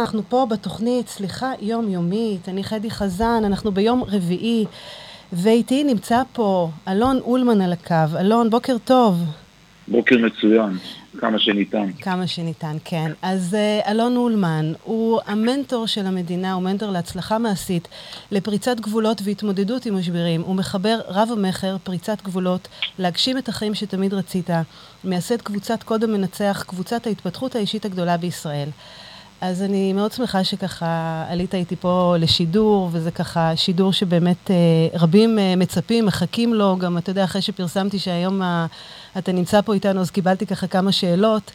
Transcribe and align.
אנחנו 0.00 0.22
פה 0.28 0.46
בתוכנית 0.50 1.08
סליחה 1.08 1.52
יומיומית, 1.60 2.48
אני 2.48 2.64
חדי 2.64 2.90
חזן, 2.90 3.42
אנחנו 3.44 3.72
ביום 3.72 4.02
רביעי, 4.02 4.64
ואיתי 5.32 5.84
נמצא 5.84 6.22
פה 6.32 6.70
אלון 6.88 7.18
אולמן 7.24 7.60
על 7.60 7.72
הקו. 7.72 8.18
אלון, 8.20 8.50
בוקר 8.50 8.76
טוב. 8.84 9.24
בוקר 9.88 10.16
מצוין, 10.18 10.78
כמה 11.18 11.38
שניתן. 11.38 11.92
כמה 11.92 12.26
שניתן, 12.26 12.76
כן. 12.84 13.12
אז 13.22 13.56
uh, 13.84 13.90
אלון 13.90 14.16
אולמן 14.16 14.72
הוא 14.84 15.20
המנטור 15.26 15.86
של 15.86 16.06
המדינה, 16.06 16.52
הוא 16.52 16.62
מנטור 16.62 16.90
להצלחה 16.90 17.38
מעשית, 17.38 17.88
לפריצת 18.30 18.80
גבולות 18.80 19.22
והתמודדות 19.24 19.86
עם 19.86 19.98
משברים. 19.98 20.40
הוא 20.40 20.56
מחבר 20.56 21.00
רב 21.08 21.28
המכר, 21.32 21.76
פריצת 21.84 22.22
גבולות, 22.22 22.68
להגשים 22.98 23.38
את 23.38 23.48
החיים 23.48 23.74
שתמיד 23.74 24.14
רצית, 24.14 24.50
מייסד 25.04 25.42
קבוצת 25.42 25.82
קוד 25.82 26.04
המנצח, 26.04 26.64
קבוצת 26.66 27.06
ההתפתחות 27.06 27.56
האישית 27.56 27.84
הגדולה 27.84 28.16
בישראל. 28.16 28.68
אז 29.40 29.62
אני 29.62 29.92
מאוד 29.92 30.12
שמחה 30.12 30.44
שככה 30.44 31.24
עלית 31.28 31.54
איתי 31.54 31.76
פה 31.76 32.16
לשידור, 32.18 32.88
וזה 32.92 33.10
ככה 33.10 33.56
שידור 33.56 33.92
שבאמת 33.92 34.50
אה, 34.50 34.98
רבים 34.98 35.38
אה, 35.38 35.56
מצפים, 35.56 36.06
מחכים 36.06 36.54
לו, 36.54 36.76
גם 36.76 36.98
אתה 36.98 37.10
יודע, 37.10 37.24
אחרי 37.24 37.42
שפרסמתי 37.42 37.98
שהיום 37.98 38.42
ה, 38.42 38.66
אתה 39.18 39.32
נמצא 39.32 39.60
פה 39.60 39.74
איתנו, 39.74 40.00
אז 40.00 40.10
קיבלתי 40.10 40.46
ככה 40.46 40.66
כמה 40.66 40.92
שאלות. 40.92 41.50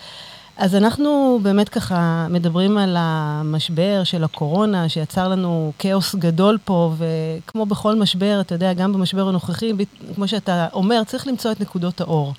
אז 0.57 0.75
אנחנו 0.75 1.39
באמת 1.41 1.69
ככה 1.69 2.27
מדברים 2.29 2.77
על 2.77 2.95
המשבר 2.99 4.03
של 4.03 4.23
הקורונה, 4.23 4.89
שיצר 4.89 5.27
לנו 5.27 5.71
כאוס 5.79 6.15
גדול 6.15 6.57
פה, 6.65 6.93
וכמו 6.97 7.65
בכל 7.65 7.95
משבר, 7.95 8.41
אתה 8.41 8.55
יודע, 8.55 8.73
גם 8.73 8.93
במשבר 8.93 9.29
הנוכחי, 9.29 9.71
כמו 10.15 10.27
שאתה 10.27 10.67
אומר, 10.73 11.03
צריך 11.03 11.27
למצוא 11.27 11.51
את 11.51 11.61
נקודות 11.61 12.01
האור. 12.01 12.33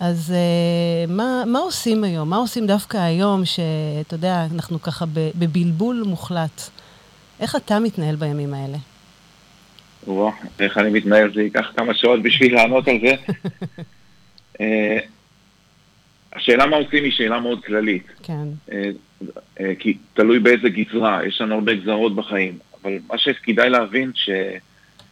אז 0.00 0.34
uh, 0.34 1.10
מה, 1.10 1.42
מה 1.46 1.58
עושים 1.58 2.04
היום? 2.04 2.30
מה 2.30 2.36
עושים 2.36 2.66
דווקא 2.66 2.96
היום, 2.96 3.44
שאתה 3.44 4.14
יודע, 4.14 4.46
אנחנו 4.54 4.82
ככה 4.82 5.04
בבלבול 5.34 6.02
מוחלט? 6.06 6.62
איך 7.40 7.56
אתה 7.56 7.78
מתנהל 7.78 8.16
בימים 8.16 8.54
האלה? 8.54 8.76
וואו, 10.06 10.32
איך 10.60 10.78
אני 10.78 10.90
מתנהל? 10.90 11.34
זה 11.34 11.42
ייקח 11.42 11.72
כמה 11.76 11.94
שעות 11.94 12.22
בשביל 12.22 12.54
לענות 12.54 12.88
על 12.88 12.98
זה. 13.00 13.14
uh, 14.54 14.60
השאלה 16.36 16.66
מה 16.66 16.76
עושים 16.76 17.04
היא 17.04 17.12
שאלה 17.12 17.40
מאוד 17.40 17.64
כללית. 17.64 18.06
כן. 18.22 18.48
Uh, 18.68 18.72
כי 19.78 19.96
תלוי 20.14 20.38
באיזה 20.38 20.68
גזרה, 20.68 21.26
יש 21.26 21.40
לנו 21.40 21.54
הרבה 21.54 21.74
גזרות 21.74 22.16
בחיים. 22.16 22.58
אבל 22.82 22.92
מה 23.08 23.18
שכדאי 23.18 23.70
להבין, 23.70 24.12
ש... 24.14 24.30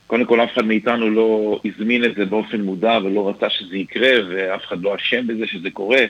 קודם 0.06 0.24
כל 0.24 0.40
אף 0.40 0.52
אחד 0.54 0.64
מאיתנו 0.64 1.10
לא 1.10 1.60
הזמין 1.64 2.04
את 2.04 2.14
זה 2.14 2.24
באופן 2.24 2.60
מודע 2.60 2.98
ולא 3.04 3.28
רצה 3.28 3.50
שזה 3.50 3.76
יקרה 3.76 4.10
ואף 4.28 4.64
אחד 4.64 4.82
לא 4.82 4.94
אשם 4.94 5.26
בזה 5.26 5.46
שזה 5.46 5.70
קורה, 5.70 6.00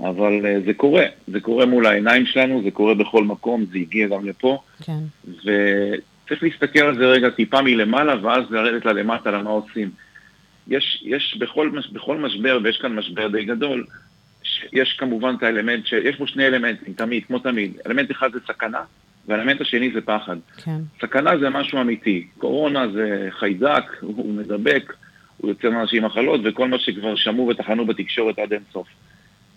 אבל 0.00 0.40
uh, 0.42 0.66
זה 0.66 0.74
קורה, 0.74 1.06
זה 1.28 1.40
קורה 1.40 1.66
מול 1.66 1.86
העיניים 1.86 2.26
שלנו, 2.26 2.62
זה 2.64 2.70
קורה 2.70 2.94
בכל 2.94 3.24
מקום, 3.24 3.64
זה 3.72 3.78
הגיע 3.78 4.08
גם 4.08 4.28
לפה, 4.28 4.58
כן. 4.84 4.98
וצריך 5.24 6.42
להסתכל 6.42 6.80
על 6.80 6.98
זה 6.98 7.06
רגע 7.06 7.30
טיפה 7.30 7.62
מלמעלה 7.62 8.14
ואז 8.22 8.44
לרדת 8.50 8.84
ללמטה 8.84 9.30
למה 9.30 9.50
עושים. 9.50 9.90
יש, 10.68 11.02
יש 11.06 11.36
בכל, 11.40 11.70
בכל 11.92 12.16
משבר, 12.16 12.58
ויש 12.62 12.78
כאן 12.78 12.94
משבר 12.94 13.28
די 13.28 13.44
גדול, 13.44 13.84
יש 14.72 14.96
כמובן 14.98 15.34
את 15.38 15.42
האלמנט, 15.42 15.84
יש 16.04 16.18
בו 16.18 16.26
שני 16.26 16.46
אלמנטים, 16.46 16.94
תמיד, 16.94 17.24
כמו 17.24 17.38
תמיד. 17.38 17.72
אלמנט 17.86 18.10
אחד 18.10 18.32
זה 18.32 18.38
סכנה, 18.46 18.80
והאלמנט 19.30 19.60
השני 19.60 19.90
זה 19.90 20.00
פחד. 20.00 20.36
כן. 20.64 20.80
סכנה 21.00 21.38
זה 21.38 21.50
משהו 21.50 21.80
אמיתי. 21.80 22.26
קורונה 22.38 22.88
זה 22.88 23.28
חיידק, 23.30 23.84
הוא 24.00 24.34
מדבק, 24.34 24.92
הוא 25.36 25.50
יוצר 25.50 25.70
מאנשים 25.70 26.04
מחלות, 26.04 26.40
וכל 26.44 26.68
מה 26.68 26.78
שכבר 26.78 27.16
שמעו 27.16 27.48
וטחנו 27.48 27.86
בתקשורת 27.86 28.38
עד 28.38 28.52
אין 28.52 28.62
סוף. 28.72 28.86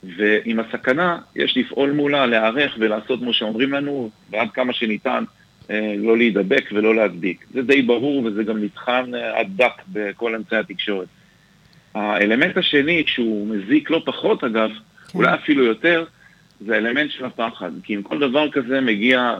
ועם 0.03 0.59
הסכנה, 0.59 1.17
יש 1.35 1.57
לפעול 1.57 1.91
מולה, 1.91 2.25
להיערך 2.25 2.75
ולעשות 2.79 3.19
כמו 3.19 3.33
שאומרים 3.33 3.71
לנו, 3.71 4.09
ועד 4.29 4.51
כמה 4.51 4.73
שניתן 4.73 5.23
אה, 5.69 5.95
לא 5.97 6.17
להידבק 6.17 6.69
ולא 6.71 6.95
להדביק. 6.95 7.45
זה 7.53 7.61
די 7.61 7.81
ברור 7.81 8.25
וזה 8.25 8.43
גם 8.43 8.63
נטחן 8.63 9.15
אה, 9.15 9.39
עד 9.39 9.47
דק 9.55 9.81
בכל 9.87 10.35
אמצעי 10.35 10.59
התקשורת. 10.59 11.07
האלמנט 11.95 12.57
השני, 12.57 13.03
שהוא 13.07 13.47
מזיק 13.47 13.89
לא 13.89 14.01
פחות 14.05 14.43
אגב, 14.43 14.69
כן. 14.69 15.17
אולי 15.17 15.33
אפילו 15.33 15.63
יותר, 15.63 16.05
זה 16.65 16.73
האלמנט 16.75 17.11
של 17.11 17.25
הפחד. 17.25 17.71
כי 17.83 17.93
עם 17.93 18.01
כל 18.01 18.19
דבר 18.19 18.51
כזה 18.51 18.81
מגיע 18.81 19.35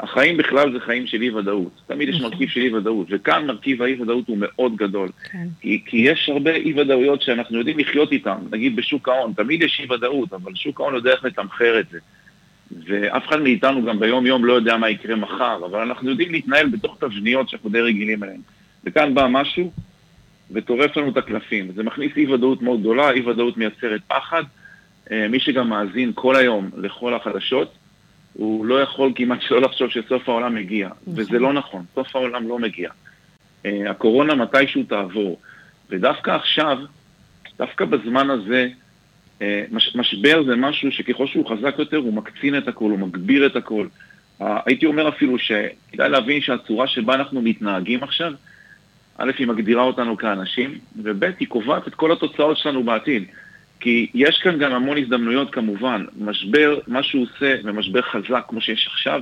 החיים 0.00 0.36
בכלל 0.36 0.72
זה 0.72 0.80
חיים 0.80 1.06
של 1.06 1.22
אי-ודאות. 1.22 1.82
תמיד 1.86 2.08
יש 2.08 2.16
נכון. 2.16 2.30
מרכיב 2.30 2.48
של 2.48 2.60
אי-ודאות, 2.60 3.06
וכאן 3.10 3.46
מרכיב 3.46 3.82
האי-ודאות 3.82 4.28
הוא 4.28 4.36
מאוד 4.40 4.76
גדול. 4.76 5.08
כן. 5.32 5.46
כי, 5.60 5.82
כי 5.86 5.96
יש 5.96 6.28
הרבה 6.28 6.54
אי-ודאויות 6.54 7.22
שאנחנו 7.22 7.58
יודעים 7.58 7.78
לחיות 7.78 8.12
איתן, 8.12 8.38
נגיד 8.52 8.76
בשוק 8.76 9.08
ההון, 9.08 9.32
תמיד 9.36 9.62
יש 9.62 9.80
אי-ודאות, 9.80 10.32
אבל 10.32 10.54
שוק 10.54 10.80
ההון 10.80 10.94
יודע 10.94 11.12
איך 11.12 11.24
לתמחר 11.24 11.80
את 11.80 11.88
זה. 11.88 11.98
ואף 12.86 13.28
אחד 13.28 13.40
מאיתנו 13.40 13.84
גם 13.84 13.98
ביום-יום 13.98 14.44
לא 14.44 14.52
יודע 14.52 14.76
מה 14.76 14.90
יקרה 14.90 15.16
מחר, 15.16 15.58
אבל 15.66 15.80
אנחנו 15.80 16.10
יודעים 16.10 16.32
להתנהל 16.32 16.68
בתוך 16.68 16.96
תבניות 17.00 17.48
שאנחנו 17.48 17.70
די 17.70 17.80
רגילים 17.80 18.24
אליהן. 18.24 18.40
וכאן 18.84 19.14
בא 19.14 19.26
משהו 19.30 19.72
וטורף 20.50 20.96
לנו 20.96 21.10
את 21.10 21.16
הקלפים. 21.16 21.72
זה 21.74 21.82
מכניס 21.82 22.12
אי-ודאות 22.16 22.62
מאוד 22.62 22.80
גדולה, 22.80 23.10
אי-ודאות 23.10 23.56
מייצרת 23.56 24.00
פחד. 24.06 24.42
אה, 25.10 25.28
מי 25.28 25.40
שגם 25.40 25.68
מאזין 25.68 26.12
כל 26.14 26.36
היום 26.36 26.70
לכל 26.76 27.14
החדשות, 27.14 27.72
הוא 28.36 28.66
לא 28.66 28.82
יכול 28.82 29.12
כמעט 29.14 29.42
שלא 29.42 29.60
לחשוב 29.60 29.90
שסוף 29.90 30.28
העולם 30.28 30.54
מגיע, 30.54 30.86
נכון. 30.86 31.14
וזה 31.16 31.38
לא 31.38 31.52
נכון, 31.52 31.84
סוף 31.94 32.16
העולם 32.16 32.48
לא 32.48 32.58
מגיע. 32.58 32.90
Uh, 33.62 33.68
הקורונה 33.90 34.34
מתישהו 34.34 34.82
תעבור, 34.82 35.40
ודווקא 35.90 36.30
עכשיו, 36.30 36.78
דווקא 37.58 37.84
בזמן 37.84 38.30
הזה, 38.30 38.68
מש, 39.70 39.96
משבר 39.96 40.42
זה 40.46 40.56
משהו 40.56 40.92
שככל 40.92 41.26
שהוא 41.26 41.50
חזק 41.50 41.74
יותר, 41.78 41.96
הוא 41.96 42.12
מקצין 42.12 42.58
את 42.58 42.68
הכל, 42.68 42.90
הוא 42.90 42.98
מגביר 42.98 43.46
את 43.46 43.56
הכל. 43.56 43.86
הייתי 44.40 44.86
אומר 44.86 45.08
אפילו 45.08 45.38
שכדאי 45.38 46.08
להבין 46.08 46.40
שהצורה 46.40 46.86
שבה 46.86 47.14
אנחנו 47.14 47.42
מתנהגים 47.42 48.02
עכשיו, 48.02 48.32
א', 49.18 49.30
היא 49.38 49.46
מגדירה 49.46 49.82
אותנו 49.82 50.16
כאנשים, 50.16 50.78
וב', 51.02 51.24
היא 51.40 51.48
קובעת 51.48 51.88
את 51.88 51.94
כל 51.94 52.12
התוצאות 52.12 52.58
שלנו 52.58 52.84
בעתיד. 52.84 53.24
כי 53.80 54.06
יש 54.14 54.38
כאן 54.38 54.58
גם 54.58 54.72
המון 54.72 54.98
הזדמנויות 54.98 55.52
כמובן. 55.54 56.04
משבר, 56.20 56.78
מה 56.86 57.02
שהוא 57.02 57.22
עושה, 57.22 57.54
ומשבר 57.64 58.02
חזק 58.02 58.44
כמו 58.48 58.60
שיש 58.60 58.86
עכשיו, 58.86 59.20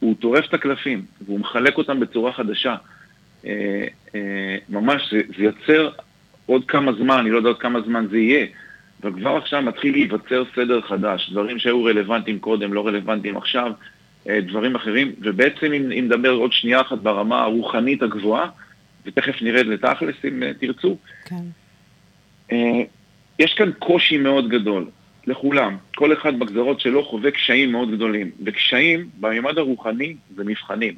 הוא 0.00 0.14
טורף 0.20 0.44
את 0.48 0.54
הקלפים, 0.54 1.04
והוא 1.20 1.40
מחלק 1.40 1.78
אותם 1.78 2.00
בצורה 2.00 2.32
חדשה. 2.32 2.76
אה, 3.46 3.86
אה, 4.14 4.56
ממש, 4.68 5.02
זה, 5.12 5.20
זה 5.36 5.44
יוצר 5.44 5.90
עוד 6.46 6.64
כמה 6.68 6.92
זמן, 6.92 7.18
אני 7.18 7.30
לא 7.30 7.36
יודע 7.36 7.48
עוד 7.48 7.58
כמה 7.58 7.80
זמן 7.80 8.06
זה 8.10 8.18
יהיה, 8.18 8.46
וכבר 9.00 9.36
עכשיו 9.36 9.62
מתחיל 9.62 9.92
להיווצר 9.92 10.44
סדר 10.54 10.80
חדש. 10.80 11.30
דברים 11.30 11.58
שהיו 11.58 11.84
רלוונטיים 11.84 12.38
קודם, 12.38 12.74
לא 12.74 12.86
רלוונטיים 12.86 13.36
עכשיו, 13.36 13.72
אה, 14.28 14.40
דברים 14.40 14.74
אחרים, 14.74 15.12
ובעצם 15.18 15.72
אם, 15.72 15.92
אם 15.92 16.04
נדבר 16.04 16.30
עוד 16.30 16.52
שנייה 16.52 16.80
אחת 16.80 16.98
ברמה 16.98 17.42
הרוחנית 17.42 18.02
הגבוהה, 18.02 18.48
ותכף 19.06 19.42
נרד 19.42 19.66
לתכלס 19.66 20.16
אם 20.24 20.42
תרצו. 20.60 20.96
כן. 21.24 21.44
יש 23.42 23.54
כאן 23.54 23.70
קושי 23.78 24.18
מאוד 24.18 24.48
גדול 24.48 24.86
לכולם. 25.26 25.76
כל 25.94 26.12
אחד 26.12 26.38
בגזרות 26.38 26.80
שלו 26.80 27.04
חווה 27.04 27.30
קשיים 27.30 27.72
מאוד 27.72 27.90
גדולים. 27.90 28.30
וקשיים 28.44 29.08
בממד 29.20 29.58
הרוחני 29.58 30.16
זה 30.36 30.44
מבחנים. 30.44 30.94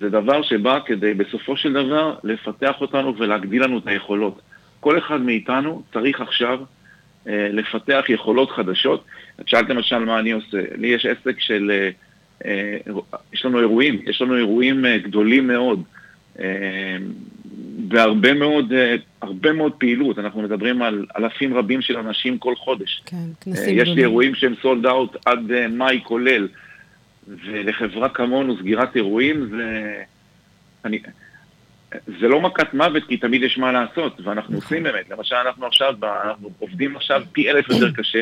זה 0.00 0.10
דבר 0.10 0.42
שבא 0.42 0.78
כדי 0.86 1.14
בסופו 1.14 1.56
של 1.56 1.72
דבר 1.72 2.14
לפתח 2.24 2.80
אותנו 2.80 3.18
ולהגדיל 3.18 3.62
לנו 3.64 3.78
את 3.78 3.86
היכולות. 3.86 4.40
כל 4.80 4.98
אחד 4.98 5.20
מאיתנו 5.20 5.82
צריך 5.92 6.20
עכשיו 6.20 6.58
אה, 7.28 7.48
לפתח 7.52 8.04
יכולות 8.08 8.50
חדשות. 8.50 9.04
את 9.40 9.48
שאלת 9.48 9.68
למשל 9.68 9.98
מה 9.98 10.18
אני 10.18 10.32
עושה. 10.32 10.58
לי 10.76 10.88
יש 10.88 11.06
עסק 11.06 11.40
של... 11.40 11.70
אה, 11.74 11.90
אה, 12.44 12.76
יש 13.32 13.44
לנו 13.44 13.60
אירועים, 13.60 14.02
יש 14.06 14.22
לנו 14.22 14.36
אירועים 14.36 14.86
אה, 14.86 14.98
גדולים 14.98 15.46
מאוד. 15.46 15.82
אה, 16.38 16.96
והרבה 17.90 18.34
מאוד, 18.34 18.72
אה, 18.72 18.96
הרבה 19.22 19.52
מאוד 19.52 19.72
פעילות, 19.72 20.18
אנחנו 20.18 20.42
מדברים 20.42 20.82
על 20.82 21.06
אלפים 21.16 21.54
רבים 21.54 21.82
של 21.82 21.96
אנשים 21.96 22.38
כל 22.38 22.56
חודש. 22.56 23.02
כן, 23.06 23.16
כנסים 23.40 23.62
גדולים. 23.62 23.78
יש 23.78 23.88
לי 23.88 24.02
אירועים 24.02 24.34
שהם 24.34 24.54
סולד 24.62 24.86
אאוט 24.86 25.16
עד 25.26 25.50
אה, 25.52 25.68
מאי 25.68 26.00
כולל, 26.04 26.48
ולחברה 27.28 28.08
כמונו 28.08 28.56
סגירת 28.58 28.96
אירועים 28.96 29.48
זה... 29.50 29.94
אני... 30.84 30.98
זה 32.20 32.28
לא 32.28 32.40
מכת 32.40 32.74
מוות, 32.74 33.02
כי 33.08 33.16
תמיד 33.16 33.42
יש 33.42 33.58
מה 33.58 33.72
לעשות, 33.72 34.20
ואנחנו 34.24 34.42
נכון. 34.42 34.54
עושים 34.54 34.82
באמת. 34.82 35.10
למשל, 35.10 35.34
אנחנו 35.34 35.66
עכשיו, 35.66 35.94
אנחנו 36.26 36.50
עובדים 36.58 36.96
עכשיו 36.96 37.22
פי 37.32 37.50
אלף 37.50 37.68
יותר 37.68 37.92
קשה, 37.98 38.20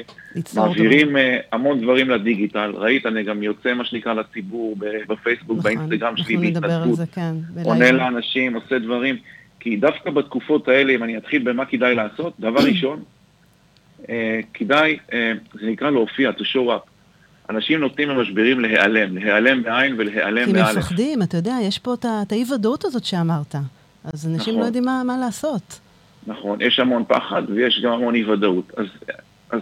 מעבירים 0.54 1.16
המון 1.52 1.80
דברים 1.80 2.10
לדיגיטל. 2.10 2.72
ראית, 2.74 3.06
אני 3.06 3.22
גם 3.22 3.42
יוצא, 3.42 3.74
מה 3.74 3.84
שנקרא, 3.84 4.14
לציבור 4.14 4.76
בפייסבוק, 5.08 5.58
נכון, 5.58 5.62
באינסטגרם 5.62 6.16
שלי, 6.16 6.36
בהתנדבות. 6.36 6.98
כן, 7.12 7.34
עונה 7.64 7.92
לאנשים, 7.92 8.54
עושה 8.54 8.78
דברים. 8.78 9.16
כי 9.60 9.76
דווקא 9.76 10.10
בתקופות 10.10 10.68
האלה, 10.68 10.92
אם 10.92 11.02
אני 11.02 11.16
אתחיל 11.16 11.42
במה 11.42 11.64
כדאי 11.64 11.94
לעשות, 11.94 12.34
דבר 12.40 12.60
ראשון, 12.70 13.02
אה, 14.08 14.40
כדאי, 14.54 14.98
אה, 15.12 15.32
זה 15.60 15.66
נקרא 15.66 15.90
להופיע, 15.90 16.30
to 16.30 16.42
show 16.42 16.68
up. 16.68 16.89
אנשים 17.50 17.80
נותנים 17.80 18.08
למשברים 18.08 18.60
להיעלם, 18.60 19.14
להיעלם 19.14 19.62
בעין 19.62 19.94
ולהיעלם 19.98 20.52
באלף. 20.52 20.72
כי 20.72 20.78
מפחדים, 20.78 21.22
אתה 21.22 21.36
יודע, 21.36 21.54
יש 21.62 21.78
פה 21.78 21.94
את 21.94 22.32
האי-ודאות 22.32 22.84
הזאת 22.84 23.04
שאמרת. 23.04 23.54
אז 24.04 24.26
אנשים 24.26 24.52
נכון. 24.52 24.60
לא 24.60 24.64
יודעים 24.64 24.84
מה, 24.84 25.02
מה 25.04 25.18
לעשות. 25.18 25.80
נכון, 26.26 26.60
יש 26.60 26.78
המון 26.78 27.04
פחד 27.08 27.42
ויש 27.48 27.80
גם 27.84 27.92
המון 27.92 28.14
אי-ודאות. 28.14 28.72
אז, 28.76 28.86
אז, 29.50 29.60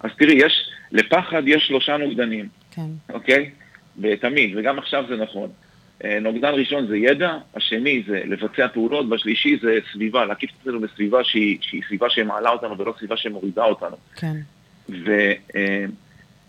אז 0.00 0.10
תראי, 0.18 0.34
יש, 0.34 0.70
לפחד 0.92 1.42
יש 1.46 1.66
שלושה 1.66 1.96
נוגדנים, 1.96 2.48
כן. 2.70 2.90
אוקיי? 3.12 3.50
תמיד, 4.20 4.52
וגם 4.56 4.78
עכשיו 4.78 5.04
זה 5.08 5.16
נכון. 5.16 5.48
אה, 6.04 6.18
נוגדן 6.20 6.54
ראשון 6.54 6.86
זה 6.86 6.96
ידע, 6.96 7.38
השני 7.54 8.02
זה 8.06 8.22
לבצע 8.24 8.68
פעולות, 8.68 9.06
והשלישי 9.10 9.58
זה 9.62 9.78
סביבה, 9.92 10.24
להקיף 10.24 10.50
את 10.50 10.56
עצמנו 10.60 10.80
בסביבה 10.80 11.24
שהיא, 11.24 11.58
שהיא 11.60 11.82
סביבה 11.88 12.10
שמעלה 12.10 12.50
אותנו 12.50 12.78
ולא 12.78 12.94
סביבה 12.98 13.16
שמורידה 13.16 13.64
אותנו. 13.64 13.96
כן. 14.16 14.36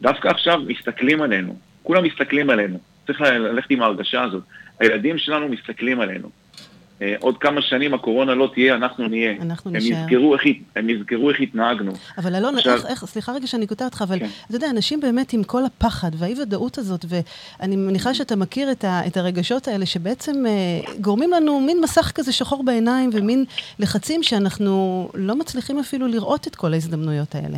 ודווקא 0.01 0.27
עכשיו 0.27 0.59
מסתכלים 0.67 1.21
עלינו, 1.21 1.55
כולם 1.83 2.03
מסתכלים 2.03 2.49
עלינו, 2.49 2.77
צריך 3.07 3.21
ללכת 3.21 3.71
עם 3.71 3.81
ההרגשה 3.81 4.23
הזאת. 4.23 4.43
הילדים 4.79 5.17
שלנו 5.17 5.47
מסתכלים 5.47 5.99
עלינו. 5.99 6.29
אה, 7.01 7.15
עוד 7.19 7.37
כמה 7.37 7.61
שנים 7.61 7.93
הקורונה 7.93 8.33
לא 8.35 8.51
תהיה, 8.53 8.75
אנחנו 8.75 9.07
נהיה. 9.07 9.31
אנחנו 9.41 9.71
הם 9.71 9.77
נשאר. 9.77 9.97
יזכרו 9.97 10.33
איך, 10.33 10.41
הם 10.75 10.89
יזכרו 10.89 11.29
איך 11.29 11.39
התנהגנו. 11.41 11.91
אבל 12.17 12.35
אלון, 12.35 12.57
עכשיו- 12.57 12.73
איך, 12.73 12.85
איך, 12.85 13.05
סליחה 13.05 13.31
רגע 13.31 13.47
שאני 13.47 13.67
קוטעת 13.67 13.85
אותך, 13.85 14.01
אבל 14.01 14.19
כן. 14.19 14.27
אתה 14.47 14.55
יודע, 14.55 14.69
אנשים 14.69 14.99
באמת 14.99 15.33
עם 15.33 15.43
כל 15.43 15.65
הפחד 15.65 16.11
והאי-ודאות 16.17 16.77
הזאת, 16.77 17.05
ואני 17.09 17.75
מניחה 17.75 18.13
שאתה 18.13 18.35
מכיר 18.35 18.71
את, 18.71 18.83
ה, 18.83 19.07
את 19.07 19.17
הרגשות 19.17 19.67
האלה, 19.67 19.85
שבעצם 19.85 20.45
אה, 20.45 20.51
גורמים 21.01 21.31
לנו 21.31 21.59
מין 21.59 21.77
מסך 21.83 22.11
כזה 22.15 22.31
שחור 22.31 22.63
בעיניים, 22.65 23.09
ומין 23.13 23.45
לחצים 23.79 24.23
שאנחנו 24.23 25.09
לא 25.13 25.35
מצליחים 25.35 25.79
אפילו 25.79 26.07
לראות 26.07 26.47
את 26.47 26.55
כל 26.55 26.73
ההזדמנויות 26.73 27.35
האלה. 27.35 27.57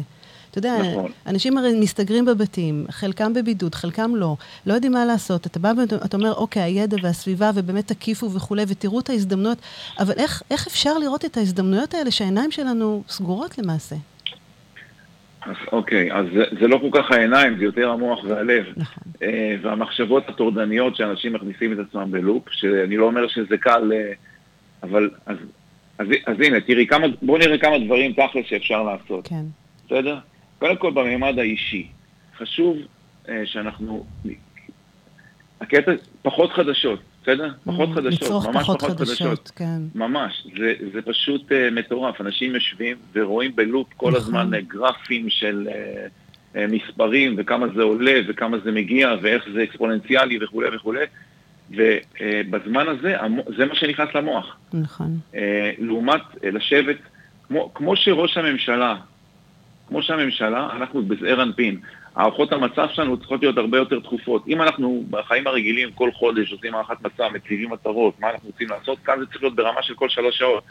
אתה 0.51 0.57
יודע, 0.57 0.77
נכון. 0.91 1.11
אנשים 1.27 1.57
הרי 1.57 1.79
מסתגרים 1.79 2.25
בבתים, 2.25 2.85
חלקם 2.89 3.33
בבידוד, 3.33 3.75
חלקם 3.75 4.15
לא, 4.15 4.35
לא 4.65 4.73
יודעים 4.73 4.91
מה 4.91 5.05
לעשות. 5.05 5.45
אתה 5.45 5.59
בא 5.59 5.71
ואתה 5.77 6.17
אומר, 6.17 6.33
אוקיי, 6.33 6.61
הידע 6.61 6.97
והסביבה, 7.03 7.51
ובאמת 7.55 7.87
תקיפו 7.87 8.31
וכולי, 8.31 8.63
ותראו 8.67 8.99
את 8.99 9.09
ההזדמנויות, 9.09 9.57
אבל 9.99 10.13
איך, 10.17 10.43
איך 10.51 10.67
אפשר 10.67 10.97
לראות 10.97 11.25
את 11.25 11.37
ההזדמנויות 11.37 11.93
האלה 11.93 12.11
שהעיניים 12.11 12.51
שלנו 12.51 13.03
סגורות 13.07 13.57
למעשה? 13.57 13.95
אז 15.41 15.55
אוקיי, 15.71 16.13
אז 16.13 16.25
זה, 16.33 16.43
זה 16.59 16.67
לא 16.67 16.77
כל 16.77 17.01
כך 17.01 17.11
העיניים, 17.11 17.57
זה 17.57 17.63
יותר 17.63 17.89
המוח 17.89 18.23
והלב. 18.23 18.65
נכון. 18.77 19.03
אה, 19.23 19.55
והמחשבות 19.61 20.29
הטורדניות 20.29 20.95
שאנשים 20.95 21.33
מכניסים 21.33 21.73
את 21.73 21.77
עצמם 21.87 22.11
בלופ, 22.11 22.43
שאני 22.51 22.97
לא 22.97 23.05
אומר 23.05 23.27
שזה 23.27 23.57
קל, 23.57 23.91
אה, 23.93 24.11
אבל 24.83 25.09
אז, 25.25 25.37
אז, 25.97 26.07
אז 26.25 26.35
הנה, 26.39 26.61
תראי, 26.61 26.87
כמה, 26.87 27.07
בואו 27.21 27.37
נראה 27.37 27.57
כמה 27.57 27.79
דברים 27.79 28.13
תכל'ס 28.13 28.45
שאפשר 28.45 28.83
לעשות, 28.83 29.27
כן. 29.27 29.43
בסדר? 29.85 30.17
קודם 30.59 30.75
כל 30.77 30.91
בממד 30.91 31.39
האישי, 31.39 31.87
חשוב 32.37 32.77
אה, 33.29 33.41
שאנחנו, 33.45 34.05
הקטע, 35.61 35.91
פחות 36.21 36.51
חדשות, 36.51 36.99
בסדר? 37.23 37.51
פחות 37.65 37.89
חדשות, 37.95 38.21
לצרוך 38.21 38.45
ממש 38.47 38.63
פחות 38.63 38.81
חדשות, 38.81 39.51
כן. 39.55 39.81
ממש, 39.95 40.47
זה, 40.57 40.73
זה 40.93 41.01
פשוט 41.01 41.51
uh, 41.51 41.55
מטורף. 41.71 42.21
אנשים 42.21 42.55
יושבים 42.55 42.97
ורואים 43.15 43.55
בלופ 43.55 43.87
כל 43.97 44.07
נכון. 44.09 44.21
הזמן 44.21 44.53
uh, 44.53 44.57
גרפים 44.67 45.29
של 45.29 45.67
uh, 45.67 46.55
uh, 46.55 46.59
מספרים 46.71 47.35
וכמה 47.37 47.67
זה 47.75 47.81
עולה 47.83 48.19
וכמה 48.27 48.57
זה 48.63 48.71
מגיע 48.71 49.15
ואיך 49.21 49.45
זה 49.53 49.63
אקספוננציאלי 49.63 50.43
וכולי 50.43 50.75
וכולי. 50.75 51.05
ובזמן 51.71 52.87
הזה, 52.87 53.21
המו- 53.21 53.43
זה 53.57 53.65
מה 53.65 53.75
שנכנס 53.75 54.09
למוח. 54.15 54.57
נכון. 54.73 55.19
Uh, 55.33 55.37
לעומת 55.79 56.21
uh, 56.33 56.37
לשבת, 56.43 56.97
כמו, 57.47 57.71
כמו 57.73 57.95
שראש 57.95 58.37
הממשלה, 58.37 58.95
כמו 59.89 60.03
שהממשלה, 60.03 60.67
אנחנו 60.75 61.01
בזעיר 61.01 61.43
אנפין. 61.43 61.79
הערכות 62.15 62.51
המצב 62.51 62.87
שלנו 62.93 63.17
צריכות 63.17 63.41
להיות 63.41 63.57
הרבה 63.57 63.77
יותר 63.77 63.99
תכופות. 63.99 64.47
אם 64.47 64.61
אנחנו 64.61 65.03
בחיים 65.09 65.47
הרגילים 65.47 65.91
כל 65.91 66.11
חודש 66.11 66.51
עושים 66.51 66.75
הערכת 66.75 67.01
מצב, 67.01 67.29
מציבים 67.33 67.69
מטרות, 67.69 68.19
מה 68.19 68.29
אנחנו 68.29 68.49
רוצים 68.49 68.69
לעשות, 68.69 68.99
כאן 68.99 69.19
זה 69.19 69.25
צריך 69.25 69.41
להיות 69.41 69.55
ברמה 69.55 69.83
של 69.83 69.93
כל 69.93 70.09
שלוש 70.09 70.37
שעות. 70.37 70.63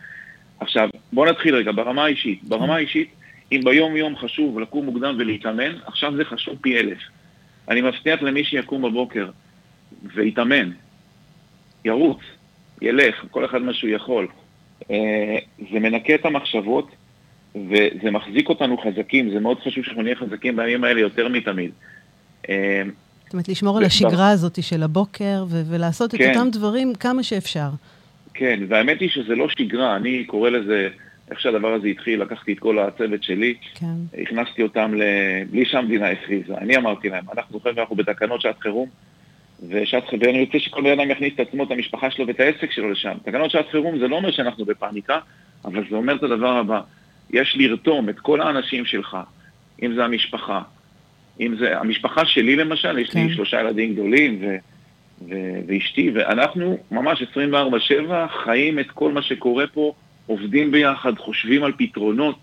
עכשיו, 0.60 0.88
בואו 1.12 1.30
נתחיל 1.30 1.54
רגע, 1.54 1.72
ברמה 1.72 2.04
האישית. 2.04 2.44
ברמה 2.44 2.76
האישית, 2.76 3.14
אם 3.52 3.60
ביום 3.64 3.96
יום 3.96 4.16
חשוב 4.16 4.60
לקום 4.60 4.84
מוקדם 4.84 5.16
ולהתאמן, 5.18 5.72
עכשיו 5.86 6.16
זה 6.16 6.24
חשוב 6.24 6.58
פי 6.60 6.78
אלף. 6.78 6.98
אני 7.68 7.80
מבטיח 7.80 8.22
למי 8.22 8.44
שיקום 8.44 8.82
בבוקר 8.82 9.30
ויתאמן, 10.14 10.70
ירוץ, 11.84 12.18
ילך, 12.82 13.24
כל 13.30 13.44
אחד 13.44 13.62
מה 13.62 13.74
שהוא 13.74 13.90
יכול. 13.90 14.26
אה, 14.90 15.38
זה 15.72 15.80
מנקה 15.80 16.14
את 16.14 16.26
המחשבות, 16.26 16.88
וזה 17.54 18.10
מחזיק 18.10 18.48
אותנו 18.48 18.78
חזקים, 18.78 19.30
זה 19.30 19.40
מאוד 19.40 19.58
חשוב 19.60 19.84
שאנחנו 19.84 20.02
נהיה 20.02 20.16
חזקים 20.16 20.56
בימים 20.56 20.84
האלה 20.84 21.00
יותר 21.00 21.28
מתמיד. 21.28 21.70
אה, 22.48 22.82
זאת 23.24 23.32
אומרת, 23.32 23.48
לשמור 23.48 23.78
על 23.78 23.84
השגרה 23.84 24.30
הזאת 24.30 24.62
של 24.62 24.82
הבוקר, 24.82 25.44
ולעשות 25.48 26.14
את 26.14 26.18
כן. 26.18 26.30
אותם 26.30 26.50
דברים 26.50 26.94
כמה 26.94 27.22
שאפשר. 27.22 27.68
כן, 28.34 28.60
והאמת 28.68 29.00
היא 29.00 29.08
שזה 29.08 29.34
לא 29.34 29.48
שגרה, 29.48 29.96
אני 29.96 30.24
קורא 30.24 30.50
לזה, 30.50 30.88
איך 31.30 31.40
שהדבר 31.40 31.72
הזה 31.72 31.88
התחיל, 31.88 32.22
לקחתי 32.22 32.52
את 32.52 32.58
כל 32.58 32.78
הצוות 32.78 33.22
שלי, 33.22 33.54
כן. 33.74 34.20
הכנסתי 34.22 34.62
אותם 34.62 34.94
ל... 34.94 35.02
בלי 35.50 35.64
שהמדינה 35.64 36.10
הכריזה, 36.10 36.54
אני 36.58 36.76
אמרתי 36.76 37.08
להם, 37.08 37.24
אנחנו 37.36 37.52
זוכרים 37.52 37.76
ואנחנו 37.76 37.96
בתקנות 37.96 38.40
שעת 38.40 38.58
חירום, 38.60 38.88
ושעת 39.68 40.08
חירום, 40.08 40.26
ואני 40.26 40.44
רוצה 40.44 40.58
שכל 40.58 40.82
בן 40.82 41.00
אדם 41.00 41.10
יכניס 41.10 41.32
את 41.34 41.40
עצמו, 41.40 41.64
את 41.64 41.70
המשפחה 41.70 42.10
שלו 42.10 42.26
ואת 42.26 42.40
העסק 42.40 42.70
שלו 42.70 42.90
לשם. 42.90 43.14
תקנות 43.24 43.50
שעת 43.50 43.68
חירום 43.70 43.98
זה 43.98 44.08
לא 44.08 44.16
אומר 44.16 44.30
שאנחנו 44.30 44.64
בפאניקה, 44.64 45.18
אבל 45.64 45.84
זה 45.90 45.96
אומר 45.96 46.16
את 46.16 46.22
הדבר 46.22 46.56
הבא, 46.56 46.80
יש 47.30 47.56
לרתום 47.58 48.08
את 48.08 48.18
כל 48.20 48.40
האנשים 48.40 48.84
שלך, 48.84 49.16
אם 49.82 49.94
זה 49.94 50.04
המשפחה, 50.04 50.60
אם 51.40 51.56
זה 51.58 51.78
המשפחה 51.80 52.26
שלי 52.26 52.56
למשל, 52.56 52.98
יש 52.98 53.10
כן. 53.10 53.26
לי 53.26 53.34
שלושה 53.34 53.60
ילדים 53.60 53.92
גדולים 53.94 54.38
ו... 54.40 54.56
ו- 55.28 55.34
ואשתי, 55.68 56.10
ואנחנו 56.14 56.78
ממש 56.90 57.22
24-7 57.22 57.26
חיים 58.44 58.78
את 58.78 58.90
כל 58.90 59.12
מה 59.12 59.22
שקורה 59.22 59.66
פה, 59.66 59.92
עובדים 60.26 60.70
ביחד, 60.72 61.12
חושבים 61.18 61.64
על 61.64 61.72
פתרונות 61.78 62.38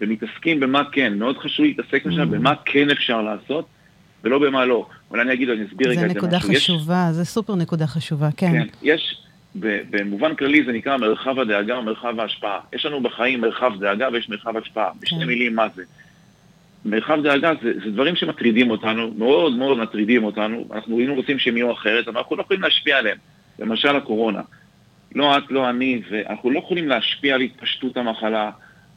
ומתעסקים 0.00 0.60
במה 0.60 0.82
כן. 0.92 1.18
מאוד 1.18 1.38
חשוב 1.38 1.66
להתעסק 1.66 2.06
Mm. 2.06 2.08
עכשיו 2.08 2.28
במה 2.28 2.52
כן 2.64 2.90
אפשר 2.90 3.22
לעשות 3.22 3.66
ולא 4.24 4.38
במה 4.38 4.64
לא. 4.64 4.86
אולי 5.10 5.22
אני 5.22 5.32
אגיד, 5.32 5.48
אני 5.50 5.64
אסביר 5.66 5.88
רגע 5.90 6.00
זה 6.00 6.06
את 6.06 6.10
זה 6.12 6.18
נקודה 6.18 6.36
משהו. 6.36 6.52
יש- 6.52 6.64
חשובה, 6.64 7.08
זה 7.10 7.24
סופר 7.24 7.54
נקודה 7.54 7.86
חשובה, 7.86 8.28
כן. 8.36 8.52
כן, 8.52 8.66
יש, 8.82 9.18
במובן 9.90 10.34
כללי 10.34 10.64
זה 10.64 10.72
נקרא 10.72 10.96
מרחב 10.96 11.38
הדאגה 11.38 11.76
או 11.76 11.82
מרחב 11.82 12.20
ההשפעה. 12.20 12.60
יש 12.72 12.86
לנו 12.86 13.00
בחיים 13.00 13.40
מרחב 13.40 13.72
דאגה 13.80 14.08
ויש 14.12 14.28
מרחב 14.28 14.56
השפעה. 14.56 14.90
כן. 15.04 15.26
מילים, 15.26 15.54
מה 15.54 15.68
זה? 15.74 15.82
מרחב 16.84 17.22
דאגה 17.22 17.52
זה, 17.62 17.72
זה 17.84 17.90
דברים 17.90 18.16
שמטרידים 18.16 18.70
אותנו, 18.70 19.14
מאוד 19.18 19.56
מאוד 19.56 19.78
מטרידים 19.78 20.24
אותנו, 20.24 20.68
אנחנו 20.72 20.98
היינו 20.98 21.14
רוצים 21.14 21.38
שהם 21.38 21.56
יהיו 21.56 21.72
אחרת, 21.72 22.08
אבל 22.08 22.18
אנחנו 22.18 22.36
לא 22.36 22.42
יכולים 22.42 22.62
להשפיע 22.62 22.98
עליהם. 22.98 23.16
למשל 23.58 23.96
הקורונה. 23.96 24.40
לא 25.14 25.38
את, 25.38 25.42
לא 25.50 25.70
אני, 25.70 26.02
ואנחנו 26.10 26.50
לא 26.50 26.58
יכולים 26.58 26.88
להשפיע 26.88 27.34
על 27.34 27.40
התפשטות 27.40 27.96
המחלה. 27.96 28.50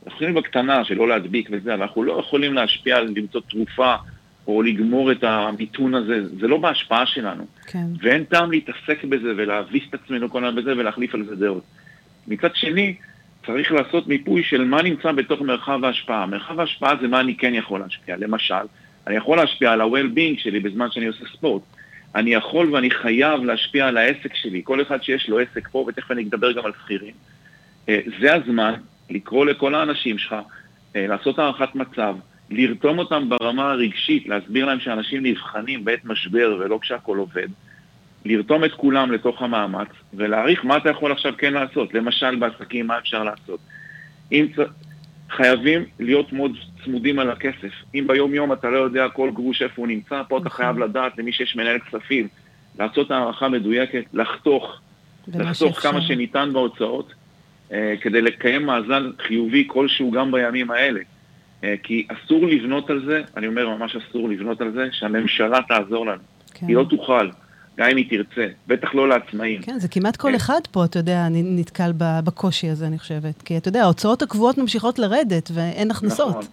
אנחנו 0.05 0.15
יכולים 0.15 0.33
בקטנה 0.33 0.85
של 0.85 0.95
לא 0.95 1.07
להדביק 1.07 1.49
וזה, 1.51 1.73
אבל 1.73 1.81
אנחנו 1.81 2.03
לא 2.03 2.19
יכולים 2.19 2.53
להשפיע 2.53 2.97
על 2.97 3.13
למצוא 3.15 3.41
תרופה 3.49 3.95
או 4.47 4.61
לגמור 4.61 5.11
את 5.11 5.23
המיתון 5.23 5.95
הזה, 5.95 6.27
זה 6.39 6.47
לא 6.47 6.57
בהשפעה 6.57 7.05
שלנו. 7.05 7.45
כן. 7.67 7.85
ואין 8.01 8.23
טעם 8.23 8.51
להתעסק 8.51 9.03
בזה 9.03 9.33
ולהביס 9.37 9.83
את 9.89 9.93
עצמנו 9.93 10.29
כל 10.29 10.45
הזמן 10.45 10.61
בזה 10.61 10.71
ולהחליף 10.77 11.15
על 11.15 11.25
זה 11.25 11.35
דעות. 11.35 11.63
מצד 12.27 12.55
שני, 12.55 12.95
צריך 13.45 13.71
לעשות 13.71 14.07
מיפוי 14.07 14.43
של 14.43 14.63
מה 14.63 14.81
נמצא 14.81 15.11
בתוך 15.11 15.41
מרחב 15.41 15.85
ההשפעה. 15.85 16.25
מרחב 16.25 16.59
ההשפעה 16.59 16.95
זה 17.01 17.07
מה 17.07 17.19
אני 17.19 17.35
כן 17.35 17.53
יכול 17.55 17.79
להשפיע. 17.79 18.17
למשל, 18.17 18.65
אני 19.07 19.15
יכול 19.15 19.37
להשפיע 19.37 19.71
על 19.71 19.81
ה-well-being 19.81 20.43
שלי 20.43 20.59
בזמן 20.59 20.87
שאני 20.91 21.05
עושה 21.05 21.25
ספורט. 21.33 21.61
אני 22.15 22.33
יכול 22.33 22.75
ואני 22.75 22.91
חייב 22.91 23.43
להשפיע 23.43 23.87
על 23.87 23.97
העסק 23.97 24.35
שלי. 24.35 24.61
כל 24.63 24.81
אחד 24.81 25.03
שיש 25.03 25.29
לו 25.29 25.39
עסק 25.39 25.67
פה, 25.67 25.85
ותכף 25.87 26.11
אני 26.11 26.23
אדבר 26.23 26.51
גם 26.51 26.65
על 26.65 26.71
שכירים. 26.83 27.13
אה, 27.89 27.99
זה 28.21 28.33
הזמן 28.33 28.73
לקרוא 29.09 29.45
לכל 29.45 29.75
האנשים 29.75 30.17
שלך, 30.17 30.35
אה, 30.95 31.07
לעשות 31.07 31.39
הערכת 31.39 31.75
מצב, 31.75 32.15
לרתום 32.51 32.99
אותם 32.99 33.29
ברמה 33.29 33.71
הרגשית, 33.71 34.27
להסביר 34.27 34.65
להם 34.65 34.79
שאנשים 34.79 35.25
נבחנים 35.25 35.85
בעת 35.85 36.05
משבר 36.05 36.57
ולא 36.59 36.79
כשהכול 36.81 37.17
עובד, 37.17 37.47
לרתום 38.25 38.65
את 38.65 38.71
כולם 38.73 39.11
לתוך 39.11 39.41
המאמץ 39.41 39.87
ולהעריך 40.13 40.65
מה 40.65 40.77
אתה 40.77 40.89
יכול 40.89 41.11
עכשיו 41.11 41.33
כן 41.37 41.53
לעשות. 41.53 41.93
למשל 41.93 42.35
בעסקים, 42.35 42.87
מה 42.87 42.97
אפשר 42.97 43.23
לעשות. 43.23 43.59
אם 44.31 44.47
צ... 44.55 44.59
חייבים 45.29 45.85
להיות 45.99 46.33
מאוד 46.33 46.51
צמודים 46.83 47.19
על 47.19 47.29
הכסף. 47.29 47.73
אם 47.95 48.03
ביום 48.07 48.33
יום 48.33 48.53
אתה 48.53 48.69
לא 48.69 48.77
יודע 48.77 49.09
כל 49.09 49.29
גרוש 49.33 49.61
איפה 49.61 49.73
הוא 49.81 49.87
נמצא, 49.87 50.21
פה 50.27 50.37
אתה 50.37 50.45
נכון. 50.45 50.65
חייב 50.65 50.77
לדעת 50.77 51.17
למי 51.17 51.31
שיש 51.31 51.55
מנהל 51.55 51.79
כספים, 51.79 52.27
לעשות 52.79 53.11
הערכה 53.11 53.49
מדויקת, 53.49 54.03
לחתוך, 54.13 54.79
במה 55.27 55.43
לחסוך 55.43 55.79
כמה. 55.79 56.01
שניתן 56.01 56.49
בהוצאות, 56.53 57.13
אה, 57.71 57.93
כדי 58.01 58.21
לקיים 58.21 58.65
מאזן 58.65 59.09
חיובי 59.19 59.63
כלשהו 59.67 60.11
גם 60.11 60.31
בימים 60.31 60.71
האלה. 60.71 60.99
אה, 61.63 61.75
כי 61.83 62.07
אסור 62.07 62.47
לבנות 62.47 62.89
על 62.89 63.05
זה, 63.05 63.21
אני 63.37 63.47
אומר 63.47 63.69
ממש 63.69 63.95
אסור 63.95 64.29
לבנות 64.29 64.61
על 64.61 64.71
זה, 64.71 64.87
שהממשלה 64.91 65.59
תעזור 65.67 66.05
לנו. 66.05 66.21
כן. 66.53 66.67
היא 66.67 66.75
לא 66.75 66.85
תוכל, 66.89 67.29
גם 67.77 67.89
אם 67.89 67.97
היא 67.97 68.09
תרצה, 68.09 68.47
בטח 68.67 68.95
לא 68.95 69.09
לעצמאים. 69.09 69.61
כן, 69.61 69.79
זה 69.79 69.87
כמעט 69.87 70.17
כל 70.17 70.29
כן. 70.29 70.35
אחד 70.35 70.59
פה, 70.71 70.85
אתה 70.85 70.99
יודע, 70.99 71.27
נתקל 71.31 71.91
בקושי 71.97 72.69
הזה, 72.69 72.87
אני 72.87 72.99
חושבת. 72.99 73.41
כי 73.41 73.57
אתה 73.57 73.67
יודע, 73.67 73.83
ההוצאות 73.83 74.21
הקבועות 74.21 74.57
ממשיכות 74.57 74.99
לרדת, 74.99 75.51
ואין 75.53 75.91
הכנסות. 75.91 76.35
נכון, 76.35 76.45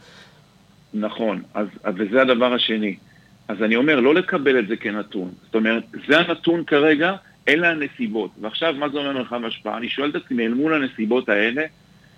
נכון, 0.94 1.42
אז 1.54 1.66
וזה 1.96 2.22
הדבר 2.22 2.52
השני. 2.52 2.96
אז 3.48 3.62
אני 3.62 3.76
אומר, 3.76 4.00
לא 4.00 4.14
לקבל 4.14 4.58
את 4.58 4.68
זה 4.68 4.76
כנתון. 4.76 5.30
זאת 5.44 5.54
אומרת, 5.54 5.82
זה 6.08 6.18
הנתון 6.18 6.64
כרגע, 6.64 7.14
אלה 7.48 7.70
הנסיבות. 7.70 8.30
ועכשיו, 8.40 8.74
מה 8.78 8.88
זה 8.88 8.98
אומר 8.98 9.12
מרחב 9.12 9.44
השפעה? 9.44 9.76
אני 9.76 9.88
שואל 9.88 10.10
את 10.10 10.14
עצמי, 10.14 10.46
אל 10.46 10.54
מול 10.54 10.74
הנסיבות 10.74 11.28
האלה, 11.28 11.62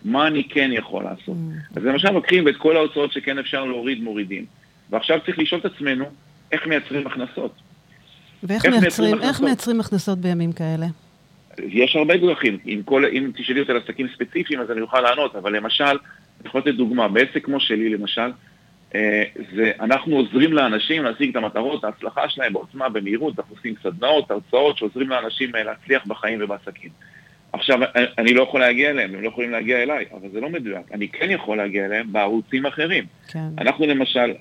מה 0.05 0.27
אני 0.27 0.45
כן 0.49 0.71
יכול 0.73 1.05
לעשות? 1.05 1.37
Mm. 1.37 1.79
אז 1.79 1.85
למשל 1.85 2.11
לוקחים 2.11 2.49
את 2.49 2.57
כל 2.57 2.77
ההוצאות 2.77 3.13
שכן 3.13 3.39
אפשר 3.39 3.65
להוריד, 3.65 4.03
מורידים. 4.03 4.45
ועכשיו 4.91 5.19
צריך 5.27 5.39
לשאול 5.39 5.61
את 5.61 5.65
עצמנו, 5.65 6.05
איך 6.53 6.67
מייצרים 6.67 7.07
הכנסות? 7.07 7.53
ואיך 8.43 8.67
מייצרים, 8.67 9.23
איך 9.23 9.41
מייצרים 9.41 9.81
הכנסות 9.81 10.19
בימים 10.19 10.53
כאלה? 10.53 10.87
יש 11.59 11.97
הרבה 11.97 12.17
דרכים. 12.17 12.59
אם, 12.67 12.81
כל, 12.85 13.05
אם 13.05 13.31
תשאלי 13.35 13.61
אותי 13.61 13.73
על 13.73 13.79
עסקים 13.79 14.07
ספציפיים, 14.15 14.61
אז 14.61 14.71
אני 14.71 14.81
אוכל 14.81 15.01
לענות, 15.01 15.37
אבל 15.37 15.57
למשל, 15.57 15.85
אני 15.85 15.99
יכול 16.45 16.61
לתת 16.61 16.75
דוגמה, 16.75 17.09
בעסק 17.09 17.45
כמו 17.45 17.61
שלי 17.61 17.89
למשל, 17.89 18.31
אה, 18.95 19.23
זה, 19.57 19.73
אנחנו 19.81 20.17
עוזרים 20.17 20.53
לאנשים 20.53 21.03
להשיג 21.03 21.31
את 21.31 21.37
המטרות, 21.37 21.85
ההצלחה 21.85 22.29
שלהם 22.29 22.53
בעוצמה, 22.53 22.89
במהירות, 22.89 23.39
אנחנו 23.39 23.55
עושים 23.57 23.75
סדנאות, 23.83 24.31
הרצאות 24.31 24.79
שעוזרים 24.79 25.09
לאנשים 25.09 25.57
אה, 25.57 25.63
להצליח 25.63 26.07
בחיים 26.07 26.39
ובעסקים. 26.43 26.91
עכשיו, 27.53 27.83
אה, 27.83 28.05
אני 28.19 28.35
לא 28.35 28.43
יכול 28.43 28.61
להגיע 28.61 28.91
אליהם, 28.91 29.15
הם 29.15 29.23
לא 29.23 29.29
יכולים 29.29 29.51
להגיע 29.51 29.83
אליי, 29.83 30.05
אבל 30.13 30.29
זה 30.33 30.41
לא 30.41 30.51
מדויק. 30.51 30.93
אני 30.93 31.09
כן 31.09 31.31
יכול 31.31 31.57
להגיע 31.57 31.85
אליהם 31.85 32.13
בערוצים 32.13 32.67
אחרים. 32.67 33.05
כן. 33.29 33.49
אנחנו 33.59 33.87
למשל, 33.87 34.33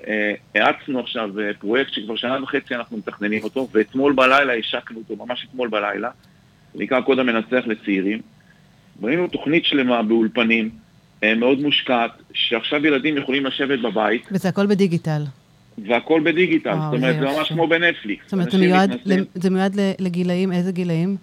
האצנו 0.56 1.00
עכשיו 1.00 1.30
פרויקט 1.60 1.94
שכבר 1.94 2.16
שנה 2.16 2.44
וחצי 2.44 2.76
אנחנו 2.76 2.98
מתכננים 2.98 3.44
אותו, 3.44 3.68
ואתמול 3.74 4.14
בלילה 4.14 4.54
השקנו 4.54 4.98
אותו, 5.00 5.26
ממש 5.26 5.48
אתמול 5.50 5.70
בלילה, 5.70 6.10
נקרא 6.76 7.02
קוד 7.02 7.20
המנצח 7.20 7.64
לצעירים. 7.68 8.22
בנינו 9.00 9.28
תוכנית 9.28 9.66
שלמה 9.66 10.04
באולפנים, 10.04 10.70
אה, 11.24 11.36
מאוד 11.36 11.60
מושקעת, 11.60 12.12
שעכשיו 12.34 12.86
ילדים 12.86 13.18
יכולים 13.18 13.46
לשבת 13.46 13.80
בבית. 13.80 14.28
וזה 14.32 14.50
הכל 14.50 14.66
בדיגיטל. 14.68 15.22
והכל 15.88 16.22
בדיגיטל, 16.24 16.70
וואו, 16.70 16.92
זאת 16.92 16.94
אומרת, 16.94 17.16
זה 17.20 17.26
ממש 17.26 17.50
כמו 17.50 17.68
בנטפליקס. 17.68 18.24
זאת 18.26 18.34
אומרת, 18.34 18.52
זה 18.52 18.58
מיועד, 18.58 18.92
זה 19.36 19.50
מיועד 19.50 19.76
לגילאים, 20.00 20.52
איזה 20.52 20.72
גילאים? 20.72 21.18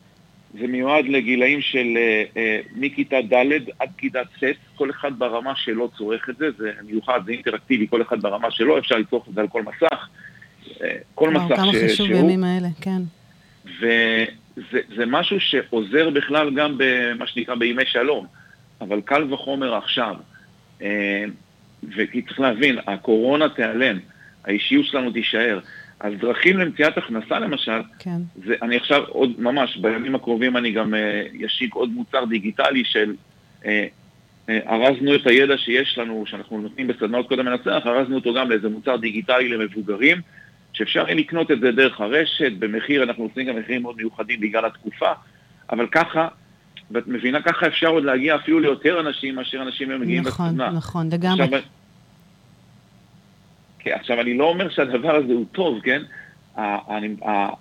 זה 0.55 0.67
מיועד 0.67 1.05
לגילאים 1.05 1.61
של 1.61 1.87
uh, 1.95 2.35
uh, 2.35 2.39
מכיתה 2.77 3.17
ד' 3.33 3.53
עד 3.79 3.89
כיתה 3.99 4.25
ט', 4.25 4.45
כל 4.77 4.91
אחד 4.91 5.19
ברמה 5.19 5.53
שלו 5.57 5.89
צורך 5.99 6.29
את 6.29 6.37
זה, 6.37 6.51
זה 6.59 6.71
מיוחד, 6.83 7.21
זה 7.27 7.33
אינטראקטיבי, 7.33 7.87
כל 7.91 8.03
אחד 8.03 8.23
ברמה 8.23 8.51
שלו, 8.51 8.79
אפשר 8.79 8.97
לצורך 8.97 9.29
את 9.29 9.35
זה 9.35 9.41
על 9.41 9.49
כל 9.49 9.63
מסך. 9.63 10.09
Uh, 10.65 10.85
כל 11.15 11.29
וואו, 11.35 11.45
מסך 11.47 11.57
כמה 11.57 11.73
ש... 11.73 11.77
חשוב 11.77 12.07
שהוא... 12.07 12.09
בימים 12.09 12.45
האלה, 12.45 12.69
כן. 12.81 13.03
וזה 14.57 15.07
משהו 15.07 15.41
שעוזר 15.41 16.11
בכלל 16.11 16.55
גם 16.55 16.75
במה 16.79 17.27
שנקרא 17.27 17.55
בימי 17.55 17.87
שלום. 17.87 18.27
אבל 18.81 19.01
קל 19.01 19.33
וחומר 19.33 19.75
עכשיו. 19.75 20.17
אה, 20.83 21.25
וכי 21.97 22.23
צריך 22.23 22.41
להבין, 22.41 22.79
הקורונה 22.87 23.49
תיעלם, 23.49 23.99
האישיות 24.45 24.87
שלנו 24.87 25.11
תישאר. 25.11 25.59
אז 26.01 26.13
דרכים 26.21 26.59
למציאת 26.59 26.99
הכנסה 26.99 27.39
למשל, 27.39 27.81
כן. 27.99 28.21
זה, 28.47 28.55
אני 28.63 28.77
עכשיו 28.77 29.03
עוד 29.09 29.31
ממש, 29.39 29.77
בימים 29.77 30.15
הקרובים 30.15 30.57
אני 30.57 30.73
גם 30.73 30.95
uh, 30.95 30.97
ישיק 31.33 31.75
עוד 31.75 31.91
מוצר 31.91 32.25
דיגיטלי 32.25 32.85
של, 32.85 33.15
uh, 33.63 33.67
uh, 33.67 34.51
ארזנו 34.69 35.15
את 35.15 35.27
הידע 35.27 35.59
שיש 35.59 35.99
לנו, 35.99 36.25
שאנחנו 36.27 36.61
נותנים 36.61 36.87
בסדנאות 36.87 37.29
קודם 37.29 37.45
מנצח, 37.45 37.83
ארזנו 37.87 38.15
אותו 38.15 38.35
גם 38.35 38.51
לאיזה 38.51 38.69
מוצר 38.69 38.97
דיגיטלי 38.97 39.49
למבוגרים, 39.49 40.21
שאפשר 40.73 41.05
לקנות 41.05 41.51
את 41.51 41.61
זה 41.61 41.73
דרך 41.73 42.01
הרשת, 42.01 42.53
במחיר, 42.59 43.03
אנחנו 43.03 43.25
עושים 43.25 43.47
גם 43.47 43.57
מחירים 43.57 43.83
מאוד 43.83 43.97
מיוחדים 43.97 44.41
בגלל 44.41 44.65
התקופה, 44.65 45.13
אבל 45.71 45.87
ככה 45.87 46.29
ואת 46.91 47.07
מבינה, 47.07 47.43
ככה 47.43 47.67
אפשר 47.67 47.89
עוד 47.89 48.05
להגיע 48.05 48.37
אפילו 48.37 48.61
ליותר 48.61 49.01
אנשים 49.01 49.35
מאשר 49.35 49.63
אנשים 49.63 49.91
הם 49.91 50.01
מגיעים 50.01 50.23
נכון, 50.23 50.47
בסדנה. 50.47 50.67
נכון, 50.67 50.77
נכון, 50.77 51.09
לגמרי. 51.13 51.45
עכשיו, 51.45 51.61
עכשיו, 53.95 54.21
אני 54.21 54.35
לא 54.35 54.45
אומר 54.45 54.69
שהדבר 54.71 55.15
הזה 55.15 55.33
הוא 55.33 55.45
טוב, 55.53 55.81
כן? 55.81 56.03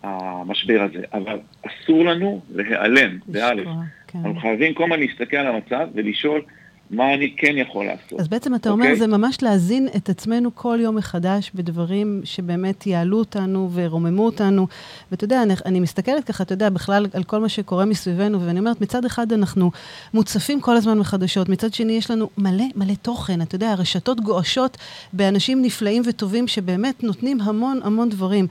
המשבר 0.03 0.81
הזה, 0.81 1.03
אבל 1.13 1.39
אסור 1.67 2.05
לנו 2.05 2.41
להיעלם, 2.55 3.17
באלף. 3.27 3.67
כן. 4.07 4.19
אנחנו 4.19 4.39
חייבים 4.39 4.73
כל 4.73 4.83
הזמן 4.83 4.99
להסתכל 4.99 5.37
על 5.37 5.47
המצב 5.47 5.87
ולשאול 5.95 6.41
מה 6.89 7.13
אני 7.13 7.33
כן 7.37 7.57
יכול 7.57 7.85
לעשות. 7.85 8.19
אז 8.19 8.27
בעצם 8.27 8.55
אתה 8.55 8.69
okay? 8.69 8.71
אומר, 8.71 8.83
אוקיי? 8.83 8.95
זה 8.95 9.07
ממש 9.07 9.43
להזין 9.43 9.87
את 9.95 10.09
עצמנו 10.09 10.55
כל 10.55 10.77
יום 10.81 10.95
מחדש 10.95 11.51
בדברים 11.55 12.21
שבאמת 12.23 12.87
יעלו 12.87 13.19
אותנו 13.19 13.69
ורוממו 13.73 14.25
אותנו. 14.25 14.67
ואתה 15.11 15.23
יודע, 15.23 15.43
אני, 15.43 15.53
אני 15.65 15.79
מסתכלת 15.79 16.23
ככה, 16.23 16.43
אתה 16.43 16.53
יודע, 16.53 16.69
בכלל 16.69 17.05
על 17.13 17.23
כל 17.23 17.39
מה 17.39 17.49
שקורה 17.49 17.85
מסביבנו, 17.85 18.41
ואני 18.41 18.59
אומרת, 18.59 18.81
מצד 18.81 19.05
אחד 19.05 19.33
אנחנו 19.33 19.71
מוצפים 20.13 20.61
כל 20.61 20.75
הזמן 20.75 20.99
מחדשות, 20.99 21.49
מצד 21.49 21.73
שני 21.73 21.93
יש 21.93 22.11
לנו 22.11 22.29
מלא 22.37 22.65
מלא 22.75 22.93
תוכן. 23.01 23.41
אתה 23.41 23.55
יודע, 23.55 23.71
הרשתות 23.71 24.21
גועשות 24.21 24.77
באנשים 25.13 25.61
נפלאים 25.61 26.03
וטובים 26.05 26.47
שבאמת 26.47 27.03
נותנים 27.03 27.41
המון 27.41 27.79
המון 27.83 28.09
דברים. 28.09 28.47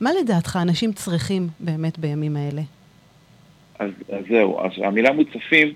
מה 0.00 0.10
לדעתך 0.20 0.58
אנשים 0.62 0.92
צריכים 0.92 1.48
באמת 1.60 1.98
בימים 1.98 2.36
האלה? 2.36 2.62
אז, 3.78 3.90
אז 4.12 4.24
זהו, 4.30 4.60
אז 4.60 4.70
המילה 4.84 5.12
מוצפים, 5.12 5.72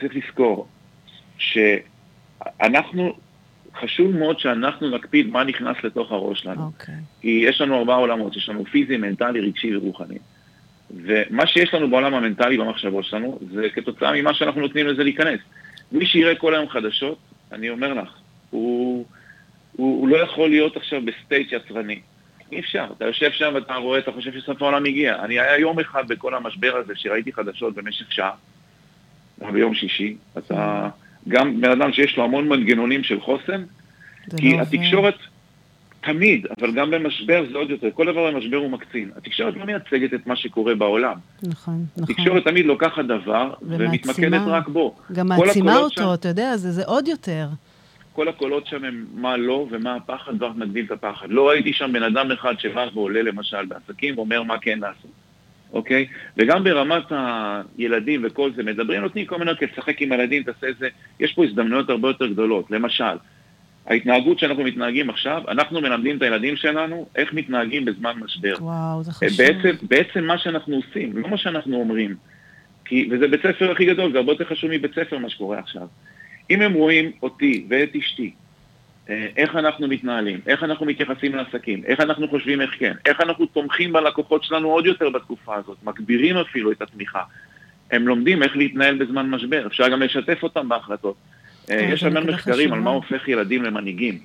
צריך 0.00 0.16
לזכור, 0.16 0.68
שאנחנו, 1.38 3.12
חשוב 3.80 4.16
מאוד 4.16 4.38
שאנחנו 4.38 4.90
נקפיד 4.90 5.26
מה 5.26 5.44
נכנס 5.44 5.76
לתוך 5.84 6.12
הראש 6.12 6.40
שלנו. 6.40 6.60
Okay. 6.60 6.80
אוקיי. 6.80 6.94
כי 7.20 7.44
יש 7.48 7.60
לנו 7.60 7.78
ארבעה 7.78 7.96
עולמות, 7.96 8.36
יש 8.36 8.48
לנו 8.48 8.64
פיזי, 8.64 8.96
מנטלי, 8.96 9.40
רגשי 9.40 9.76
ורוחני. 9.76 10.18
ומה 10.90 11.46
שיש 11.46 11.74
לנו 11.74 11.90
בעולם 11.90 12.14
המנטלי 12.14 12.56
במחשבות 12.56 13.04
שלנו, 13.04 13.38
זה 13.54 13.68
כתוצאה 13.74 14.12
ממה 14.12 14.34
שאנחנו 14.34 14.60
נותנים 14.60 14.86
לזה 14.86 15.04
להיכנס. 15.04 15.40
מי 15.92 16.06
שיראה 16.06 16.34
כל 16.34 16.54
היום 16.54 16.68
חדשות, 16.68 17.18
אני 17.52 17.70
אומר 17.70 17.94
לך, 17.94 18.08
הוא, 18.50 19.06
הוא, 19.72 20.00
הוא 20.00 20.08
לא 20.08 20.16
יכול 20.16 20.50
להיות 20.50 20.76
עכשיו 20.76 21.02
ב 21.04 21.12
state 21.12 21.52
יצרני. 21.52 22.00
אי 22.52 22.60
אפשר. 22.60 22.86
אתה 22.96 23.04
יושב 23.04 23.30
שם 23.30 23.50
ואתה 23.54 23.74
רואה, 23.74 23.98
אתה 23.98 24.12
חושב 24.12 24.32
שסוף 24.32 24.62
העולם 24.62 24.84
הגיע. 24.84 25.24
אני 25.24 25.40
היה 25.40 25.58
יום 25.58 25.80
אחד 25.80 26.08
בכל 26.08 26.34
המשבר 26.34 26.76
הזה 26.76 26.92
שראיתי 26.96 27.32
חדשות 27.32 27.74
במשך 27.74 28.12
שעה, 28.12 28.32
ביום 29.38 29.74
שישי. 29.74 30.16
אתה... 30.38 30.88
גם 31.28 31.60
בן 31.60 31.70
אדם 31.70 31.92
שיש 31.92 32.16
לו 32.16 32.24
המון 32.24 32.48
מנגנונים 32.48 33.02
של 33.02 33.20
חוסן, 33.20 33.64
כי 34.36 34.52
לא 34.56 34.62
התקשורת 34.62 35.14
זה... 35.14 35.32
תמיד, 36.00 36.46
אבל 36.58 36.72
גם 36.72 36.90
במשבר 36.90 37.44
זה 37.52 37.58
עוד 37.58 37.70
יותר, 37.70 37.88
כל 37.94 38.06
דבר 38.06 38.30
במשבר 38.30 38.56
הוא 38.56 38.70
מקצין. 38.70 39.10
התקשורת 39.16 39.56
לא 39.56 39.64
מייצגת 39.64 40.14
את 40.14 40.26
מה 40.26 40.36
שקורה 40.36 40.74
בעולם. 40.74 41.14
נכון, 41.42 41.84
נכון. 41.96 42.04
התקשורת 42.04 42.44
תמיד 42.44 42.66
לוקחת 42.66 43.04
דבר 43.04 43.54
ומתמקדת 43.62 44.40
רק 44.46 44.68
בו. 44.68 44.96
גם 45.12 45.28
מעצימה 45.28 45.76
אותו, 45.76 46.02
שם, 46.02 46.14
אתה 46.14 46.28
יודע, 46.28 46.56
זה, 46.56 46.70
זה 46.70 46.84
עוד 46.84 47.08
יותר. 47.08 47.48
כל 48.12 48.28
הקולות 48.28 48.66
שם 48.66 48.84
הם 48.84 49.06
מה 49.14 49.36
לא 49.36 49.66
ומה 49.70 49.94
הפחד 49.94 50.42
ואיך 50.42 50.52
מגדיל 50.56 50.84
את 50.84 50.90
הפחד. 50.90 51.26
לא 51.30 51.48
ראיתי 51.48 51.72
שם 51.72 51.92
בן 51.92 52.02
אדם 52.02 52.30
אחד 52.32 52.54
שבא 52.58 52.86
ועולה 52.94 53.22
למשל 53.22 53.66
בעסקים 53.66 54.18
ואומר 54.18 54.42
מה 54.42 54.58
כן 54.58 54.78
לעשות. 54.78 55.11
אוקיי? 55.72 56.06
וגם 56.36 56.64
ברמת 56.64 57.12
הילדים 57.78 58.22
וכל 58.24 58.50
זה, 58.56 58.62
מדברים, 58.62 59.00
נותנים 59.00 59.26
כל 59.26 59.38
מיני, 59.38 59.50
תשחק 59.60 60.02
עם 60.02 60.12
הילדים, 60.12 60.42
תעשה 60.42 60.68
את 60.68 60.78
זה, 60.78 60.88
יש 61.20 61.32
פה 61.32 61.44
הזדמנויות 61.44 61.90
הרבה 61.90 62.08
יותר 62.08 62.26
גדולות. 62.26 62.70
למשל, 62.70 63.16
ההתנהגות 63.86 64.38
שאנחנו 64.38 64.64
מתנהגים 64.64 65.10
עכשיו, 65.10 65.42
אנחנו 65.48 65.80
מלמדים 65.80 66.16
את 66.16 66.22
הילדים 66.22 66.56
שלנו 66.56 67.06
איך 67.16 67.32
מתנהגים 67.32 67.84
בזמן 67.84 68.12
משבר. 68.24 68.54
וואו, 68.60 69.02
זה 69.02 69.12
חשוב. 69.12 69.38
בעצם, 69.38 69.86
בעצם 69.88 70.24
מה 70.24 70.38
שאנחנו 70.38 70.76
עושים, 70.76 71.16
לא 71.16 71.28
מה 71.28 71.36
שאנחנו 71.36 71.76
אומרים. 71.76 72.14
כי, 72.84 73.08
וזה 73.10 73.28
בית 73.28 73.40
ספר 73.42 73.70
הכי 73.70 73.86
גדול, 73.86 74.12
זה 74.12 74.18
הרבה 74.18 74.32
יותר 74.32 74.44
חשוב 74.44 74.70
מבית 74.70 74.94
ספר 74.94 75.18
מה 75.18 75.30
שקורה 75.30 75.58
עכשיו. 75.58 75.86
אם 76.50 76.62
הם 76.62 76.72
רואים 76.72 77.12
אותי 77.22 77.66
ואת 77.68 77.96
אשתי 77.96 78.22
אה, 78.22 78.30
איך 79.08 79.56
אנחנו 79.56 79.88
מתנהלים, 79.88 80.40
איך 80.46 80.62
אנחנו 80.62 80.86
מתייחסים 80.86 81.34
לעסקים, 81.34 81.82
איך 81.84 82.00
אנחנו 82.00 82.28
חושבים 82.28 82.60
איך 82.60 82.70
כן, 82.78 82.92
איך 83.04 83.20
אנחנו 83.20 83.46
תומכים 83.46 83.92
בלקוחות 83.92 84.44
שלנו 84.44 84.68
עוד 84.68 84.86
יותר 84.86 85.10
בתקופה 85.10 85.56
הזאת, 85.56 85.76
מגבירים 85.82 86.36
אפילו 86.36 86.72
את 86.72 86.82
התמיכה. 86.82 87.22
הם 87.90 88.08
לומדים 88.08 88.42
איך 88.42 88.56
להתנהל 88.56 88.98
בזמן 88.98 89.30
משבר, 89.30 89.66
אפשר 89.66 89.88
גם 89.88 90.02
לשתף 90.02 90.42
אותם 90.42 90.68
בהחלטות. 90.68 91.16
אה, 91.70 91.78
כן, 91.78 91.88
יש 91.92 92.02
המון 92.02 92.30
מחקרים 92.30 92.72
על 92.72 92.80
מה 92.80 92.90
הופך 92.90 93.28
ילדים 93.28 93.62
למנהיגים. 93.62 94.18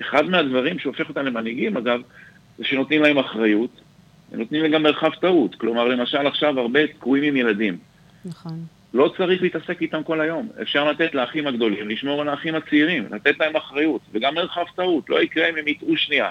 אחד 0.00 0.24
מהדברים 0.24 0.78
שהופך 0.78 1.08
אותם 1.08 1.24
למנהיגים, 1.24 1.76
אגב, 1.76 2.00
זה 2.58 2.64
שנותנים 2.64 3.02
להם 3.02 3.18
אחריות, 3.18 3.80
ונותנים 4.32 4.62
להם 4.62 4.72
גם 4.72 4.82
מרחב 4.82 5.10
טעות. 5.20 5.54
כלומר, 5.54 5.88
למשל 5.88 6.26
עכשיו 6.26 6.60
הרבה 6.60 6.86
תקועים 6.86 7.24
עם 7.24 7.36
ילדים. 7.36 7.78
נכון. 8.24 8.64
לא 8.98 9.12
צריך 9.16 9.42
להתעסק 9.42 9.82
איתם 9.82 10.02
כל 10.02 10.20
היום. 10.20 10.48
אפשר 10.62 10.90
לתת 10.90 11.14
לאחים 11.14 11.46
הגדולים, 11.46 11.88
לשמור 11.88 12.20
על 12.20 12.28
האחים 12.28 12.54
הצעירים, 12.54 13.06
לתת 13.10 13.34
להם 13.40 13.56
אחריות, 13.56 14.00
וגם 14.12 14.34
מרחב 14.34 14.64
טעות, 14.76 15.10
לא 15.10 15.22
יקרה 15.22 15.48
אם 15.48 15.56
הם 15.56 15.68
יטעו 15.68 15.96
שנייה. 15.96 16.30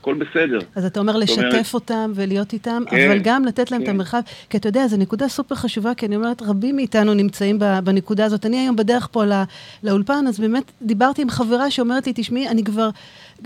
הכל 0.00 0.14
בסדר. 0.14 0.58
אז 0.74 0.84
אתה 0.84 1.00
אומר 1.00 1.16
לשתף 1.16 1.38
אומרת... 1.38 1.74
אותם 1.74 2.12
ולהיות 2.14 2.52
איתם, 2.52 2.82
כן, 2.90 3.10
אבל 3.10 3.18
גם 3.18 3.44
לתת 3.44 3.70
להם 3.70 3.80
כן. 3.80 3.84
את 3.84 3.94
המרחב, 3.94 4.20
כי 4.50 4.56
אתה 4.56 4.68
יודע, 4.68 4.86
זו 4.86 4.96
נקודה 4.96 5.28
סופר 5.28 5.54
חשובה, 5.54 5.94
כי 5.94 6.06
אני 6.06 6.16
אומרת, 6.16 6.42
רבים 6.42 6.76
מאיתנו 6.76 7.14
נמצאים 7.14 7.58
בנקודה 7.84 8.24
הזאת. 8.24 8.46
אני 8.46 8.58
היום 8.58 8.76
בדרך 8.76 9.08
פה 9.12 9.24
לא, 9.24 9.36
לאולפן, 9.82 10.24
אז 10.28 10.40
באמת 10.40 10.72
דיברתי 10.82 11.22
עם 11.22 11.30
חברה 11.30 11.70
שאומרת 11.70 12.06
לי, 12.06 12.12
תשמעי, 12.16 12.48
אני 12.48 12.64
כבר 12.64 12.88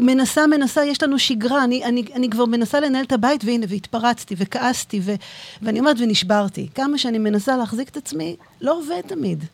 מנסה, 0.00 0.46
מנסה, 0.46 0.84
יש 0.84 1.02
לנו 1.02 1.18
שגרה, 1.18 1.64
אני, 1.64 1.84
אני, 1.84 2.02
אני 2.14 2.30
כבר 2.30 2.44
מנסה 2.44 2.80
לנהל 2.80 3.04
את 3.04 3.12
הבית, 3.12 3.44
והנה, 3.44 3.66
והתפרצתי, 3.68 4.34
וכעסתי, 4.38 5.00
ו, 5.02 5.10
ואני 5.62 5.80
אומרת, 5.80 5.96
ונשברתי. 6.00 6.68
כמה 6.74 6.98
שאני 6.98 7.18
מנסה 7.18 7.56
להחזיק 7.56 7.88
את 7.88 7.96
עצמי, 7.96 8.36
לא 8.60 8.78
עובד 8.78 9.00
תמיד. 9.00 9.44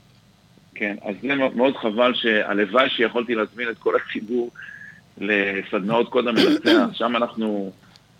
כן, 0.75 0.97
אז 1.03 1.15
זה 1.23 1.35
מאוד 1.35 1.77
חבל 1.77 2.15
שהלוואי 2.15 2.91
שיכולתי 2.91 3.35
להזמין 3.35 3.69
את 3.69 3.79
כל 3.79 3.95
הציבור 3.97 4.51
לסדנאות 5.19 6.09
קוד 6.09 6.29
המנצח, 6.29 6.89
שם 6.99 7.17
אנחנו 7.17 7.73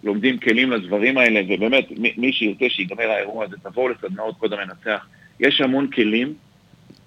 לומדים 0.05 0.39
כלים 0.39 0.71
לדברים 0.71 1.19
האלה, 1.19 1.41
ובאמת, 1.49 1.85
מי 2.17 2.33
שירצה 2.33 2.65
שיגמר 2.69 3.11
האירוע 3.11 3.45
הזה, 3.45 3.57
תבואו 3.63 3.89
לסדנאות 3.89 4.37
קוד 4.37 4.53
המנצח. 4.53 5.07
יש 5.41 5.61
המון 5.61 5.87
כלים 5.91 6.35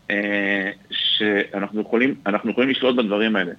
אה, 0.09 0.71
שאנחנו 0.91 1.81
יכולים, 1.81 2.15
יכולים 2.49 2.69
לשלוט 2.69 2.95
בדברים 2.95 3.35
האלה. 3.35 3.51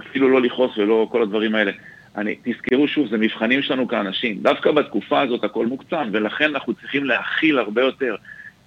אפילו 0.00 0.28
לא 0.28 0.42
לכעוס 0.42 0.78
ולא 0.78 1.08
כל 1.10 1.22
הדברים 1.22 1.54
האלה. 1.54 1.72
אני, 2.16 2.34
תזכרו 2.44 2.88
שוב, 2.88 3.08
זה 3.08 3.18
מבחנים 3.18 3.62
שלנו 3.62 3.88
כאנשים. 3.88 4.38
דווקא 4.42 4.70
בתקופה 4.70 5.20
הזאת 5.20 5.44
הכל 5.44 5.66
מוקצן, 5.66 6.10
ולכן 6.12 6.44
אנחנו 6.44 6.74
צריכים 6.74 7.04
להכיל 7.04 7.58
הרבה 7.58 7.82
יותר. 7.82 8.16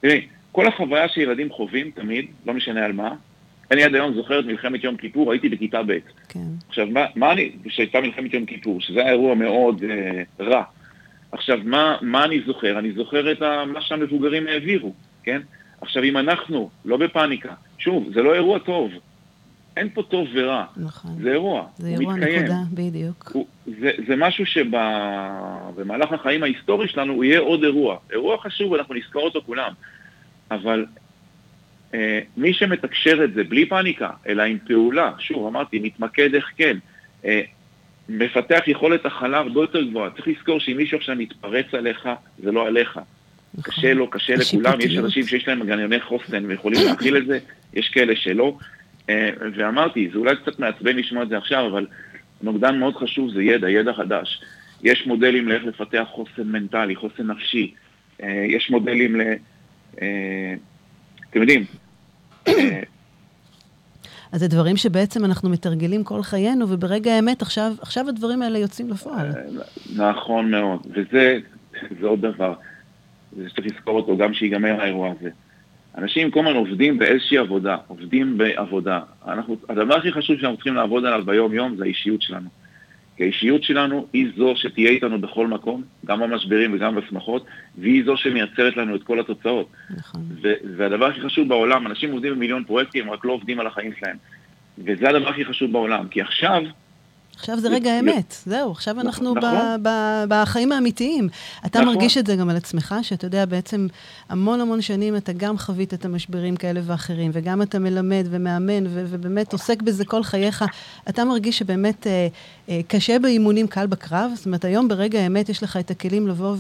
תראי, 0.02 0.28
כל 0.52 0.68
החוויה 0.68 1.10
שילדים 1.10 1.50
חווים 1.50 1.92
תמיד, 1.92 2.26
לא 2.46 2.54
משנה 2.54 2.86
על 2.86 2.92
מה, 2.92 3.14
אני 3.72 3.84
עד 3.84 3.96
היום 3.96 4.14
זוכר 4.14 4.40
את 4.40 4.46
מלחמת 4.46 4.84
יום 4.84 4.98
כיפור, 4.98 5.32
הייתי 5.32 5.50
בכיתה 5.50 5.84
ב'. 5.84 5.98
כן. 6.30 6.40
עכשיו, 6.70 6.88
מה, 6.88 7.06
מה 7.16 7.32
אני, 7.32 7.52
שהייתה 7.68 8.02
מלחמת 8.02 8.34
יום 8.34 8.46
כיפור, 8.46 8.82
שזה 8.82 9.00
היה 9.00 9.10
אירוע 9.10 9.36
מאוד 9.36 9.84
אה, 9.90 10.46
רע. 10.46 10.64
עכשיו, 11.32 11.60
מה, 11.64 11.98
מה 12.02 12.24
אני 12.24 12.42
זוכר? 12.46 12.80
אני 12.80 12.92
זוכר 12.92 13.32
את 13.32 13.42
ה, 13.42 13.66
מה 13.66 13.82
שהמבוגרים 13.82 14.48
העבירו, 14.48 14.94
כן? 15.24 15.42
עכשיו, 15.82 16.04
אם 16.04 16.18
אנחנו 16.18 16.70
לא 16.86 16.98
בפאניקה, 16.98 17.54
שוב, 17.78 18.10
זה 18.14 18.24
לא 18.24 18.34
אירוע 18.34 18.60
טוב. 18.60 18.92
אין 19.78 19.90
פה 19.94 20.04
טוב 20.04 20.28
ורע. 20.34 20.66
נכון. 20.78 21.12
זה 21.22 21.32
אירוע. 21.32 21.68
זה 21.78 21.88
אירוע, 21.88 22.14
מתקיים. 22.14 22.40
נקודה, 22.40 22.60
בדיוק. 22.74 23.32
הוא, 23.34 23.46
זה, 23.66 23.92
זה 24.08 24.16
משהו 24.16 24.46
שבמהלך 24.46 26.12
החיים 26.12 26.44
ההיסטורי 26.44 26.88
שלנו 26.88 27.14
הוא 27.14 27.24
יהיה 27.24 27.40
עוד 27.40 27.64
אירוע. 27.64 27.98
אירוע 28.12 28.38
חשוב, 28.38 28.74
אנחנו 28.74 28.94
נזכור 28.96 29.24
אותו 29.24 29.42
כולם. 29.46 29.74
אבל 30.52 30.86
אה, 31.94 32.20
מי 32.38 32.54
שמתקשר 32.54 33.24
את 33.24 33.34
זה 33.34 33.44
בלי 33.44 33.66
פאניקה, 33.66 34.10
אלא 34.28 34.44
עם 34.44 34.58
פעולה, 34.68 35.12
שוב, 35.20 35.48
אמרתי, 35.48 35.80
מתמקד 35.80 36.36
איך 36.36 36.46
כן, 36.58 36.78
אה, 37.26 37.42
מפתח 38.10 38.62
יכולת 38.68 39.06
הכלה 39.06 39.38
הרבה 39.38 39.62
יותר 39.62 39.82
גבוהה. 39.82 40.10
צריך 40.10 40.28
לזכור 40.28 40.60
שאם 40.60 40.78
מישהו 40.78 40.98
עכשיו 40.98 41.16
מתפרץ 41.16 41.66
עליך, 41.74 42.10
זה 42.44 42.52
לא 42.52 42.68
עליך. 42.68 43.00
נכון. 43.54 43.74
קשה 43.74 43.94
לו, 43.94 44.10
קשה 44.10 44.34
לכולם, 44.36 44.82
יש 44.82 44.98
אנשים 44.98 45.24
שיש 45.24 45.48
להם 45.48 45.60
מגנני 45.60 46.00
חוסן 46.00 46.46
ויכולים 46.46 46.80
להכיל 46.86 47.18
את 47.18 47.26
זה, 47.26 47.40
יש 47.74 47.90
כאלה 47.90 48.16
שלא. 48.16 48.58
אה, 49.10 49.30
ואמרתי, 49.56 50.10
זה 50.14 50.18
אולי 50.18 50.36
קצת 50.36 50.60
מעצבן 50.60 50.96
לשמוע 50.96 51.24
את 51.24 51.30
זה 51.30 51.38
עכשיו, 51.38 51.68
אבל 51.68 51.88
נוגדן 52.42 52.80
מאוד 52.80 52.96
חשוב 52.96 53.34
זה 53.34 53.44
ידע, 53.44 53.70
ידע 53.70 53.94
חדש. 53.94 54.42
יש 54.84 55.08
מודלים 55.08 55.48
לאיך 55.48 55.64
לפתח 55.64 56.08
חוסן 56.12 56.44
מנטלי, 56.44 56.96
חוסן 56.96 57.28
נפשי. 57.32 57.74
אה, 58.24 58.46
יש 58.48 58.70
מודלים 58.70 59.16
ל... 59.16 59.22
אה, 60.02 60.56
אתם 61.30 61.42
יודעים, 61.42 61.66
אז 64.32 64.40
זה 64.40 64.48
דברים 64.48 64.78
שבעצם 64.78 65.26
אנחנו 65.26 65.50
מתרגלים 65.50 66.04
כל 66.04 66.24
חיינו, 66.24 66.70
וברגע 66.70 67.12
האמת 67.14 67.42
עכשיו, 67.42 67.74
עכשיו 67.82 68.10
הדברים 68.10 68.42
האלה 68.42 68.60
יוצאים 68.60 68.90
לפועל. 68.90 69.28
נכון 69.96 70.52
מאוד, 70.52 70.88
וזה 70.94 71.40
עוד 72.02 72.22
דבר. 72.22 72.54
שצריך 73.48 73.76
לזכור 73.76 73.96
אותו 73.96 74.18
גם 74.18 74.34
שיגמר 74.34 74.82
האירוע 74.82 75.12
הזה. 75.20 75.30
אנשים 75.98 76.32
כל 76.32 76.40
הזמן 76.40 76.56
עובדים 76.56 76.98
באיזושהי 76.98 77.38
עבודה, 77.38 77.78
עובדים 77.88 78.38
בעבודה. 78.38 79.00
אנחנו, 79.28 79.58
הדבר 79.70 79.96
הכי 79.96 80.12
חשוב 80.12 80.38
שאנחנו 80.38 80.56
צריכים 80.56 80.76
לעבוד 80.76 81.06
עליו 81.06 81.26
ביום-יום 81.26 81.76
זה 81.76 81.84
האישיות 81.84 82.22
שלנו. 82.22 82.50
כי 83.18 83.24
האישיות 83.24 83.64
שלנו 83.64 84.08
היא 84.14 84.28
זו 84.38 84.54
שתהיה 84.56 84.90
איתנו 84.90 85.22
בכל 85.22 85.48
מקום, 85.48 85.84
גם 86.06 86.20
במשברים 86.20 86.74
וגם 86.74 86.96
בשמחות, 86.96 87.46
והיא 87.78 88.04
זו 88.06 88.18
שמייצרת 88.18 88.78
לנו 88.78 88.96
את 88.96 89.04
כל 89.04 89.20
התוצאות. 89.20 89.70
נכון. 89.90 90.22
והדבר 90.78 91.06
הכי 91.06 91.22
חשוב 91.22 91.48
בעולם, 91.48 91.88
אנשים 91.88 92.12
עובדים 92.12 92.34
במיליון 92.34 92.64
פרויקטים, 92.64 93.12
רק 93.12 93.26
לא 93.26 93.32
עובדים 93.32 93.60
על 93.60 93.68
החיים 93.68 93.92
שלהם. 94.00 94.18
וזה 94.78 95.10
הדבר 95.10 95.30
הכי 95.30 95.46
חשוב 95.46 95.72
בעולם, 95.72 96.08
כי 96.08 96.22
עכשיו 96.22 96.64
עכשיו 97.42 97.60
זה 97.60 97.70
רגע 97.70 97.92
האמת, 97.92 98.36
זהו, 98.46 98.72
עכשיו 98.72 98.94
נכון, 98.94 99.06
אנחנו. 99.06 99.34
בחיים 100.30 100.72
האמיתיים. 100.72 101.30
אתה 101.66 101.80
נכון. 101.80 101.94
מרגיש 101.94 102.18
את 102.18 102.26
זה 102.26 102.36
גם 102.36 102.50
על 102.50 102.56
עצמך, 102.56 102.96
שאתה 103.02 103.26
יודע, 103.26 103.46
בעצם 103.46 103.88
המון 104.30 104.62
המון 104.62 104.82
שנים 104.82 105.16
אתה 105.16 105.34
גם 105.34 105.58
חווית 105.58 105.94
את 105.94 106.06
המשברים 106.06 106.56
כאלה 106.56 106.82
ואחרים, 106.84 107.32
וגם 107.34 107.62
אתה 107.62 107.80
מלמד 107.80 108.26
ומאמן, 108.30 108.84
ובאמת 108.88 109.54
עוסק 109.54 109.82
בזה 109.82 110.06
כל 110.06 110.24
חייך. 110.24 110.66
אתה 111.10 111.26
מרגיש 111.26 111.60
שבאמת 111.60 112.08
אה, 112.08 112.28
אה, 112.70 112.80
קשה 112.88 113.20
באימונים, 113.20 113.68
קל 113.68 113.88
בקרב? 113.88 114.32
זאת 114.36 114.46
אומרת, 114.46 114.66
היום 114.66 114.88
ברגע 114.88 115.20
האמת 115.20 115.50
יש 115.50 115.64
לך 115.64 115.78
את 115.78 115.92
הכלים 115.92 116.28
לבוא 116.28 116.56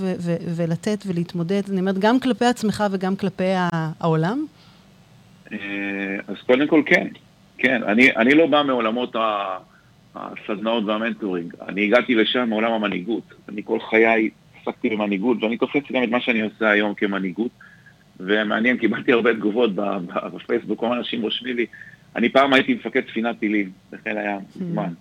ולתת 0.56 1.04
ולהתמודד, 1.06 1.62
אני 1.70 1.80
אומרת, 1.80 1.98
גם 1.98 2.20
כלפי 2.20 2.46
עצמך 2.46 2.84
וגם 2.92 3.16
כלפי 3.16 3.54
העולם? 3.56 4.46
אה, 5.52 5.58
אז 6.28 6.36
קודם 6.46 6.68
כל 6.68 6.82
כן, 6.86 7.08
כן. 7.58 7.84
אני, 7.84 8.16
אני 8.16 8.34
לא 8.34 8.48
בא 8.48 8.64
מעולמות 8.64 9.16
ה... 9.16 9.58
הסדנאות 10.16 10.84
והמנטורינג. 10.84 11.54
אני 11.68 11.84
הגעתי 11.84 12.16
לשם 12.16 12.50
מעולם 12.50 12.72
המנהיגות. 12.72 13.34
אני 13.50 13.62
כל 13.66 13.80
חיי 13.90 14.30
עסקתי 14.62 14.90
במנהיגות, 14.90 15.44
ואני 15.44 15.58
תופס 15.58 15.84
גם 15.92 16.04
את 16.04 16.10
מה 16.10 16.22
שאני 16.22 16.42
עושה 16.42 16.70
היום 16.70 16.94
כמנהיגות. 16.94 17.52
ומעניין, 18.20 18.78
קיבלתי 18.78 19.12
הרבה 19.12 19.34
תגובות 19.34 19.72
בפייסבוק, 20.34 20.80
כל 20.80 20.94
אנשים 20.98 21.22
רושמים 21.22 21.56
לי, 21.56 21.66
אני 22.16 22.30
פעם 22.30 22.54
הייתי 22.54 22.74
מפקד 22.74 23.02
ספינת 23.10 23.40
טילים 23.40 23.72
בחיל 23.92 24.18
הים, 24.18 24.40
hmm. 24.40 24.64
זמן. 24.64 24.94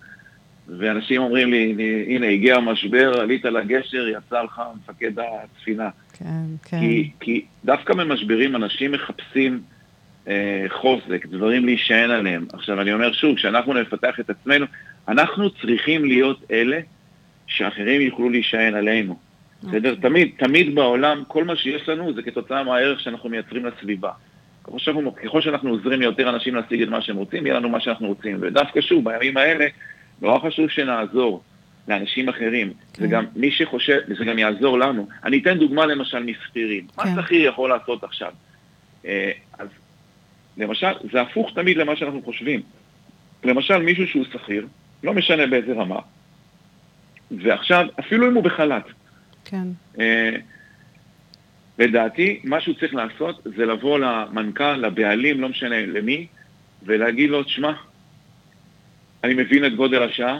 ואנשים 0.67 1.21
אומרים 1.21 1.51
לי, 1.51 1.75
הנה, 2.07 2.27
הגיע 2.27 2.55
המשבר, 2.55 3.19
עלית 3.21 3.45
לגשר, 3.45 4.07
יצא 4.07 4.41
לך 4.41 4.61
מפקד 4.75 5.11
הספינה. 5.19 5.89
כן, 6.13 6.25
כן. 6.63 6.79
כי, 6.79 7.11
כי 7.19 7.45
דווקא 7.65 7.93
במשברים 7.93 8.55
אנשים 8.55 8.91
מחפשים 8.91 9.61
אה, 10.27 10.65
חוזק, 10.69 11.25
דברים 11.25 11.65
להישען 11.65 12.11
עליהם. 12.11 12.45
עכשיו, 12.53 12.81
אני 12.81 12.93
אומר 12.93 13.13
שוב, 13.13 13.35
כשאנחנו 13.35 13.73
נפתח 13.73 14.19
את 14.19 14.29
עצמנו, 14.29 14.65
אנחנו 15.07 15.49
צריכים 15.49 16.05
להיות 16.05 16.39
אלה 16.51 16.79
שאחרים 17.47 18.01
יוכלו 18.01 18.29
להישען 18.29 18.75
עלינו. 18.75 19.19
בסדר? 19.63 19.89
Okay. 19.89 19.95
אוקיי. 19.95 20.09
תמיד, 20.09 20.31
תמיד 20.37 20.75
בעולם, 20.75 21.23
כל 21.27 21.43
מה 21.43 21.55
שיש 21.55 21.89
לנו 21.89 22.13
זה 22.13 22.21
כתוצאה 22.21 22.63
מהערך 22.63 22.99
שאנחנו 22.99 23.29
מייצרים 23.29 23.65
לסביבה. 23.65 24.11
ככל 24.63 24.79
שאנחנו, 24.79 25.15
ככל 25.15 25.41
שאנחנו 25.41 25.69
עוזרים 25.69 25.99
ליותר 25.99 26.29
אנשים 26.29 26.55
להשיג 26.55 26.81
את 26.81 26.87
מה 26.87 27.01
שהם 27.01 27.15
רוצים, 27.15 27.45
יהיה 27.45 27.55
לנו 27.55 27.69
מה 27.69 27.79
שאנחנו 27.79 28.07
רוצים. 28.07 28.37
ודווקא 28.41 28.81
שוב, 28.81 29.05
בימים 29.05 29.37
האלה, 29.37 29.67
נורא 30.21 30.39
חשוב 30.39 30.69
שנעזור 30.69 31.43
לאנשים 31.87 32.29
אחרים. 32.29 32.69
Okay. 32.69 32.97
זה 32.97 33.07
כן. 33.07 33.09
גם, 33.09 33.25
מי 33.35 33.51
שחושב, 33.51 33.99
זה 34.17 34.25
גם 34.25 34.39
יעזור 34.39 34.79
לנו. 34.79 35.07
אני 35.23 35.39
אתן 35.39 35.57
דוגמה 35.57 35.85
למשל 35.85 36.23
משכירים. 36.23 36.87
Okay. 36.91 36.97
מה 36.97 37.15
כן. 37.15 37.21
שכיר 37.21 37.47
יכול 37.47 37.69
לעשות 37.69 38.03
עכשיו? 38.03 38.31
אה, 39.05 39.31
אז 39.59 39.67
למשל, 40.57 40.93
זה 41.11 41.21
הפוך 41.21 41.51
תמיד 41.55 41.77
למה 41.77 41.95
שאנחנו 41.95 42.21
חושבים. 42.23 42.61
למשל, 43.43 43.77
מישהו 43.77 44.07
שהוא 44.07 44.25
שכיר, 44.33 44.67
לא 45.03 45.13
משנה 45.13 45.47
באיזה 45.47 45.73
רמה, 45.73 45.99
ועכשיו, 47.31 47.85
אפילו 47.99 48.27
אם 48.27 48.35
הוא 48.35 48.43
בחל"ת, 48.43 48.85
כן. 49.45 49.67
אה, 49.99 50.35
לדעתי, 51.79 52.39
מה 52.43 52.61
שהוא 52.61 52.75
צריך 52.75 52.95
לעשות 52.95 53.47
זה 53.57 53.65
לבוא 53.65 53.99
למנכ"ל, 53.99 54.75
לבעלים, 54.75 55.41
לא 55.41 55.49
משנה 55.49 55.85
למי, 55.85 56.27
ולהגיד 56.83 57.29
לו, 57.29 57.43
שמע, 57.47 57.73
אני 59.23 59.33
מבין 59.33 59.65
את 59.65 59.75
גודל 59.75 60.03
השעה, 60.03 60.39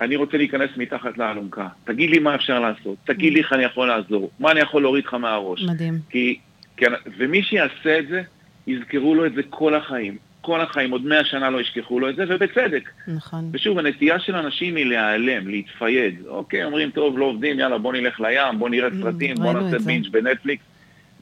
אני 0.00 0.16
רוצה 0.16 0.36
להיכנס 0.36 0.70
מתחת 0.76 1.18
לאלונקה. 1.18 1.68
תגיד 1.84 2.10
לי 2.10 2.18
מה 2.18 2.34
אפשר 2.34 2.60
לעשות, 2.60 2.96
תגיד 3.04 3.32
לי 3.32 3.40
איך 3.40 3.52
אני 3.52 3.62
יכול 3.62 3.88
לעזור, 3.88 4.30
מה 4.38 4.50
אני 4.50 4.60
יכול 4.60 4.82
להוריד 4.82 5.04
לך 5.04 5.14
מהראש. 5.14 5.62
מדהים. 5.62 5.98
כי, 6.10 6.38
כי, 6.76 6.84
ומי 7.18 7.42
שיעשה 7.42 7.98
את 7.98 8.08
זה, 8.08 8.22
יזכרו 8.66 9.14
לו 9.14 9.26
את 9.26 9.34
זה 9.34 9.42
כל 9.50 9.74
החיים. 9.74 10.18
כל 10.40 10.60
החיים, 10.60 10.90
עוד 10.90 11.06
מאה 11.06 11.24
שנה 11.24 11.50
לא 11.50 11.60
ישכחו 11.60 12.00
לו 12.00 12.08
את 12.08 12.16
זה, 12.16 12.24
ובצדק. 12.28 12.90
נכון. 13.08 13.50
ושוב, 13.52 13.78
הנטייה 13.78 14.20
של 14.20 14.36
אנשים 14.36 14.76
היא 14.76 14.86
להיעלם, 14.86 15.48
להתפייד. 15.48 16.22
אוקיי, 16.26 16.64
אומרים, 16.64 16.90
טוב, 16.90 17.18
לא 17.18 17.24
עובדים, 17.24 17.58
יאללה, 17.58 17.78
בוא 17.78 17.92
נלך 17.92 18.20
לים, 18.20 18.58
בוא 18.58 18.68
נראה 18.68 18.88
mm, 18.88 19.02
סרטים, 19.02 19.36
בוא 19.36 19.52
נעשה 19.52 19.78
בינג' 19.78 20.08
בנטפליקס. 20.08 20.62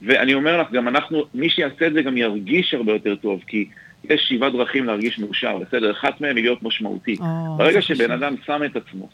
ואני 0.02 0.34
אומר 0.34 0.60
לך, 0.60 0.70
גם 0.72 0.88
אנחנו, 0.88 1.24
מי 1.34 1.50
שיעשה 1.50 1.86
את 1.86 1.92
זה 1.92 2.02
גם 2.02 2.16
ירגיש 2.16 2.74
הרבה 2.74 2.92
יותר 2.92 3.14
טוב, 3.16 3.42
כי 3.46 3.68
יש 4.04 4.26
שבעה 4.28 4.50
דרכים 4.50 4.84
להרגיש 4.84 5.18
מאושר, 5.18 5.58
בסדר? 5.58 5.90
אחת 5.90 6.20
מהן 6.20 6.36
היא 6.36 6.44
להיות 6.44 6.62
משמעותי. 6.62 7.16
או, 7.20 7.56
ברגע 7.56 7.82
שבן 7.82 8.10
אדם 8.10 8.34
שם 8.46 8.60
את 8.64 8.76
עצמו, 8.76 9.08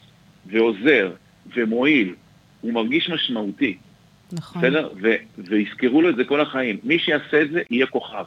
ועוזר, 0.47 1.11
ומועיל, 1.57 2.15
הוא 2.61 2.73
מרגיש 2.73 3.11
משמעותי. 3.11 3.77
נכון. 4.33 4.63
בסדר? 4.63 4.89
ויזכרו 5.39 6.03
לו 6.03 6.11
את 6.11 6.17
זה 6.17 6.25
כל 6.25 6.41
החיים. 6.41 6.79
מי 6.85 6.99
שיעשה 6.99 7.43
את 7.43 7.51
זה, 7.51 7.63
יהיה 7.71 7.87
כוכב. 7.87 8.25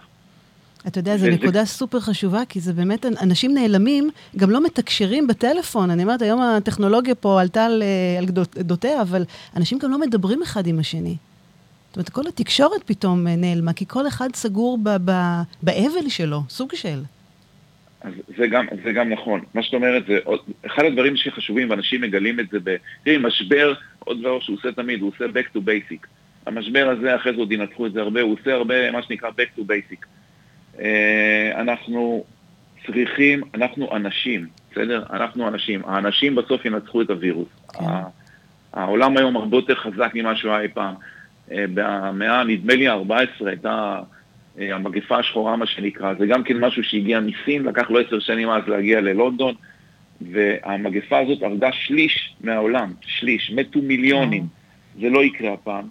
אתה 0.88 1.00
יודע, 1.00 1.18
זו 1.18 1.28
נקודה 1.28 1.66
סופר 1.66 2.00
חשובה, 2.00 2.42
כי 2.50 2.60
זה 2.60 2.74
באמת, 2.74 3.06
אנשים 3.06 3.54
נעלמים, 3.54 4.10
גם 4.38 4.50
לא 4.50 4.63
מתקשרים 4.63 5.28
בטלפון. 5.28 5.92
אני 5.92 6.04
אומרת, 6.04 6.22
היום 6.22 6.42
הטכנולוגיה 6.42 7.16
פה 7.16 7.42
עלתה 7.42 7.66
על, 7.66 7.84
על 8.18 8.26
גדותיה, 8.56 9.02
אבל 9.02 9.24
אנשים 9.56 9.78
גם 9.80 9.92
לא 9.92 10.00
מדברים 10.00 10.42
אחד 10.42 10.68
עם 10.68 10.80
השני. 10.80 11.16
זאת 11.88 11.96
אומרת, 11.96 12.10
כל 12.10 12.28
התקשורת 12.28 12.84
פתאום 12.86 13.28
נעלמה, 13.28 13.74
כי 13.74 13.86
כל 13.88 14.08
אחד 14.08 14.30
סגור 14.36 14.78
באבל 15.63 16.10
שלו, 16.10 16.42
סוג 16.50 16.76
של. 16.76 17.02
אז 18.02 18.13
זה 18.38 18.48
גם, 18.48 18.66
זה 18.84 18.92
גם 18.92 19.10
נכון. 19.10 19.42
מה 19.54 19.63
שאת 19.63 19.74
אומרת, 19.74 20.06
זה 20.08 20.18
עוד, 20.24 20.40
אחד 20.66 20.84
הדברים 20.84 21.18
שחשובים, 21.18 21.70
ואנשים 21.70 22.02
מגלים 22.02 22.40
את 22.40 22.46
זה 22.52 22.58
ב... 22.63 22.76
תראי, 23.04 23.18
משבר, 23.18 23.74
עוד 24.00 24.20
דבר 24.20 24.40
שהוא 24.40 24.58
עושה 24.58 24.72
תמיד, 24.72 25.02
הוא 25.02 25.12
עושה 25.16 25.26
back 25.26 25.58
to 25.58 25.60
basic. 25.60 26.08
המשבר 26.46 26.96
הזה, 26.98 27.16
אחרי 27.16 27.34
זה 27.34 27.40
עוד 27.40 27.52
ינתחו 27.52 27.86
את 27.86 27.94
זה 27.94 28.02
הרבה, 28.02 28.22
הוא 28.22 28.36
עושה 28.40 28.54
הרבה 28.54 28.92
מה 28.92 29.04
שנקרא 29.04 29.30
back 29.30 29.60
to 29.60 29.62
basic. 29.62 30.06
אה, 30.80 31.62
אנחנו 31.62 32.24
צריכים, 32.86 33.42
אנחנו 33.54 33.96
אנשים, 33.96 34.48
בסדר? 34.72 35.04
אנחנו 35.10 35.48
אנשים. 35.48 35.82
האנשים 35.86 36.36
בסוף 36.36 36.66
ינצחו 36.66 37.02
את 37.02 37.10
הווירוס. 37.10 37.48
כן. 37.74 37.86
העולם 38.74 39.18
היום 39.18 39.36
הרבה 39.36 39.58
יותר 39.58 39.76
חזק 39.76 40.12
ממה 40.13 40.36
שהוא 40.36 40.52
היה 40.52 40.62
אי 40.62 40.68
פעם. 40.68 40.96
אה, 41.52 41.66
במאה, 41.74 42.44
נדמה 42.44 42.76
לי, 42.76 42.88
ה-14 42.88 43.48
הייתה 43.48 44.00
אה, 44.60 44.76
המגפה 44.76 45.18
השחורה, 45.18 45.56
מה 45.56 45.66
שנקרא. 45.66 46.13
זה 46.20 46.28
גם 46.28 46.44
כן 46.44 46.58
משהו 46.58 46.84
שהגיע 46.84 47.20
מסין, 47.20 47.63
לקח 47.63 47.90
לו 47.90 48.00
עשר 48.00 48.20
שנים 48.20 48.50
אז 48.50 48.68
להגיע 48.68 49.02
ללונדון. 49.02 49.56
והמגפה 50.22 51.20
הזאת 51.20 51.44
הרגה 51.44 51.70
שליש 51.72 52.36
מהעולם, 52.42 52.94
שליש, 53.02 53.52
מתו 53.56 53.82
מיליונים. 53.82 54.48
זה 55.02 55.10
לא 55.10 55.24
יקרה 55.24 55.54
הפעם. 55.54 55.88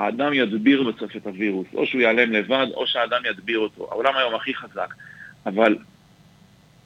האדם 0.00 0.32
ידביר 0.32 0.82
בסוף 0.82 1.16
את 1.16 1.26
הווירוס, 1.26 1.66
או 1.74 1.86
שהוא 1.86 2.00
ייעלם 2.00 2.32
לבד, 2.32 2.66
או 2.74 2.86
שהאדם 2.86 3.22
ידביר 3.30 3.58
אותו. 3.58 3.88
העולם 3.90 4.16
היום 4.16 4.34
הכי 4.34 4.54
חזק, 4.54 4.94
אבל 5.46 5.76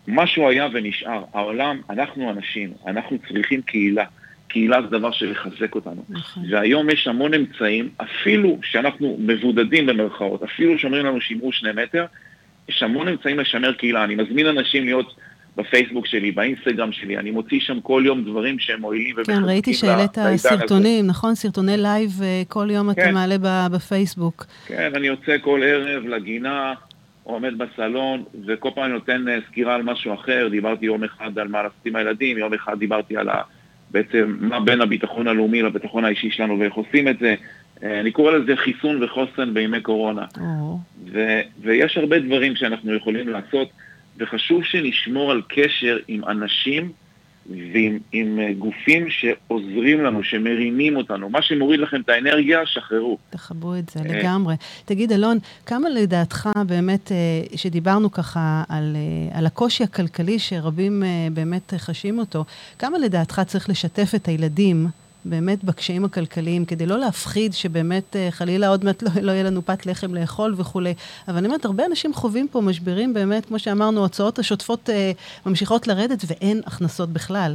משהו 0.08 0.48
היה 0.48 0.68
ונשאר. 0.72 1.24
העולם, 1.34 1.80
אנחנו 1.90 2.30
אנשים, 2.30 2.72
אנחנו 2.86 3.18
צריכים 3.28 3.62
קהילה. 3.62 4.04
קהילה 4.48 4.82
זה 4.82 4.88
דבר 4.88 5.10
שמחזק 5.12 5.74
אותנו. 5.74 6.04
נכון. 6.08 6.42
והיום 6.50 6.90
יש 6.90 7.06
המון 7.06 7.34
אמצעים, 7.34 7.88
אפילו 7.96 8.58
שאנחנו 8.62 9.16
מבודדים 9.20 9.86
במרכאות, 9.86 10.42
אפילו 10.42 10.78
שאומרים 10.78 11.06
לנו 11.06 11.20
שימרו 11.20 11.52
שני 11.52 11.72
מטר, 11.82 12.04
יש 12.68 12.82
המון 12.82 13.08
אמצעים 13.08 13.38
לשמר 13.38 13.72
קהילה. 13.72 14.04
אני 14.04 14.14
מזמין 14.14 14.46
אנשים 14.46 14.84
להיות 14.84 15.16
בפייסבוק 15.56 16.06
שלי, 16.06 16.30
באינסטגרם 16.30 16.92
שלי, 16.92 17.18
אני 17.18 17.30
מוציא 17.30 17.60
שם 17.60 17.80
כל 17.80 18.02
יום 18.06 18.24
דברים 18.24 18.58
שהם 18.58 18.80
מועילים 18.80 19.16
ומחזקים 19.16 19.36
כן, 19.36 19.44
ראיתי 19.44 19.74
שהעלית 19.74 20.18
סרטונים, 20.36 21.06
נכון? 21.06 21.34
סרטוני 21.34 21.76
live 21.76 22.10
אה, 22.22 22.42
כל 22.48 22.68
יום 22.70 22.94
כן. 22.94 23.02
אתה 23.02 23.12
מעלה 23.12 23.36
בפייסבוק. 23.68 24.46
כן, 24.66 24.92
אני 24.94 25.06
יוצא 25.06 25.36
כל 25.40 25.60
ערב 25.64 26.04
לגינה, 26.06 26.74
עומד 27.22 27.58
בסלון, 27.58 28.22
וכל 28.46 28.70
פעם 28.74 28.84
אני 28.84 28.92
נותן 28.92 29.28
אה, 29.28 29.38
סקירה 29.48 29.74
על 29.74 29.82
משהו 29.82 30.14
אחר. 30.14 30.48
דיברתי 30.50 30.86
יום 30.86 31.04
אחד 31.04 31.38
על 31.38 31.48
מה 31.48 31.62
לעשות 31.62 31.86
עם 31.86 31.96
הילדים, 31.96 32.38
יום 32.38 32.54
אחד 32.54 32.78
דיברתי 32.78 33.16
על 33.16 33.28
ה... 33.28 33.42
בעצם 33.90 34.36
מה 34.40 34.60
בין 34.60 34.80
הביטחון 34.80 35.28
הלאומי 35.28 35.62
לביטחון 35.62 36.04
האישי 36.04 36.30
שלנו 36.30 36.58
ואיך 36.58 36.74
עושים 36.74 37.08
את 37.08 37.18
זה. 37.18 37.34
אה, 37.82 38.00
אני 38.00 38.10
קורא 38.10 38.32
לזה 38.32 38.56
חיסון 38.56 39.02
וחוסן 39.02 39.54
בימי 39.54 39.80
קורונה. 39.80 40.24
ו- 41.12 41.40
ויש 41.62 41.96
הרבה 41.96 42.18
דברים 42.18 42.56
שאנחנו 42.56 42.94
יכולים 42.94 43.28
לעשות. 43.28 43.68
וחשוב 44.18 44.64
שנשמור 44.64 45.30
על 45.30 45.42
קשר 45.48 45.98
עם 46.08 46.24
אנשים 46.24 46.92
ועם 47.50 47.98
עם 48.12 48.38
אה, 48.40 48.52
גופים 48.52 49.10
שעוזרים 49.10 50.04
לנו, 50.04 50.24
שמרימים 50.24 50.96
אותנו. 50.96 51.30
מה 51.30 51.42
שמוריד 51.42 51.80
לכם 51.80 52.00
את 52.00 52.08
האנרגיה, 52.08 52.66
שחררו. 52.66 53.18
תכבו 53.30 53.76
את 53.76 53.90
זה 53.90 54.00
אה, 54.00 54.18
לגמרי. 54.18 54.54
תגיד, 54.84 55.12
אלון, 55.12 55.38
כמה 55.66 55.88
לדעתך 55.88 56.48
באמת, 56.66 57.12
אה, 57.12 57.56
שדיברנו 57.56 58.12
ככה 58.12 58.62
על, 58.68 58.96
על 59.32 59.46
הקושי 59.46 59.84
הכלכלי 59.84 60.38
שרבים 60.38 61.02
באמת 61.32 61.74
חשים 61.76 62.18
אותו, 62.18 62.44
כמה 62.78 62.98
לדעתך 62.98 63.40
צריך 63.46 63.70
לשתף 63.70 64.14
את 64.14 64.28
הילדים? 64.28 64.86
באמת 65.24 65.64
בקשיים 65.64 66.04
הכלכליים, 66.04 66.64
כדי 66.64 66.86
לא 66.86 66.98
להפחיד 66.98 67.52
שבאמת 67.52 68.16
אה, 68.16 68.28
חלילה 68.30 68.68
עוד 68.68 68.84
מעט 68.84 69.02
לא, 69.02 69.10
לא 69.22 69.32
יהיה 69.32 69.42
לנו 69.42 69.66
פת 69.66 69.86
לחם 69.86 70.14
לאכול 70.14 70.54
וכולי. 70.56 70.94
אבל 71.28 71.36
אני 71.36 71.46
אומרת, 71.46 71.64
הרבה 71.64 71.86
אנשים 71.86 72.14
חווים 72.14 72.48
פה 72.48 72.60
משברים 72.60 73.14
באמת, 73.14 73.46
כמו 73.46 73.58
שאמרנו, 73.58 74.00
ההוצאות 74.00 74.38
השוטפות 74.38 74.90
אה, 74.90 75.12
ממשיכות 75.46 75.86
לרדת 75.86 76.24
ואין 76.26 76.60
הכנסות 76.66 77.08
בכלל. 77.08 77.54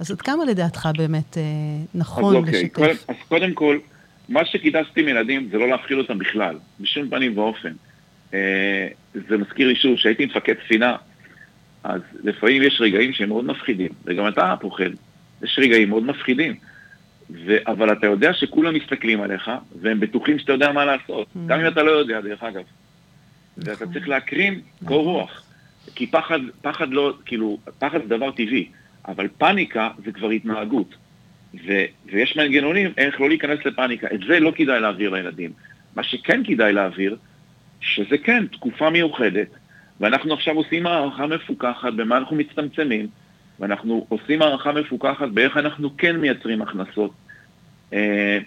אז 0.00 0.10
עד 0.10 0.20
כמה 0.20 0.44
לדעתך 0.44 0.88
באמת 0.96 1.38
אה, 1.38 1.42
נכון 1.94 2.36
אז 2.36 2.42
אוקיי, 2.42 2.62
לשתף? 2.62 2.74
קודם, 2.74 2.94
אז 3.08 3.16
קודם 3.28 3.54
כל, 3.54 3.78
מה 4.28 4.44
שכדאי 4.44 4.82
עם 4.96 5.08
ילדים 5.08 5.48
זה 5.50 5.58
לא 5.58 5.68
להפחיד 5.68 5.98
אותם 5.98 6.18
בכלל, 6.18 6.58
בשום 6.80 7.10
פנים 7.10 7.38
ואופן. 7.38 7.72
אה, 8.34 8.88
זה 9.28 9.36
מזכיר 9.36 9.68
לי 9.68 9.76
שוב, 9.76 9.96
כשהייתי 9.96 10.26
מפקד 10.26 10.54
ספינה, 10.64 10.96
אז 11.84 12.00
לפעמים 12.24 12.62
יש 12.62 12.80
רגעים 12.80 13.12
שהם 13.12 13.28
מאוד 13.28 13.44
מפחידים, 13.44 13.88
וגם 14.04 14.28
אתה 14.28 14.54
פוחד. 14.60 14.90
יש 15.42 15.58
רגעים 15.62 15.88
מאוד 15.88 16.02
מפחידים. 16.02 16.54
ו... 17.30 17.56
אבל 17.66 17.92
אתה 17.92 18.06
יודע 18.06 18.32
שכולם 18.32 18.74
מסתכלים 18.74 19.20
עליך, 19.20 19.50
והם 19.80 20.00
בטוחים 20.00 20.38
שאתה 20.38 20.52
יודע 20.52 20.72
מה 20.72 20.84
לעשות. 20.84 21.26
Mm. 21.26 21.38
גם 21.46 21.60
אם 21.60 21.66
אתה 21.66 21.82
לא 21.82 21.90
יודע, 21.90 22.20
דרך 22.20 22.42
אגב. 22.42 22.62
ואתה 23.56 23.72
נכון. 23.72 23.92
צריך 23.92 24.08
להקרין 24.08 24.54
נכון. 24.54 24.88
קור 24.88 25.04
רוח. 25.04 25.42
כי 25.94 26.06
פחד, 26.06 26.38
פחד 26.62 26.88
לא, 26.90 27.14
כאילו, 27.24 27.58
פחד 27.78 28.02
זה 28.02 28.08
דבר 28.08 28.30
טבעי, 28.30 28.68
אבל 29.08 29.28
פאניקה 29.38 29.90
זה 30.04 30.12
כבר 30.12 30.30
התנהגות. 30.30 30.94
ו, 31.66 31.84
ויש 32.06 32.36
מנגנונים 32.36 32.92
איך 32.98 33.20
לא 33.20 33.28
להיכנס 33.28 33.58
לפאניקה. 33.64 34.06
את 34.14 34.20
זה 34.28 34.40
לא 34.40 34.52
כדאי 34.54 34.80
להעביר 34.80 35.10
לילדים. 35.10 35.52
מה 35.96 36.02
שכן 36.02 36.44
כדאי 36.44 36.72
להעביר, 36.72 37.16
שזה 37.80 38.18
כן, 38.18 38.46
תקופה 38.46 38.90
מיוחדת, 38.90 39.48
ואנחנו 40.00 40.34
עכשיו 40.34 40.56
עושים 40.56 40.86
הערכה 40.86 41.26
מפוקחת 41.26 41.92
במה 41.92 42.16
אנחנו 42.16 42.36
מצטמצמים, 42.36 43.06
ואנחנו 43.60 44.06
עושים 44.08 44.42
הערכה 44.42 44.72
מפוקחת 44.72 45.28
באיך 45.28 45.56
אנחנו 45.56 45.96
כן 45.96 46.16
מייצרים 46.16 46.62
הכנסות. 46.62 47.10
אה, 47.92 48.38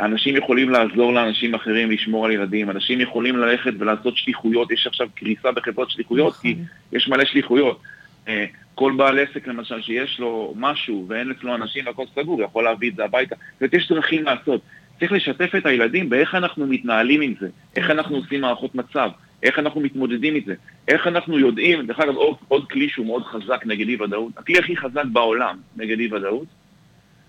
אנשים 0.00 0.36
יכולים 0.36 0.70
לעזור 0.70 1.12
לאנשים 1.12 1.54
אחרים 1.54 1.90
לשמור 1.90 2.26
על 2.26 2.32
ילדים, 2.32 2.70
אנשים 2.70 3.00
יכולים 3.00 3.36
ללכת 3.36 3.72
ולעשות 3.78 4.16
שליחויות, 4.16 4.70
יש 4.70 4.86
עכשיו 4.86 5.08
קריסה 5.14 5.52
בחברות 5.52 5.90
שליחויות, 5.90 6.36
כי 6.36 6.52
נכון. 6.52 6.64
יש 6.92 7.08
מלא 7.08 7.24
שליחויות. 7.24 7.80
אה, 8.28 8.44
כל 8.74 8.92
בעל 8.96 9.18
עסק 9.18 9.46
למשל 9.46 9.82
שיש 9.82 10.20
לו 10.20 10.54
משהו 10.56 11.04
ואין 11.08 11.30
אצלו 11.30 11.54
אנשים 11.54 11.86
והכל 11.86 12.04
סגור, 12.14 12.42
יכול 12.42 12.64
להביא 12.64 12.90
את 12.90 12.96
זה 12.96 13.04
הביתה. 13.04 13.34
זאת 13.34 13.60
אומרת, 13.60 13.74
יש 13.74 13.92
דרכים 13.92 14.24
לעשות. 14.24 14.60
צריך 14.98 15.12
לשתף 15.12 15.54
את 15.56 15.66
הילדים 15.66 16.10
באיך 16.10 16.34
אנחנו 16.34 16.66
מתנהלים 16.66 17.20
עם 17.20 17.34
זה, 17.40 17.48
איך 17.76 17.90
אנחנו 17.90 18.16
עושים 18.16 18.40
מערכות 18.40 18.74
מצב, 18.74 19.10
איך 19.42 19.58
אנחנו 19.58 19.80
מתמודדים 19.80 20.34
עם 20.34 20.42
זה, 20.46 20.54
איך 20.88 21.06
אנחנו 21.06 21.38
יודעים, 21.38 21.86
דרך 21.86 22.00
אגב 22.00 22.14
עוד, 22.14 22.36
עוד 22.48 22.68
כלי 22.70 22.88
שהוא 22.88 23.06
מאוד 23.06 23.22
חזק 23.22 23.62
נגד 23.66 23.88
אי 23.88 24.02
ודאות, 24.02 24.32
הכלי 24.36 24.58
הכי 24.58 24.76
חזק 24.76 25.04
בעולם 25.12 25.56
נגד 25.76 25.98
אי 25.98 26.14
ודאות 26.14 26.46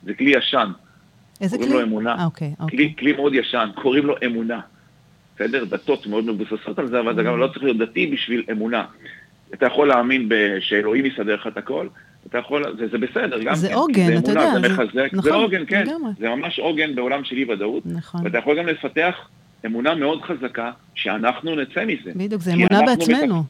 זה 0.04 0.14
כלי 0.14 0.32
ישן. 0.38 0.72
איזה 1.42 1.58
כלי? 1.58 1.68
קוראים 1.68 1.82
לו 1.82 1.88
אמונה. 1.88 2.16
아, 2.16 2.24
אוקיי, 2.26 2.54
אוקיי. 2.60 2.78
כלי, 2.78 2.94
כלי 3.00 3.14
מאוד 3.14 3.34
ישן, 3.34 3.70
קוראים 3.76 4.06
לו 4.06 4.16
אמונה. 4.26 4.60
בסדר? 5.36 5.64
דתות 5.64 6.08
מאוד 6.08 6.26
מבוססות 6.26 6.80
על 6.80 6.88
זה, 6.88 7.00
אבל 7.00 7.16
זה 7.16 7.24
גם 7.24 7.40
לא 7.40 7.48
צריך 7.48 7.64
להיות 7.64 7.78
דתי 7.78 8.08
בשביל 8.08 8.44
אמונה. 8.52 8.86
אתה 9.54 9.66
יכול 9.66 9.88
להאמין 9.88 10.30
שאלוהים 10.60 11.06
יסדר 11.06 11.36
לך 11.36 11.48
את 11.48 11.58
הכל, 11.58 11.88
אתה 12.28 12.38
יכול, 12.38 12.64
זה, 12.78 12.88
זה 12.88 12.98
בסדר, 12.98 13.44
גם 13.44 13.56
זה 13.56 13.68
כן. 13.68 13.74
עוגן, 13.74 14.08
זה 14.08 14.18
אתה 14.18 14.32
יודע. 14.32 14.52
זה 14.62 14.70
מחזק, 14.70 15.10
נכון, 15.14 15.32
זה 15.32 15.34
עוגן, 15.34 15.66
כן. 15.68 15.84
לגמרי. 15.88 16.12
זה 16.20 16.30
ממש 16.30 16.60
עוגן 16.60 16.96
בעולם 16.96 17.24
של 17.24 17.36
אי 17.36 17.46
ודאות. 17.54 17.84
נכון. 17.86 18.22
ואתה 18.24 18.38
יכול 18.38 18.60
גם 18.60 18.68
לפתח 18.68 19.30
אמונה 19.66 19.96
מאוד 19.96 20.22
חזקה 20.22 20.72
שאנחנו 20.96 21.56
נצא 21.56 21.86
מזה. 21.86 22.12
בדיוק, 22.16 22.42
זה 22.42 22.54
אמונה 22.54 22.82
בעצמנו. 22.86 23.40
מתק... 23.40 23.48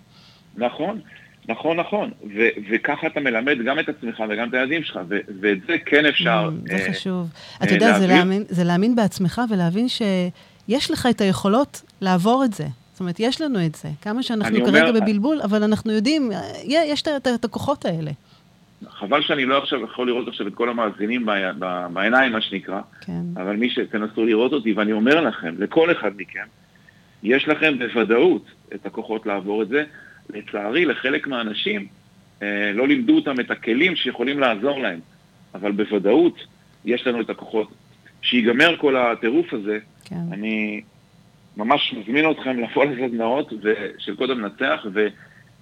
נכון, 0.58 0.99
נכון, 1.47 1.80
נכון. 1.80 2.12
ו- 2.36 2.47
וככה 2.71 3.08
אתה 3.08 3.19
מלמד 3.19 3.58
גם 3.65 3.80
את 3.80 3.89
עצמך 3.89 4.23
וגם 4.30 4.49
את 4.49 4.54
הילדים 4.54 4.84
שלך, 4.84 4.99
ו- 5.10 5.19
ואת 5.41 5.58
זה 5.67 5.76
כן 5.86 6.06
אפשר 6.06 6.49
mm, 6.49 6.69
זה 6.69 6.76
אה, 6.76 6.93
חשוב. 6.93 7.30
אה, 7.62 7.65
אתה 7.65 7.73
יודע, 7.73 7.99
זה 7.99 8.08
להאמין, 8.08 8.43
זה 8.49 8.63
להאמין 8.63 8.95
בעצמך 8.95 9.41
ולהבין 9.49 9.88
שיש 9.89 10.91
לך 10.91 11.08
את 11.10 11.21
היכולות 11.21 11.82
לעבור 12.02 12.43
את 12.45 12.54
זה. 12.54 12.67
זאת 12.91 12.99
אומרת, 12.99 13.19
יש 13.19 13.41
לנו 13.41 13.65
את 13.65 13.76
זה. 13.76 13.89
כמה 14.02 14.23
שאנחנו 14.23 14.65
כרגע 14.65 14.89
אומר, 14.89 15.02
בבלבול, 15.02 15.41
אבל 15.43 15.63
אנחנו 15.63 15.91
יודעים, 15.91 16.32
אה, 16.32 16.41
יש 16.65 17.02
את, 17.02 17.28
את 17.36 17.45
הכוחות 17.45 17.86
האלה. 17.86 18.12
חבל 19.04 19.22
שאני 19.22 19.46
לא 19.46 19.58
עכשיו 19.58 19.84
יכול 19.84 20.08
לראות 20.08 20.28
עכשיו 20.28 20.48
את 20.48 20.54
כל 20.54 20.70
המאזינים 20.70 21.26
בעיניים, 21.94 22.32
מה 22.32 22.42
שנקרא, 22.42 22.82
כן. 23.02 23.22
אבל 23.36 23.56
מי 23.56 23.70
שתנסו 23.70 24.26
לראות 24.26 24.54
אותי, 24.54 24.74
ואני 24.74 24.92
אומר 24.92 25.22
לכם, 25.22 25.56
לכל 25.60 25.92
אחד 25.92 26.12
מכם, 26.18 26.46
יש 27.24 27.48
לכם 27.48 27.80
בוודאות 27.80 28.46
את 28.76 28.86
הכוחות 28.86 29.26
לעבור 29.26 29.62
את 29.62 29.68
זה. 29.68 29.84
לצערי, 30.30 30.86
לחלק 30.86 31.28
מהאנשים 31.28 31.88
אה, 32.42 32.72
לא 32.74 32.88
לימדו 32.88 33.16
אותם 33.16 33.39
את 33.39 33.52
הכלים 33.52 33.96
שיכולים 33.96 34.39
לעזור 34.39 34.80
להם, 34.80 35.00
אבל 35.56 35.72
בוודאות 35.72 36.46
יש 36.86 37.08
לנו 37.08 37.22
את 37.22 37.30
הכוחות. 37.30 37.68
כשיגמר 38.22 38.78
כל 38.78 38.96
הטירוף 38.96 39.54
הזה, 39.54 39.80
כן. 40.06 40.16
אני 40.32 40.82
ממש 41.58 41.94
מזמין 41.98 42.32
אתכם 42.32 42.60
לבוא 42.60 42.86
לסדנאות 42.86 43.54
של 43.98 44.16
קודם 44.16 44.46
נצח, 44.46 44.86
ו... 44.94 45.08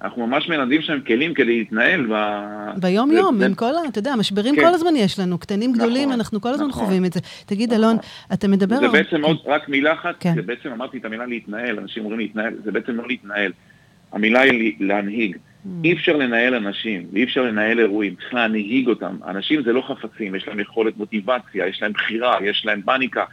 אנחנו 0.04 0.28
ממש 0.28 0.50
מלמדים 0.50 0.82
שם 0.82 1.00
כלים 1.08 1.34
כדי 1.34 1.58
להתנהל 1.58 2.08
ב... 2.12 2.16
ביום-יום, 2.78 3.38
זה... 3.38 3.46
עם 3.46 3.54
כל 3.54 3.76
ה... 3.76 3.88
אתה 3.90 4.00
יודע, 4.00 4.16
משברים 4.16 4.56
כן. 4.56 4.62
כל 4.62 4.74
הזמן 4.74 4.96
יש 4.96 5.20
לנו, 5.20 5.38
קטנים 5.38 5.72
נכון, 5.72 5.82
גדולים, 5.82 6.12
אנחנו 6.12 6.42
כל 6.42 6.50
הזמן 6.50 6.68
נכון, 6.68 6.86
חווים 6.86 7.06
את 7.06 7.14
זה. 7.14 7.20
תגיד, 7.46 7.74
נכון. 7.74 7.84
אלון, 7.84 7.98
אתה 8.34 8.48
מדבר... 8.48 8.80
זה 8.80 8.88
בעצם 8.88 9.18
כן. 9.18 9.22
עוד, 9.22 9.38
רק 9.46 9.70
מילה 9.70 9.94
אחת, 9.94 10.16
כן. 10.20 10.36
זה 10.36 10.42
בעצם, 10.42 10.72
אמרתי 10.72 10.98
את 10.98 11.06
המילה 11.06 11.26
להתנהל, 11.26 11.80
אנשים 11.80 12.04
אומרים 12.04 12.20
להתנהל, 12.20 12.54
זה 12.64 12.72
בעצם 12.72 12.96
לא 12.96 13.08
להתנהל. 13.08 13.52
המילה 14.12 14.42
היא 14.42 14.74
להנהיג. 14.80 15.36
Mm. 15.36 15.70
אי 15.84 15.94
אפשר 15.94 16.18
לנהל 16.18 16.56
אנשים, 16.56 17.06
ואי 17.14 17.24
אפשר 17.24 17.42
לנהל 17.42 17.80
אירועים, 17.80 18.16
צריך 18.16 18.34
להנהיג 18.34 18.88
אותם. 18.88 19.18
אנשים 19.28 19.64
זה 19.64 19.74
לא 19.74 19.82
חפצים, 19.82 20.36
יש 20.36 20.48
להם 20.48 20.60
יכולת 20.60 20.98
מוטיבציה, 20.98 21.68
יש 21.68 21.82
להם 21.82 21.92
בחירה, 21.92 22.38
יש 22.44 22.66
להם 22.66 22.82
פאניקה. 22.82 23.24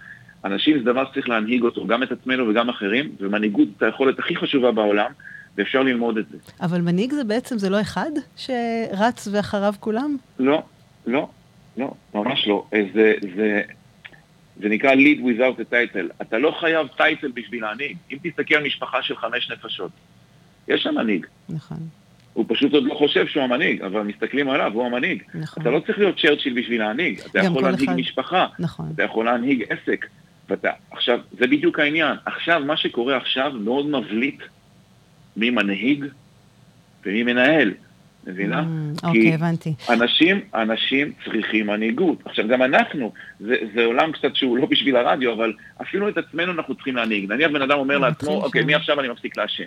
אנשים 0.44 0.78
זה 0.78 0.85
דבר 0.85 1.04
שצריך 1.11 1.28
להנהיג 1.28 1.62
אותו, 1.62 1.87
גם 1.87 2.02
את 2.02 2.12
עצמנו 2.12 2.48
וגם 2.48 2.68
אחרים, 2.68 3.11
ומנהיגות 3.20 3.68
זה 3.81 3.87
היכולת 3.87 4.18
הכי 4.18 4.37
חשובה 4.37 4.72
בעולם. 4.72 5.11
ואפשר 5.59 5.83
ללמוד 5.83 6.18
את 6.18 6.29
זה. 6.29 6.38
אבל 6.61 6.81
מנהיג 6.81 7.12
זה 7.12 7.25
בעצם, 7.25 7.59
זה 7.59 7.71
לא 7.71 7.81
אחד 7.81 8.11
שרץ 8.37 9.29
ואחריו 9.33 9.75
כולם? 9.81 10.16
לא, 10.38 10.62
לא, 11.07 11.29
לא, 11.77 11.94
ממש 12.14 12.47
לא. 12.47 12.66
אה, 12.75 12.83
זה, 12.94 13.14
זה, 13.37 13.62
זה 14.61 14.68
נקרא 14.68 14.90
lead 14.90 15.18
without 15.18 15.61
a 15.61 15.73
title. 15.73 16.23
אתה 16.23 16.38
לא 16.38 16.57
חייב 16.61 16.87
טייטל 16.97 17.31
בשביל 17.35 17.62
להנהיג. 17.62 17.97
אם 18.11 18.18
תסתכל 18.23 18.55
על 18.55 18.64
משפחה 18.64 19.03
של 19.03 19.16
חמש 19.16 19.51
נפשות, 19.51 19.90
יש 20.68 20.83
שם 20.83 20.94
מנהיג. 20.94 21.27
נכון. 21.49 21.79
הוא 22.33 22.44
פשוט 22.49 22.73
עוד 22.73 22.85
לא 22.85 22.94
חושב 22.94 23.27
שהוא 23.27 23.42
המנהיג, 23.42 23.83
אבל 23.83 24.03
מסתכלים 24.03 24.51
עליו, 24.51 24.73
הוא 24.75 24.87
המנהיג. 24.87 25.23
נכון. 25.35 25.62
אתה 25.62 25.71
לא 25.71 25.81
צריך 25.81 25.99
להיות 25.99 26.18
צ'רצ'יל 26.21 26.61
בשביל 26.61 26.81
להנהיג. 26.81 27.21
אתה 27.21 27.38
יכול 27.38 27.62
להנהיג 27.62 27.88
אחד... 27.88 27.97
משפחה. 27.97 28.47
נכון. 28.59 28.87
אתה 28.94 29.03
יכול 29.03 29.25
להנהיג 29.25 29.64
עסק. 29.68 30.07
ואתה, 30.49 30.71
עכשיו, 30.90 31.18
זה 31.38 31.47
בדיוק 31.47 31.79
העניין. 31.79 32.16
עכשיו, 32.27 32.62
מה 32.66 32.77
שקורה 32.77 33.16
עכשיו 33.16 33.53
מאוד 33.61 33.87
מבליט 33.87 34.42
מי 35.38 35.51
מנהיג 35.51 36.05
ומי 37.07 37.22
מנהל. 37.22 37.74
מבינה? 38.27 38.61
Mm, 38.61 39.07
אוקיי, 39.07 39.35
הבנתי. 39.35 39.74
אנשים, 39.90 40.40
אנשים 40.55 41.12
צריכים 41.24 41.66
מנהיגות. 41.66 42.18
עכשיו, 42.24 42.48
גם 42.48 42.62
אנחנו, 42.62 43.12
זה, 43.40 43.55
זה 43.74 43.85
עולם 43.85 44.12
קצת 44.12 44.35
שהוא 44.35 44.59
לא 44.59 44.66
בשביל 44.66 44.96
הרדיו, 44.96 45.33
אבל 45.33 45.53
אפילו 45.83 46.09
את 46.09 46.18
עצמנו 46.18 46.53
אנחנו 46.53 46.74
צריכים 46.74 46.96
להנהיג. 46.96 47.33
נניח 47.33 47.51
בן 47.51 47.62
אדם 47.62 47.79
אומר 47.79 47.98
לעצמו, 47.98 48.42
אוקיי, 48.42 48.64
מעכשיו 48.64 49.01
אני 49.01 49.09
מפסיק 49.09 49.37
לעשן. 49.37 49.66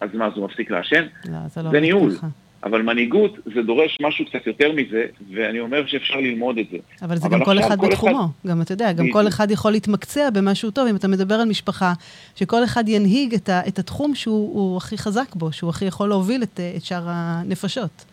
אז 0.00 0.10
מה, 0.14 0.26
אז 0.26 0.32
הוא 0.36 0.44
מפסיק 0.44 0.70
לעשן? 0.70 1.06
לא, 1.28 1.38
זה 1.48 1.62
לא 1.62 1.70
זה 1.70 1.80
ניהול. 1.80 2.14
ככה. 2.16 2.26
אבל 2.66 2.82
מנהיגות 2.82 3.38
זה 3.54 3.62
דורש 3.62 3.98
משהו 4.00 4.24
קצת 4.26 4.46
יותר 4.46 4.72
מזה, 4.72 5.06
ואני 5.34 5.60
אומר 5.60 5.86
שאפשר 5.86 6.16
ללמוד 6.16 6.58
את 6.58 6.66
זה. 6.70 6.76
אבל 7.02 7.16
זה 7.16 7.26
אבל 7.26 7.38
גם 7.38 7.44
כל 7.44 7.58
אחד 7.58 7.80
כל 7.80 7.86
בתחומו. 7.86 8.24
אחד... 8.42 8.50
גם 8.50 8.62
אתה 8.62 8.72
יודע, 8.72 8.92
גם 8.92 9.10
כל 9.12 9.28
אחד 9.28 9.50
יכול 9.50 9.72
להתמקצע 9.72 10.30
במשהו 10.30 10.70
טוב. 10.70 10.88
אם 10.88 10.96
אתה 10.96 11.08
מדבר 11.08 11.34
על 11.34 11.48
משפחה, 11.48 11.92
שכל 12.36 12.64
אחד 12.64 12.88
ינהיג 12.88 13.34
את, 13.34 13.48
ה, 13.48 13.60
את 13.68 13.78
התחום 13.78 14.14
שהוא 14.14 14.76
הכי 14.76 14.98
חזק 14.98 15.34
בו, 15.34 15.52
שהוא 15.52 15.70
הכי 15.70 15.84
יכול 15.84 16.08
להוביל 16.08 16.42
את, 16.42 16.60
את 16.76 16.84
שאר 16.84 17.02
הנפשות. 17.06 18.04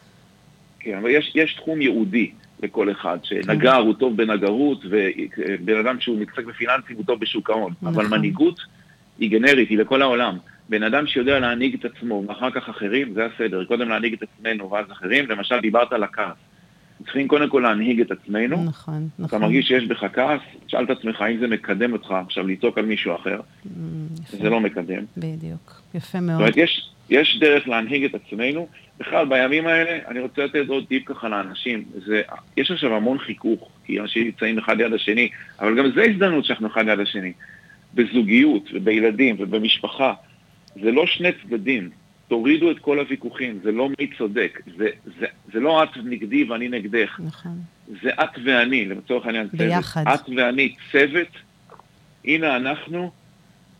כן, 0.79 0.97
אבל 0.97 1.09
יש, 1.09 1.31
יש 1.35 1.53
תחום 1.53 1.81
ייעודי 1.81 2.31
לכל 2.63 2.91
אחד, 2.91 3.17
שנגר 3.23 3.75
הוא 3.75 3.93
טוב 3.93 4.17
בנגרות, 4.17 4.79
ובן 4.89 5.77
אדם 5.85 5.99
שהוא 5.99 6.19
מתעסק 6.19 6.45
בפיננסים 6.45 6.95
הוא 6.95 7.05
טוב 7.05 7.19
בשוק 7.19 7.49
ההון. 7.49 7.73
נכון. 7.81 8.05
אבל 8.05 8.17
מנהיגות 8.17 8.59
היא 9.19 9.31
גנרית, 9.31 9.69
היא 9.69 9.77
לכל 9.77 10.01
העולם. 10.01 10.37
בן 10.69 10.83
אדם 10.83 11.07
שיודע 11.07 11.39
להנהיג 11.39 11.73
את 11.73 11.85
עצמו 11.85 12.23
ואחר 12.27 12.51
כך 12.51 12.69
אחרים, 12.69 13.13
זה 13.13 13.25
הסדר. 13.25 13.65
קודם 13.65 13.89
להנהיג 13.89 14.13
את 14.13 14.23
עצמנו 14.23 14.71
ואז 14.71 14.85
אחרים. 14.91 15.29
למשל, 15.29 15.59
דיברת 15.59 15.93
על 15.93 16.03
הכעס. 16.03 16.37
צריכים 17.03 17.27
קודם 17.27 17.49
כל 17.49 17.59
להנהיג 17.59 18.01
את 18.01 18.11
עצמנו. 18.11 18.63
נכון, 18.63 19.07
נכון. 19.19 19.25
אתה 19.25 19.37
מרגיש 19.37 19.67
שיש 19.67 19.87
בך 19.87 20.05
כעס, 20.13 20.41
שאל 20.67 20.83
את 20.83 20.89
עצמך 20.89 21.21
האם 21.21 21.39
זה 21.39 21.47
מקדם 21.47 21.93
אותך 21.93 22.11
עכשיו 22.11 22.47
לצעוק 22.47 22.77
על 22.77 22.85
מישהו 22.85 23.15
אחר. 23.15 23.39
Mm, 23.39 23.69
יפה. 24.21 24.37
זה 24.37 24.49
לא 24.49 24.59
מקדם. 24.59 25.03
בדיוק, 25.17 25.81
יפה 25.95 26.19
מאוד. 26.19 26.37
זאת 26.37 26.41
אומרת, 26.41 26.57
יש, 26.57 26.89
יש 27.09 27.37
דרך 27.39 27.67
להנהיג 27.67 28.03
את 28.03 28.15
עצמנו. 28.15 28.67
בכלל, 28.99 29.25
בימים 29.25 29.67
האלה, 29.67 29.99
אני 30.07 30.19
רוצה 30.19 30.45
לתת 30.45 30.65
עוד 30.67 30.85
טיפ 30.87 31.03
ככה 31.05 31.29
לאנשים. 31.29 31.83
זה, 32.05 32.21
יש 32.57 32.71
עכשיו 32.71 32.95
המון 32.95 33.19
חיכוך, 33.19 33.69
כי 33.85 33.99
אנשים 33.99 34.25
נמצאים 34.25 34.59
אחד 34.59 34.77
ליד 34.77 34.93
השני, 34.93 35.29
אבל 35.59 35.77
גם 35.77 35.91
זו 35.95 36.01
הזדמנות 36.01 36.45
שאנחנו 36.45 36.67
אחד 36.67 36.85
ליד 36.85 36.99
השני. 36.99 37.33
בזוגיות, 37.93 38.69
ובילדים, 38.73 39.35
ובמשפחה. 39.39 40.13
זה 40.81 40.91
לא 40.91 41.05
שני 41.05 41.29
צדדים. 41.43 41.89
תורידו 42.27 42.71
את 42.71 42.79
כל 42.79 42.99
הוויכוחים, 42.99 43.59
זה 43.63 43.71
לא 43.71 43.89
מי 43.99 44.07
צודק, 44.17 44.61
זה, 44.77 44.89
זה, 45.19 45.25
זה 45.53 45.59
לא 45.59 45.83
את 45.83 45.89
נגדי 46.03 46.43
ואני 46.43 46.69
נגדך. 46.69 47.19
נכון. 47.23 47.57
זה 48.01 48.09
את 48.09 48.39
ואני, 48.45 48.85
לצורך 48.85 49.25
העניין 49.25 49.47
צוות. 49.47 49.59
ביחד. 49.59 50.03
את 50.13 50.29
ואני 50.37 50.75
צוות, 50.91 51.27
הנה 52.25 52.55
אנחנו, 52.55 53.11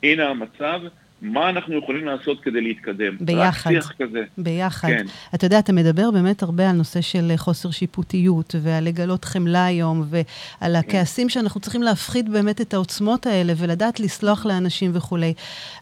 הנה 0.04 0.24
המצב, 0.30 0.82
מה 1.24 1.50
אנחנו 1.50 1.78
יכולים 1.78 2.06
לעשות 2.06 2.42
כדי 2.42 2.62
להתקדם. 2.62 3.18
ביחד. 3.20 3.72
רק 3.72 3.76
שיח 3.76 3.92
כזה. 4.02 4.24
ביחד. 4.38 4.88
כן. 4.88 5.06
אתה 5.36 5.46
יודע, 5.46 5.60
אתה 5.60 5.74
מדבר 5.74 6.12
באמת 6.12 6.44
הרבה 6.44 6.70
על 6.70 6.76
נושא 6.76 7.02
של 7.02 7.32
חוסר 7.36 7.72
שיפוטיות, 7.72 8.56
ועל 8.62 8.84
לגלות 8.84 9.26
חמלה 9.26 9.66
היום, 9.66 10.06
ועל 10.10 10.22
כן. 10.62 10.76
הכעסים 10.76 11.30
שאנחנו 11.30 11.62
צריכים 11.62 11.84
להפחית 11.84 12.30
באמת 12.30 12.62
את 12.62 12.74
העוצמות 12.74 13.26
האלה, 13.26 13.54
ולדעת 13.58 14.00
לסלוח 14.00 14.46
לאנשים 14.46 14.92
וכולי. 14.94 15.34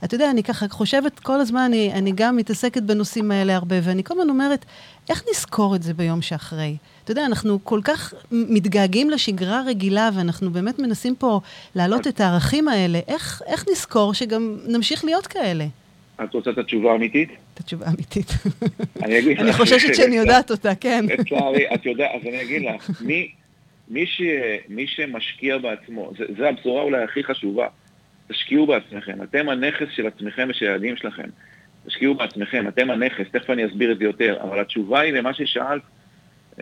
אתה 0.03 0.15
יודע, 0.15 0.31
אני 0.31 0.43
ככה 0.43 0.67
חושבת 0.67 1.19
כל 1.19 1.39
הזמן, 1.39 1.61
אני, 1.61 1.93
אני 1.93 2.11
גם 2.15 2.37
מתעסקת 2.37 2.83
בנושאים 2.83 3.31
האלה 3.31 3.55
הרבה, 3.55 3.75
ואני 3.83 4.03
כל 4.03 4.13
הזמן 4.13 4.29
אומרת, 4.29 4.65
איך 5.09 5.23
נזכור 5.29 5.75
את 5.75 5.83
זה 5.83 5.93
ביום 5.93 6.21
שאחרי? 6.21 6.75
אתה 7.03 7.11
יודע, 7.11 7.25
אנחנו 7.25 7.59
כל 7.63 7.79
כך 7.83 8.13
מתגעגעים 8.31 9.09
לשגרה 9.09 9.61
רגילה, 9.67 10.09
ואנחנו 10.15 10.51
באמת 10.51 10.79
מנסים 10.79 11.15
פה 11.15 11.39
להעלות 11.75 12.07
את 12.07 12.19
הערכים 12.19 12.67
האלה. 12.67 12.99
איך, 13.07 13.41
איך 13.47 13.65
נזכור 13.71 14.13
שגם 14.13 14.57
נמשיך 14.67 15.05
להיות 15.05 15.27
כאלה? 15.27 15.65
את 16.23 16.33
רוצה 16.33 16.49
את 16.49 16.57
התשובה 16.57 16.91
האמיתית? 16.91 17.29
את 17.53 17.59
התשובה 17.59 17.85
האמיתית. 17.85 18.27
אני. 19.03 19.37
אני 19.37 19.53
חוששת 19.53 19.95
שאני 19.95 20.15
יודעת 20.15 20.51
אותה, 20.51 20.75
כן. 20.75 21.05
לצערי, 21.07 21.73
את 21.73 21.85
יודעת, 21.85 22.09
אז 22.13 22.21
אני 22.27 22.41
אגיד 22.41 22.61
לך, 22.61 22.89
מי, 23.07 23.31
מי, 23.89 24.05
ש, 24.05 24.21
מי 24.69 24.87
שמשקיע 24.87 25.57
בעצמו, 25.57 26.11
זו 26.37 26.45
הבשורה 26.45 26.81
אולי 26.81 27.03
הכי 27.03 27.23
חשובה, 27.23 27.67
תשקיעו 28.27 28.67
בעצמכם. 28.67 29.23
אתם 29.23 29.49
הנכס 29.49 29.87
של 29.95 30.07
עצמכם 30.07 30.47
ושל 30.49 30.65
הילדים 30.65 30.97
שלכם. 30.97 31.29
תשקיעו 31.87 32.15
בעצמכם, 32.15 32.67
אתם 32.67 32.89
הנכס, 32.89 33.25
תכף 33.31 33.49
אני 33.49 33.65
אסביר 33.65 33.91
את 33.91 33.97
זה 33.97 34.03
יותר, 34.03 34.37
אבל 34.41 34.59
התשובה 34.59 34.99
היא 34.99 35.13
למה 35.13 35.33
ששאלת, 35.33 35.81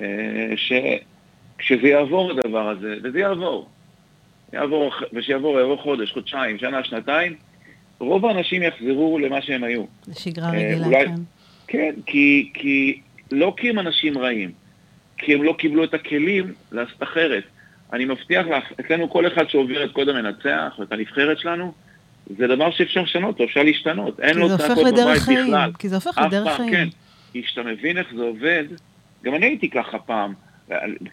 אה, 0.01 0.53
שכשזה 0.55 1.87
יעבור 1.87 2.31
הדבר 2.31 2.69
הזה, 2.69 2.95
וזה 3.03 3.19
יעבור, 3.19 3.69
יעבור, 4.53 4.91
ושיעבור, 5.13 5.59
יעבור 5.59 5.81
חודש, 5.81 6.11
חודשיים, 6.11 6.57
שנה, 6.57 6.83
שנתיים, 6.83 7.35
רוב 7.99 8.25
האנשים 8.25 8.63
יחזרו 8.63 9.19
למה 9.19 9.41
שהם 9.41 9.63
היו. 9.63 9.83
לשגרה 10.07 10.47
אה, 10.47 10.51
רגילה, 10.51 10.85
אולי, 10.85 11.05
כן. 11.05 11.15
כן, 11.67 11.95
כי, 12.05 12.51
כי 12.53 13.01
לא 13.31 13.53
כי 13.57 13.69
הם 13.69 13.79
אנשים 13.79 14.17
רעים, 14.17 14.51
כי 15.17 15.33
הם 15.33 15.43
לא 15.43 15.55
קיבלו 15.57 15.83
את 15.83 15.93
הכלים 15.93 16.53
לעשות 16.71 17.03
אחרת. 17.03 17.43
אני 17.93 18.05
מבטיח 18.05 18.47
לך, 18.47 18.63
אצלנו 18.79 19.09
כל 19.09 19.27
אחד 19.27 19.49
שעובר 19.49 19.83
את 19.83 19.91
קוד 19.91 20.09
המנצח 20.09 20.75
ואת 20.79 20.91
הנבחרת 20.91 21.39
שלנו, 21.39 21.73
זה 22.37 22.47
דבר 22.47 22.71
שאפשר 22.71 23.01
לשנות 23.01 23.33
אותו, 23.33 23.43
אפשר 23.43 23.63
להשתנות. 23.63 24.19
אין 24.19 24.37
לו 24.37 24.57
צעקות 24.57 24.93
בבית 24.93 25.21
בכלל. 25.21 25.71
כי 25.79 25.89
זה 25.89 25.95
הופך 25.95 26.17
לדרך 26.17 26.55
חיים. 26.57 26.71
כן. 26.71 26.87
כי 27.33 27.43
כשאתה 27.43 27.63
מבין 27.63 27.97
איך 27.97 28.07
זה 28.15 28.23
עובד, 28.23 28.63
גם 29.23 29.35
אני 29.35 29.45
הייתי 29.45 29.69
ככה 29.69 29.99
פעם. 29.99 30.33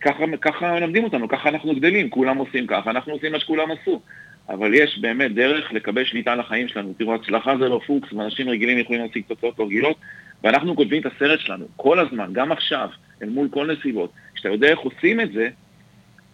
ככה, 0.00 0.24
ככה 0.40 0.72
מלמדים 0.72 1.04
אותנו, 1.04 1.28
ככה 1.28 1.48
אנחנו 1.48 1.74
גדלים, 1.74 2.10
כולם 2.10 2.36
עושים 2.36 2.66
ככה, 2.66 2.90
אנחנו 2.90 3.12
עושים 3.12 3.32
מה 3.32 3.40
שכולם 3.40 3.68
עשו. 3.70 4.00
אבל 4.48 4.74
יש 4.74 4.98
באמת 4.98 5.34
דרך 5.34 5.72
לקבל 5.72 6.04
שליטה 6.04 6.32
על 6.32 6.40
החיים 6.40 6.68
שלנו. 6.68 6.92
תראו, 6.98 7.14
הצלחה 7.14 7.56
זה 7.58 7.68
לא 7.68 7.80
פוקס, 7.86 8.12
ואנשים 8.12 8.48
רגילים 8.48 8.78
יכולים 8.78 9.02
להשיג 9.02 9.22
תוצאות 9.28 9.60
רגילות, 9.60 9.96
ואנחנו 10.44 10.76
כותבים 10.76 11.00
את 11.00 11.06
הסרט 11.06 11.40
שלנו 11.40 11.66
כל 11.76 11.98
הזמן, 11.98 12.32
גם 12.32 12.52
עכשיו, 12.52 12.88
אל 13.22 13.28
מול 13.28 13.48
כל 13.50 13.72
נסיבות. 13.72 14.10
כשאתה 14.34 14.48
יודע 14.48 14.68
איך 14.68 14.78
עושים 14.78 15.20
את 15.20 15.32
זה, 15.32 15.48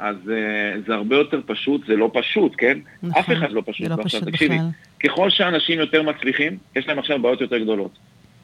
אז 0.02 0.16
uh, 0.24 0.86
זה 0.86 0.94
הרבה 0.94 1.16
יותר 1.16 1.40
פשוט, 1.46 1.86
זה 1.86 1.96
לא 1.96 2.10
פשוט, 2.14 2.52
כן? 2.58 2.78
נכון, 3.02 3.22
אף 3.22 3.38
אחד 3.38 3.52
לא 3.52 3.62
פשוט. 3.66 3.88
זה 3.88 3.96
לא 3.96 4.02
פשוט 4.04 4.22
בכלל. 4.22 4.56
ככל 5.04 5.30
שאנשים 5.30 5.78
יותר 5.78 6.02
מצליחים, 6.02 6.58
יש 6.76 6.88
להם 6.88 6.98
עכשיו 6.98 7.22
בעיות 7.22 7.40
יותר 7.40 7.58
גדולות. 7.58 7.98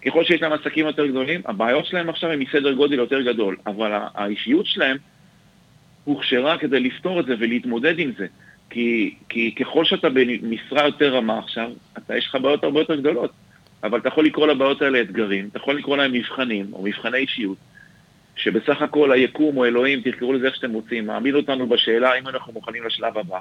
ככל 0.06 0.24
שיש 0.24 0.42
להם 0.42 0.52
עסקים 0.52 0.86
יותר 0.86 1.06
גדולים, 1.06 1.40
הבעיות 1.46 1.86
שלהם 1.86 2.08
עכשיו 2.08 2.30
הן 2.30 2.38
מסדר 2.38 2.72
גודל 2.72 2.94
יותר 2.98 3.20
גדול, 3.22 3.56
אבל 3.66 3.90
האישיות 4.14 4.66
שלהם 4.66 4.96
הוכשרה 6.04 6.58
כדי 6.58 6.80
לפתור 6.80 7.20
את 7.20 7.26
זה 7.26 7.34
ולהתמודד 7.38 7.98
עם 7.98 8.10
זה. 8.18 8.26
כי, 8.70 9.14
כי 9.28 9.54
ככל 9.54 9.84
שאתה 9.84 10.08
במשרה 10.08 10.86
יותר 10.86 11.16
רמה 11.16 11.38
עכשיו, 11.38 11.70
אתה, 11.98 12.16
יש 12.16 12.26
לך 12.26 12.38
בעיות 12.42 12.64
הרבה 12.64 12.80
יותר 12.80 12.96
גדולות. 12.96 13.30
אבל 13.82 13.98
אתה 13.98 14.08
יכול 14.08 14.26
לקרוא 14.26 14.46
לבעיות 14.46 14.82
האלה 14.82 15.00
אתגרים, 15.00 15.48
אתה 15.50 15.58
יכול 15.58 15.78
לקרוא 15.78 15.96
להם 15.96 16.12
מבחנים, 16.12 16.66
או 16.72 16.82
מבחני 16.82 17.18
אישיות, 17.18 17.58
שבסך 18.38 18.82
הכל 18.82 19.12
היקום 19.12 19.56
או 19.56 19.64
אלוהים, 19.64 20.00
תקראו 20.00 20.32
לזה 20.32 20.46
איך 20.46 20.54
שאתם 20.54 20.72
רוצים, 20.72 21.06
מעמיד 21.06 21.34
אותנו 21.34 21.68
בשאלה 21.68 22.10
האם 22.10 22.28
אנחנו 22.28 22.52
מוכנים 22.52 22.84
לשלב 22.86 23.18
הבא. 23.18 23.38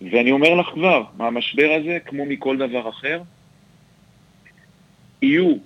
ואני 0.00 0.30
אומר 0.30 0.54
לך 0.54 0.66
כבר, 0.66 1.02
מהמשבר 1.16 1.78
הזה, 1.80 1.98
כמו 2.06 2.26
מכל 2.26 2.56
דבר 2.56 2.88
אחר, 2.88 3.22
יהיו, 5.22 5.56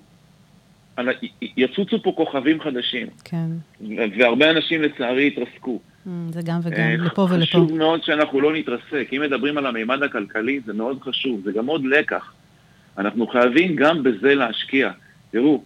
יצוצו 1.57 2.03
פה 2.03 2.13
כוכבים 2.17 2.61
חדשים. 2.61 3.07
כן. 3.25 3.47
והרבה 4.19 4.51
אנשים 4.51 4.83
לצערי 4.83 5.27
התרסקו. 5.27 5.81
Mm, 6.07 6.11
זה 6.31 6.41
גם 6.45 6.61
וגם, 6.63 6.79
אה, 6.79 6.97
לפה 6.97 7.23
ולפה. 7.23 7.43
חשוב 7.43 7.73
מאוד 7.73 8.05
שאנחנו 8.05 8.41
לא 8.41 8.53
נתרסק. 8.53 9.09
אם 9.13 9.21
מדברים 9.21 9.59
על 9.59 9.67
המימד 9.67 10.03
הכלכלי, 10.03 10.61
זה 10.67 10.73
מאוד 10.73 11.03
חשוב, 11.03 11.41
זה 11.45 11.53
גם 11.53 11.67
עוד 11.67 11.85
לקח. 11.85 12.33
אנחנו 12.99 13.27
חייבים 13.27 13.77
גם 13.77 14.03
בזה 14.03 14.35
להשקיע. 14.35 14.91
תראו, 15.31 15.63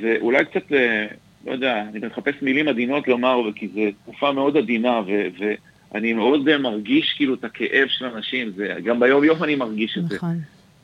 ואולי 0.00 0.44
קצת, 0.44 0.72
אה, 0.72 1.06
לא 1.46 1.52
יודע, 1.52 1.82
אני 1.82 2.06
מחפש 2.06 2.34
מילים 2.42 2.68
עדינות 2.68 3.08
לומר, 3.08 3.52
כי 3.54 3.68
זו 3.68 3.80
תקופה 4.02 4.32
מאוד 4.32 4.56
עדינה, 4.56 5.00
ו- 5.06 5.26
ואני 5.92 6.12
מאוד 6.12 6.56
מרגיש 6.56 7.14
כאילו 7.16 7.34
את 7.34 7.44
הכאב 7.44 7.88
של 7.88 8.04
אנשים, 8.04 8.52
זה, 8.56 8.74
גם 8.84 9.00
ביום 9.00 9.24
יום 9.24 9.44
אני 9.44 9.56
מרגיש 9.56 9.98
את. 9.98 10.08
זה. 10.08 10.16
נכון. 10.16 10.36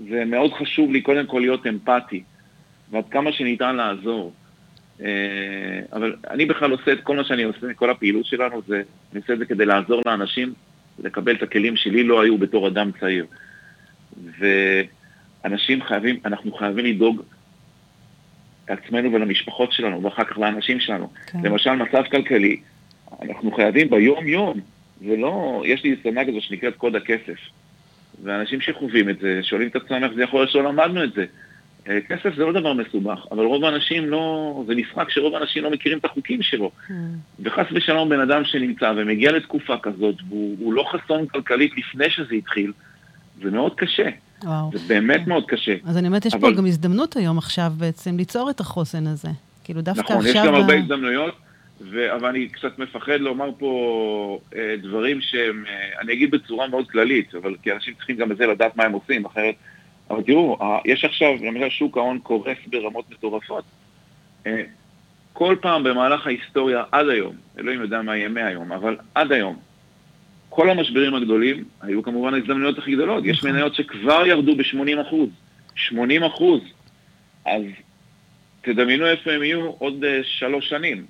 זה 0.09 0.25
מאוד 0.25 0.53
חשוב 0.53 0.92
לי 0.92 1.01
קודם 1.01 1.27
כל 1.27 1.38
להיות 1.38 1.66
אמפתי, 1.66 2.22
ועד 2.90 3.05
כמה 3.11 3.33
שניתן 3.33 3.77
לעזור. 3.77 4.33
אה, 5.01 5.81
אבל 5.92 6.14
אני 6.31 6.46
בכלל 6.46 6.70
עושה 6.70 6.92
את 6.92 7.01
כל 7.01 7.16
מה 7.16 7.25
שאני 7.25 7.42
עושה, 7.42 7.75
כל 7.75 7.90
הפעילות 7.90 8.27
שלנו, 8.27 8.62
זה, 8.68 8.83
אני 9.12 9.20
עושה 9.20 9.33
את 9.33 9.38
זה 9.38 9.46
כדי 9.46 9.66
לעזור 9.66 10.03
לאנשים 10.07 10.53
לקבל 10.98 11.37
את 11.37 11.42
הכלים 11.42 11.77
שלי 11.77 12.05
לא 12.05 12.22
היו 12.22 12.38
בתור 12.38 12.68
אדם 12.68 12.90
צעיר. 13.01 13.27
ואנשים 14.38 15.83
חייבים, 15.83 16.16
אנחנו 16.25 16.53
חייבים 16.53 16.85
לדאוג 16.85 17.22
לעצמנו 18.70 19.12
ולמשפחות 19.12 19.72
שלנו, 19.72 20.03
ואחר 20.03 20.25
כך 20.25 20.38
לאנשים 20.38 20.81
שלנו. 20.81 21.11
כן. 21.27 21.38
למשל, 21.44 21.72
מצב 21.72 22.03
כלכלי, 22.11 22.61
אנחנו 23.22 23.53
חייבים 23.53 23.90
ביום-יום, 23.90 24.61
זה 25.01 25.16
לא, 25.16 25.62
יש 25.66 25.85
לי 25.85 25.96
סדנה 26.03 26.25
כזו 26.25 26.40
שנקראת 26.40 26.77
קוד 26.77 26.96
הכסף. 26.96 27.38
ואנשים 28.22 28.61
שחווים 28.61 29.09
את 29.09 29.18
זה, 29.18 29.40
שואלים 29.42 29.68
את 29.68 29.77
עצמם 29.77 30.05
איך 30.05 30.12
זה 30.12 30.22
יכול 30.22 30.40
להיות 30.40 30.51
שלא 30.51 30.64
למדנו 30.64 31.05
את 31.05 31.12
זה. 31.12 31.25
אה, 31.88 32.01
כסף 32.01 32.35
זה 32.37 32.44
לא 32.44 32.53
דבר 32.53 32.72
מסובך, 32.72 33.27
אבל 33.31 33.44
רוב 33.44 33.64
האנשים 33.64 34.11
לא, 34.11 34.64
זה 34.66 34.75
משחק 34.75 35.11
שרוב 35.11 35.35
האנשים 35.35 35.62
לא 35.64 35.70
מכירים 35.70 35.98
את 35.98 36.05
החוקים 36.05 36.42
שלו. 36.42 36.70
Mm. 36.88 36.92
וחס 37.40 37.66
ושלום 37.72 38.09
בן 38.09 38.20
אדם 38.20 38.44
שנמצא 38.44 38.92
ומגיע 38.96 39.33
לתקופה 39.33 39.77
כזאת, 39.83 40.14
והוא 40.29 40.72
לא 40.72 40.85
חסון 40.92 41.27
כלכלית 41.27 41.72
לפני 41.77 42.11
שזה 42.11 42.35
התחיל, 42.35 42.72
זה 43.42 43.51
מאוד 43.51 43.75
קשה. 43.75 44.09
וואו. 44.45 44.71
זה 44.73 44.79
באמת 44.89 45.21
כן. 45.25 45.29
מאוד 45.29 45.45
קשה. 45.47 45.75
אז 45.85 45.97
אני 45.99 46.07
אומרת, 46.07 46.27
יש 46.27 46.35
אבל... 46.35 46.51
פה 46.51 46.57
גם 46.57 46.67
הזדמנות 46.67 47.17
היום 47.17 47.39
עכשיו 47.39 47.73
בעצם 47.77 48.17
ליצור 48.17 48.51
את 48.51 48.61
החוסן 48.61 49.07
הזה. 49.07 49.29
כאילו 49.65 49.81
דווקא 49.81 50.03
נכון, 50.03 50.17
עכשיו... 50.17 50.33
נכון, 50.33 50.43
יש 50.43 50.47
גם 50.47 50.55
הרבה 50.55 50.75
הזדמנויות, 50.75 51.35
ו... 51.81 52.15
אבל 52.17 52.29
אני 52.29 52.49
קצת 52.49 52.79
מפחד 52.79 53.21
לומר 53.21 53.51
פה 53.59 54.39
אה, 54.57 54.75
דברים 54.83 55.21
שהם, 55.21 55.65
אה, 55.69 56.01
אני 56.01 56.13
אגיד 56.13 56.31
בצורה 56.31 56.69
מאוד 56.69 56.91
כללית, 56.91 57.35
אבל 57.35 57.55
כי 57.63 57.73
אנשים 57.73 57.95
צריכים 57.95 58.17
גם 58.17 58.29
בזה 58.29 58.47
לדעת 58.47 58.77
מה 58.77 58.85
הם 58.85 58.93
עושים, 58.93 59.25
אחרת... 59.25 59.55
אבל 60.11 60.23
תראו, 60.23 60.59
אה, 60.61 60.79
יש 60.85 61.05
עכשיו, 61.05 61.33
למשל 61.41 61.71
שוק 61.71 61.97
ההון 61.97 62.19
קורס 62.19 62.59
ברמות 62.67 63.11
מטורפות. 63.11 63.65
אה, 64.47 64.63
כל 65.33 65.57
פעם 65.61 65.85
במהלך 65.85 66.27
ההיסטוריה 66.27 66.83
עד 66.93 67.09
היום, 67.09 67.37
אלוהים 67.59 67.81
יודע 67.81 68.03
מה 68.03 68.17
יהיה 68.17 68.29
מהיום, 68.29 68.73
אבל 68.73 68.97
עד 69.15 69.33
היום, 69.33 69.57
כל 70.55 70.71
המשברים 70.71 71.15
הגדולים 71.15 71.65
היו 71.81 72.03
כמובן 72.03 72.35
ההזדמנויות 72.35 72.79
הכי 72.79 72.95
גדולות. 72.95 73.25
יש 73.25 73.38
נכון. 73.38 73.51
מניות 73.51 73.75
שכבר 73.75 74.27
ירדו 74.27 74.57
ב-80 74.57 75.09
אחוז. 75.09 75.29
80 75.75 76.25
אחוז. 76.25 76.61
אז 77.47 77.62
תדמיינו 78.62 79.07
איפה 79.07 79.33
הם 79.33 79.43
יהיו 79.43 79.71
עוד 79.79 80.05
uh, 80.05 80.07
שלוש 80.25 80.69
שנים. 80.69 81.05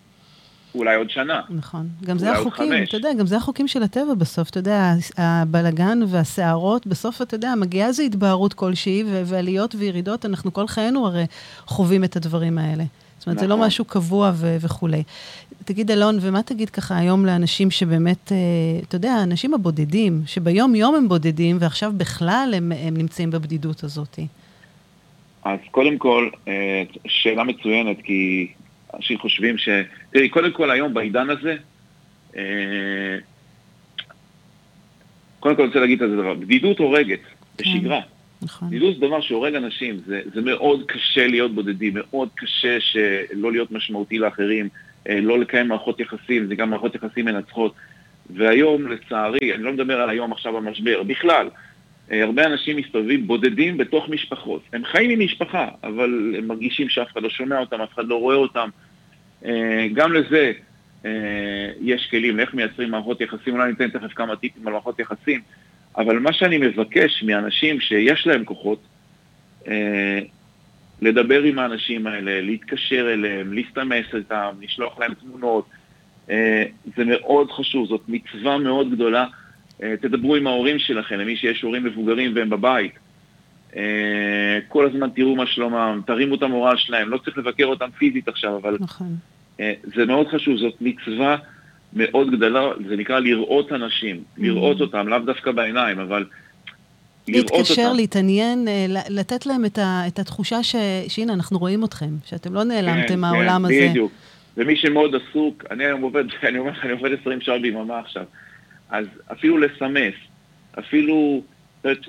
אולי 0.74 0.96
עוד 0.96 1.11
שנה. 1.11 1.40
נכון. 1.50 1.88
גם 2.05 2.18
זה 2.18 2.33
החוקים, 2.33 2.72
אתה 2.83 2.96
יודע, 2.96 3.09
גם 3.18 3.26
זה 3.26 3.37
החוקים 3.37 3.68
של 3.68 3.83
הטבע 3.83 4.14
בסוף, 4.14 4.50
אתה 4.50 4.59
יודע, 4.59 4.92
הבלגן 5.18 5.98
והסערות, 6.09 6.87
בסוף, 6.87 7.22
אתה 7.22 7.35
יודע, 7.35 7.55
מגיעה 7.57 7.88
איזו 7.88 8.02
התבהרות 8.02 8.55
כלשהי, 8.55 9.05
ועליות 9.24 9.74
וירידות, 9.78 10.26
אנחנו 10.26 10.52
כל 10.52 10.66
חיינו 10.66 11.07
הרי 11.07 11.24
חווים 11.66 12.05
את 12.05 12.16
הדברים 12.16 12.59
האלה. 12.59 12.85
זאת 13.22 13.26
אומרת, 13.26 13.37
נכון. 13.37 13.48
זה 13.48 13.48
לא 13.48 13.56
נכון. 13.56 13.66
משהו 13.66 13.85
קבוע 13.85 14.32
ו- 14.35 14.56
וכולי. 14.61 15.02
תגיד, 15.64 15.90
אלון, 15.90 16.18
ומה 16.20 16.42
תגיד 16.42 16.70
ככה 16.70 16.98
היום 16.98 17.26
לאנשים 17.26 17.70
שבאמת, 17.70 18.32
אה, 18.32 18.37
אתה 18.88 18.96
יודע, 18.96 19.12
האנשים 19.12 19.54
הבודדים, 19.54 20.22
שביום-יום 20.26 20.94
הם 20.94 21.08
בודדים, 21.08 21.56
ועכשיו 21.61 21.92
בכלל 21.96 22.52
הם, 22.56 22.72
הם 22.72 22.96
נמצאים 22.96 23.30
בבדידות 23.30 23.85
הזאת? 23.85 24.18
אז 25.44 25.58
קודם 25.70 25.98
כל, 25.98 26.28
אה, 26.48 26.82
שאלה 27.06 27.44
מצוינת, 27.44 27.96
כי 28.04 28.48
אנשים 28.94 29.18
חושבים 29.18 29.58
ש... 29.58 29.68
תראי, 30.11 30.28
קודם 30.28 30.52
כל 30.52 30.70
היום 30.70 30.94
בעידן 30.94 31.30
הזה, 31.30 31.56
אה, 32.37 32.42
קודם 35.40 35.56
כל 35.56 35.62
אני 35.62 35.68
רוצה 35.68 35.80
להגיד 35.80 36.02
את 36.02 36.11
זה 36.11 36.16
דבר, 36.16 36.35
בדידות 36.35 36.78
הורגת, 36.78 37.20
כן. 37.56 37.64
בשגרה. 37.64 38.00
נכון. 38.42 38.68
בדידות 38.68 38.94
זה 38.94 39.07
דבר 39.07 39.20
שהורג 39.20 39.55
אנשים, 39.55 40.00
זה, 40.07 40.20
זה 40.35 40.40
מאוד 40.40 40.83
קשה 40.87 41.26
להיות 41.26 41.55
בודדים, 41.55 41.92
מאוד 41.96 42.28
קשה 42.35 42.81
שלא 42.81 43.52
להיות 43.52 43.72
משמעותי 43.72 44.18
לאחרים, 44.18 44.68
אה, 45.09 45.20
לא 45.20 45.38
לקיים 45.38 45.68
מערכות 45.68 46.00
יחסים, 46.00 46.46
זה 46.46 46.55
גם 46.55 46.70
מערכות 46.70 46.94
יחסים 46.94 47.24
מנצחות. 47.24 47.74
והיום, 48.31 48.88
לצערי, 48.88 49.55
אני 49.55 49.62
לא 49.62 49.72
מדבר 49.72 50.00
על 50.00 50.11
היום 50.11 50.33
עכשיו 50.33 50.57
המשבר, 50.57 51.02
בכלל, 51.02 51.48
אה, 52.12 52.24
הרבה 52.24 52.46
אנשים 52.46 52.76
מסתובבים 52.76 53.26
בודדים 53.26 53.76
בתוך 53.76 54.09
משפחות. 54.09 54.62
הם 54.72 54.85
חיים 54.85 55.11
עם 55.11 55.20
משפחה, 55.20 55.68
אבל 55.83 56.35
הם 56.38 56.46
מרגישים 56.46 56.88
שאף 56.88 57.12
אחד 57.12 57.22
לא 57.22 57.31
שומע 57.31 57.59
אותם, 57.59 57.81
אף 57.81 57.94
אחד 57.94 58.07
לא 58.07 58.20
רואה 58.20 58.37
אותם. 58.37 58.68
אה, 59.44 59.87
גם 59.94 60.12
לזה 60.12 60.52
יש 61.81 62.07
כלים, 62.11 62.40
איך 62.40 62.55
מייצרים 62.55 62.90
מערכות 62.90 63.20
יחסים, 63.20 63.55
אולי 63.55 63.70
ניתן 63.70 63.90
תכף 63.90 64.12
כמה 64.12 64.37
טיפים 64.37 64.66
על 64.66 64.72
מערכות 64.72 64.98
יחסים, 64.98 65.40
אבל 65.96 66.18
מה 66.18 66.33
שאני 66.33 66.59
מבקש 66.59 67.22
מאנשים 67.22 67.81
שיש 67.81 68.26
להם 68.26 68.44
כוחות, 68.44 68.83
לדבר 71.02 71.42
עם 71.42 71.59
האנשים 71.59 72.07
האלה, 72.07 72.40
להתקשר 72.40 73.12
אליהם, 73.12 73.52
להסתמס 73.52 74.07
איתם, 74.14 74.50
לשלוח 74.61 74.98
להם 74.98 75.14
תמונות. 75.14 75.66
אה, 76.31 76.64
זה 76.96 77.05
מאוד 77.05 77.50
חשוב, 77.50 77.88
זאת 77.88 78.02
מצווה 78.09 78.59
מאוד 78.59 78.90
גדולה. 78.90 79.26
אה, 79.83 79.94
תדברו 80.00 80.37
עם 80.37 80.46
ההורים 80.46 80.78
שלכם, 80.78 81.18
למי 81.18 81.37
שיש 81.37 81.62
הורים 81.62 81.85
מבוגרים 81.85 82.33
והם 82.35 82.50
בבית. 82.50 82.92
אה, 83.76 84.59
כל 84.68 84.87
הזמן 84.87 85.11
תראו 85.11 85.37
מה 85.37 85.46
שלומם, 85.46 86.00
תרימו 86.07 86.35
את 86.35 86.42
המורל 86.42 86.76
שלהם, 86.76 87.09
לא 87.09 87.18
צריך 87.18 87.38
לבקר 87.38 87.64
אותם 87.64 87.90
פיזית 87.98 88.28
עכשיו, 88.28 88.57
אבל 88.57 88.76
נכון. 88.81 89.16
זה 89.83 90.07
מאוד 90.07 90.28
חשוב, 90.28 90.57
זאת 90.57 90.74
מצווה 90.81 91.37
מאוד 91.92 92.31
גדולה, 92.31 92.70
זה 92.88 92.96
נקרא 92.96 93.18
לראות 93.18 93.72
אנשים, 93.72 94.22
לראות 94.38 94.78
mm-hmm. 94.78 94.81
אותם, 94.81 95.09
לאו 95.09 95.18
דווקא 95.18 95.52
בעיניים, 95.52 95.98
אבל 95.98 96.24
להתקשר, 97.28 97.83
אותם. 97.83 97.96
להתעניין, 97.96 98.68
אה, 98.68 98.87
לתת 99.09 99.46
להם 99.46 99.64
את, 99.64 99.78
ה, 99.78 100.02
את 100.07 100.18
התחושה 100.18 100.62
ש, 100.62 100.76
שהנה, 101.09 101.33
אנחנו 101.33 101.59
רואים 101.59 101.85
אתכם, 101.85 102.11
שאתם 102.24 102.55
לא 102.55 102.64
נעלמתם 102.64 103.09
כן, 103.09 103.20
מהעולם 103.20 103.62
כן, 103.68 103.74
הזה. 103.74 103.88
בדיוק. 103.90 104.12
ומי 104.57 104.76
שמאוד 104.76 105.14
עסוק, 105.14 105.64
אני 105.70 105.85
היום 105.85 106.02
עובד, 106.02 106.24
אני 106.48 106.59
אומר 106.59 106.70
לך, 106.70 106.85
אני 106.85 106.92
עובד 106.92 107.11
20 107.20 107.40
שעות 107.40 107.62
ביממה 107.62 107.98
עכשיו, 107.98 108.24
אז 108.90 109.07
אפילו 109.33 109.59
לסמס, 109.59 110.14
אפילו, 110.78 111.42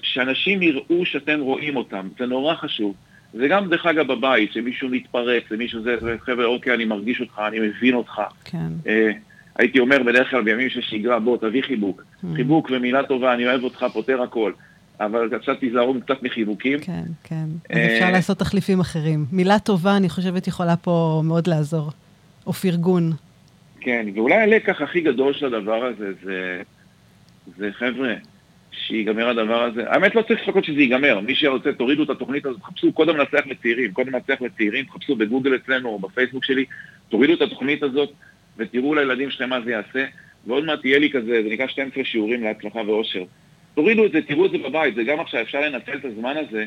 שאנשים 0.02 0.62
יראו 0.62 1.06
שאתם 1.06 1.40
רואים 1.40 1.76
אותם, 1.76 2.08
זה 2.20 2.26
נורא 2.26 2.56
חשוב. 2.56 2.96
זה 3.34 3.48
גם, 3.48 3.70
דרך 3.70 3.86
אגב, 3.86 4.08
בבית, 4.08 4.54
שמישהו 4.54 4.90
מתפרץ, 4.90 5.44
שמישהו 5.50 5.82
זה, 5.84 5.96
חבר'ה, 6.20 6.46
אוקיי, 6.46 6.74
אני 6.74 6.86
מרגיש 6.86 7.22
אותך, 7.22 7.42
אני 7.48 7.60
מבין 7.60 7.94
אותך. 7.94 8.22
כן. 8.46 8.68
אה, 8.88 9.12
הייתי 9.56 9.80
אומר 9.80 10.04
בדרך 10.04 10.30
כלל 10.30 10.42
בימים 10.42 10.70
של 10.70 10.82
שגרה, 10.82 11.20
בוא, 11.20 11.38
תביא 11.38 11.62
חיבוק. 11.62 12.02
Mm. 12.02 12.28
חיבוק 12.36 12.70
ומילה 12.72 13.04
טובה, 13.04 13.34
אני 13.34 13.48
אוהב 13.48 13.64
אותך, 13.64 13.86
פותר 13.94 14.22
הכל. 14.22 14.52
אבל 15.00 15.40
קצת 15.42 15.60
תיזהרו 15.60 15.96
קצת 16.06 16.24
מחיבוקים. 16.24 16.80
כן, 16.80 17.04
כן. 17.24 17.46
אז 17.70 17.78
אה, 17.78 17.94
אפשר 17.94 18.12
לעשות 18.12 18.40
תחליפים 18.40 18.80
אחרים. 18.80 19.26
מילה 19.32 19.60
טובה, 19.60 19.98
אני 19.98 20.10
חושבת, 20.10 20.48
יכולה 20.48 20.76
פה 20.76 21.22
מאוד 21.26 21.48
לעזור. 21.48 21.92
או 22.48 22.54
פרגון. 22.54 23.12
כן, 23.80 24.06
ואולי 24.16 24.36
הלקח 24.36 24.82
הכי 24.82 25.02
גדול 25.02 25.34
של 25.34 25.46
הדבר 25.46 25.86
הזה 25.86 26.12
זה, 26.24 26.62
זה 27.58 27.70
חבר'ה, 27.72 28.14
שיגמר 28.72 29.30
הדבר 29.30 29.64
הזה. 29.64 29.84
האמת, 29.88 30.16
לא 30.16 30.22
צריך 30.22 30.42
לחכות 30.42 30.66
שזה 30.66 30.80
ייגמר. 30.80 31.20
מי 31.20 31.36
שרוצה, 31.36 31.74
תורידו 31.74 32.04
את 32.04 32.10
התוכנית 32.10 32.46
הזאת, 32.46 32.60
תחפשו 32.60 32.94
קודם 32.94 33.18
לנצח 33.18 33.42
לצעירים. 33.46 33.92
קודם 33.92 34.10
לנצח 34.14 34.42
לצעירים, 34.42 34.86
תחפשו 34.86 35.16
בגוגל 35.16 35.56
אצלנו 35.56 35.90
או 35.90 36.00
בפייסבוק 36.00 36.44
שלי, 36.46 36.66
תורידו 37.10 37.34
את 37.34 37.42
התוכנית 37.42 37.84
הזאת 37.84 38.10
ותראו 38.58 38.96
לילדים 38.96 39.30
שלכם 39.30 39.50
מה 39.50 39.62
זה 39.62 39.72
יעשה. 39.72 40.06
ועוד 40.48 40.66
מעט 40.66 40.86
יהיה 40.86 41.00
לי 41.00 41.12
כזה, 41.12 41.42
זה 41.44 41.50
נקרא 41.50 41.68
12 41.68 42.04
שיעורים 42.04 42.44
להצלחה 42.44 42.80
ואושר. 42.88 43.24
תורידו 43.76 44.06
את 44.06 44.12
זה, 44.12 44.22
תראו 44.22 44.46
את 44.46 44.52
זה 44.52 44.58
בבית, 44.58 44.96
זה 44.96 45.04
גם 45.04 45.20
עכשיו, 45.20 45.42
אפשר 45.42 45.62
לנצל 45.62 45.98
את 45.98 46.06
הזמן 46.06 46.36
הזה 46.38 46.66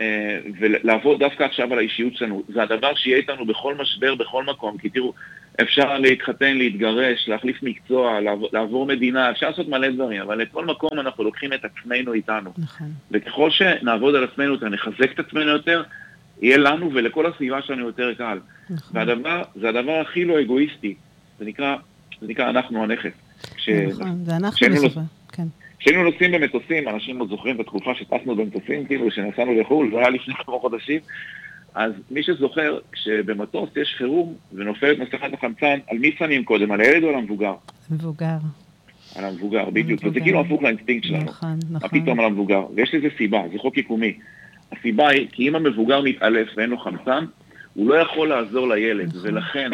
אה, 0.00 0.38
ולעבוד 0.60 1.18
דווקא 1.18 1.44
עכשיו 1.44 1.72
על 1.72 1.78
האישיות 1.78 2.16
שלנו. 2.16 2.42
זה 2.48 2.62
הדבר 2.62 2.94
שיהיה 2.94 3.16
איתנו 3.16 3.46
בכל 3.46 3.74
משבר, 3.74 4.14
בכל 4.14 4.44
מקום, 4.44 4.78
כי 4.78 4.88
תראו, 4.88 5.12
אפשר 5.60 5.98
להתחתן, 5.98 6.56
להתגרש, 6.56 7.28
להחליף 7.28 7.62
מקצוע, 7.62 8.20
לעבור, 8.20 8.48
לעבור 8.52 8.86
מדינה, 8.86 9.30
אפשר 9.30 9.50
לעשות 9.50 9.68
מלא 9.68 9.88
דברים, 9.88 10.22
אבל 10.22 10.38
לכל 10.38 10.66
מקום 10.66 10.90
אנחנו 11.00 11.24
לוקחים 11.24 11.52
את 11.52 11.64
עצמנו 11.64 12.12
איתנו. 12.12 12.50
נכון. 12.58 12.86
וככל 13.10 13.50
שנעבוד 13.50 14.14
על 14.14 14.24
עצמנו 14.24 14.52
יותר, 14.52 14.68
נחזק 14.68 15.12
את 15.14 15.18
עצמנו 15.18 15.50
יותר, 15.50 15.82
יהיה 16.42 16.58
לנו 16.58 16.90
ולכל 16.94 17.26
הסביבה 17.26 17.62
שלנו 17.62 17.86
יותר 17.86 18.14
קל. 18.14 18.38
נכון. 18.70 18.96
והדבר, 18.96 19.42
זה 19.54 19.68
הדבר 19.68 20.00
הכי 20.00 20.24
לא 20.24 20.40
אגואיסטי, 20.40 20.94
זה 21.42 21.48
נקרא, 21.48 21.76
זה 22.20 22.28
נקרא 22.28 22.50
אנחנו 22.50 22.82
הנכס. 22.82 23.12
כש... 23.56 23.68
נכון, 23.68 24.24
זה 24.24 24.36
אנחנו 24.36 24.66
בסופו. 24.70 25.00
כן. 25.32 25.46
כשהיינו 25.78 26.02
נוסעים 26.02 26.32
במטוסים, 26.32 26.88
אנשים 26.88 27.18
עוד 27.18 27.28
זוכרים 27.28 27.58
בתקופה 27.58 27.94
שטסנו 27.94 28.36
במטוסים, 28.36 28.86
כאילו, 28.86 29.10
שנסענו 29.10 29.60
לחו"ל, 29.60 29.90
זה 29.90 29.98
היה 29.98 30.10
לפני 30.10 30.34
כמה 30.34 30.58
חודשים, 30.58 31.00
אז 31.74 31.92
מי 32.10 32.22
שזוכר, 32.22 32.78
כשבמטוס 32.92 33.70
יש 33.76 33.94
חירום 33.98 34.34
ונופלת 34.52 34.98
מסכת 34.98 35.34
החמצן, 35.34 35.78
על 35.90 35.98
מי 35.98 36.12
שמים 36.18 36.44
קודם, 36.44 36.72
על 36.72 36.80
הילד 36.80 37.02
או 37.02 37.08
על 37.08 37.14
המבוגר? 37.14 37.54
מבוגר. 37.90 38.36
על 39.16 39.24
המבוגר, 39.24 39.70
בדיוק. 39.70 40.00
וזה 40.04 40.20
כאילו 40.20 40.40
הפוך 40.40 40.62
לאינסטינקט 40.62 41.06
שלנו. 41.06 41.24
נכון, 41.24 41.58
נכון. 41.70 41.88
מה 41.92 42.02
פתאום 42.02 42.20
על 42.20 42.26
המבוגר? 42.26 42.62
ויש 42.74 42.94
לזה 42.94 43.08
סיבה, 43.18 43.42
זה 43.52 43.58
חוק 43.58 43.76
יקומי. 43.76 44.18
הסיבה 44.72 45.08
היא, 45.08 45.28
כי 45.32 45.48
אם 45.48 45.54
המבוגר 45.54 46.00
מתעלף 46.00 46.48
ואין 46.56 46.70
לו 46.70 46.78
חמצן, 46.78 47.24
הוא 47.74 47.88
לא 47.88 47.94
יכול 47.94 48.28
לעזור 48.28 48.68
לילד, 48.68 49.08
נכון. 49.08 49.20
ולכן 49.22 49.70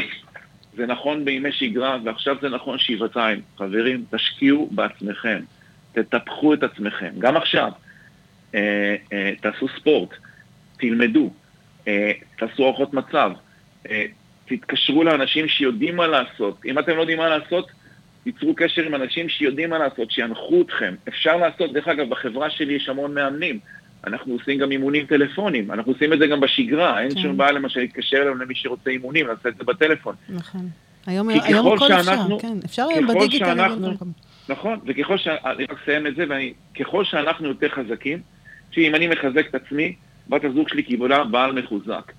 זה 0.79 0.87
נכון 0.87 1.25
בימי 1.25 1.53
שגרה, 1.53 1.99
ועכשיו 2.05 2.37
זה 2.43 2.49
נכון 2.49 2.79
שבעתיים. 2.79 3.41
חברים, 3.57 4.05
תשקיעו 4.11 4.69
בעצמכם. 4.71 5.41
תטפחו 5.93 6.55
את 6.55 6.63
עצמכם. 6.63 7.11
גם 7.19 7.37
עכשיו, 7.37 7.73
אה, 8.55 8.97
אה, 9.13 9.33
תעשו 9.41 9.67
ספורט, 9.69 10.11
תלמדו, 10.79 11.31
אה, 11.89 12.13
תעשו 12.39 12.63
אורחות 12.63 12.95
מצב, 12.95 13.33
אה, 13.91 14.07
תתקשרו 14.47 15.05
לאנשים 15.05 15.49
שיודעים 15.49 15.97
מה 15.97 16.07
לעשות. 16.07 16.61
אם 16.65 16.79
אתם 16.79 16.97
לא 16.97 17.01
יודעים 17.01 17.19
מה 17.19 17.29
לעשות, 17.29 17.71
תיצרו 18.25 18.55
קשר 18.55 18.83
עם 18.83 18.95
אנשים 18.95 19.29
שיודעים 19.29 19.71
מה 19.71 19.79
לעשות, 19.79 20.11
שינחו 20.11 20.63
אתכם. 20.63 20.95
אפשר 21.09 21.37
לעשות, 21.37 21.73
דרך 21.73 21.89
אגב, 21.89 22.09
בחברה 22.09 22.51
שלי 22.51 22.75
יש 22.75 22.89
המון 22.89 23.15
מאמנים. 23.15 23.59
אנחנו 24.07 24.33
עושים 24.33 24.59
גם 24.59 24.71
אימונים 24.71 25.07
טלפונים, 25.07 25.71
אנחנו 25.71 25.93
עושים 25.93 26.13
את 26.13 26.19
זה 26.19 26.27
גם 26.27 26.41
בשגרה, 26.41 27.03
אין 27.03 27.15
כן. 27.15 27.21
שום 27.21 27.37
בעיה 27.37 27.53
למשל 27.53 27.81
להתקשר 27.81 28.17
אלינו 28.17 28.35
למי 28.35 28.55
שרוצה 28.55 28.91
אימונים, 28.91 29.27
לעשות 29.27 29.47
את 29.47 29.57
זה 29.57 29.65
בטלפון. 29.65 30.15
נכון. 30.29 30.69
היום, 31.07 31.29
היום 31.29 31.67
הכל 31.67 31.87
אפשר, 31.93 32.39
כן, 32.41 32.57
אפשר 32.65 32.87
בדיגיטל. 33.09 33.45
שאנחנו, 33.45 33.91
נכון, 34.49 34.79
וככל 34.87 35.19
ש... 35.19 35.29
אני 35.29 35.65
רק 35.65 35.79
אסיים 35.83 36.07
את 36.07 36.17
זה, 36.17 36.25
וככל 36.75 37.05
שאנחנו 37.05 37.49
יותר 37.49 37.69
חזקים, 37.69 38.21
שאם 38.71 38.95
אני 38.95 39.07
מחזק 39.07 39.47
את 39.51 39.55
עצמי, 39.55 39.95
בת 40.29 40.45
הזוג 40.45 40.69
שלי 40.69 40.83
קיבלה 40.83 41.25
בעל 41.25 41.53
מחוזק. 41.53 42.13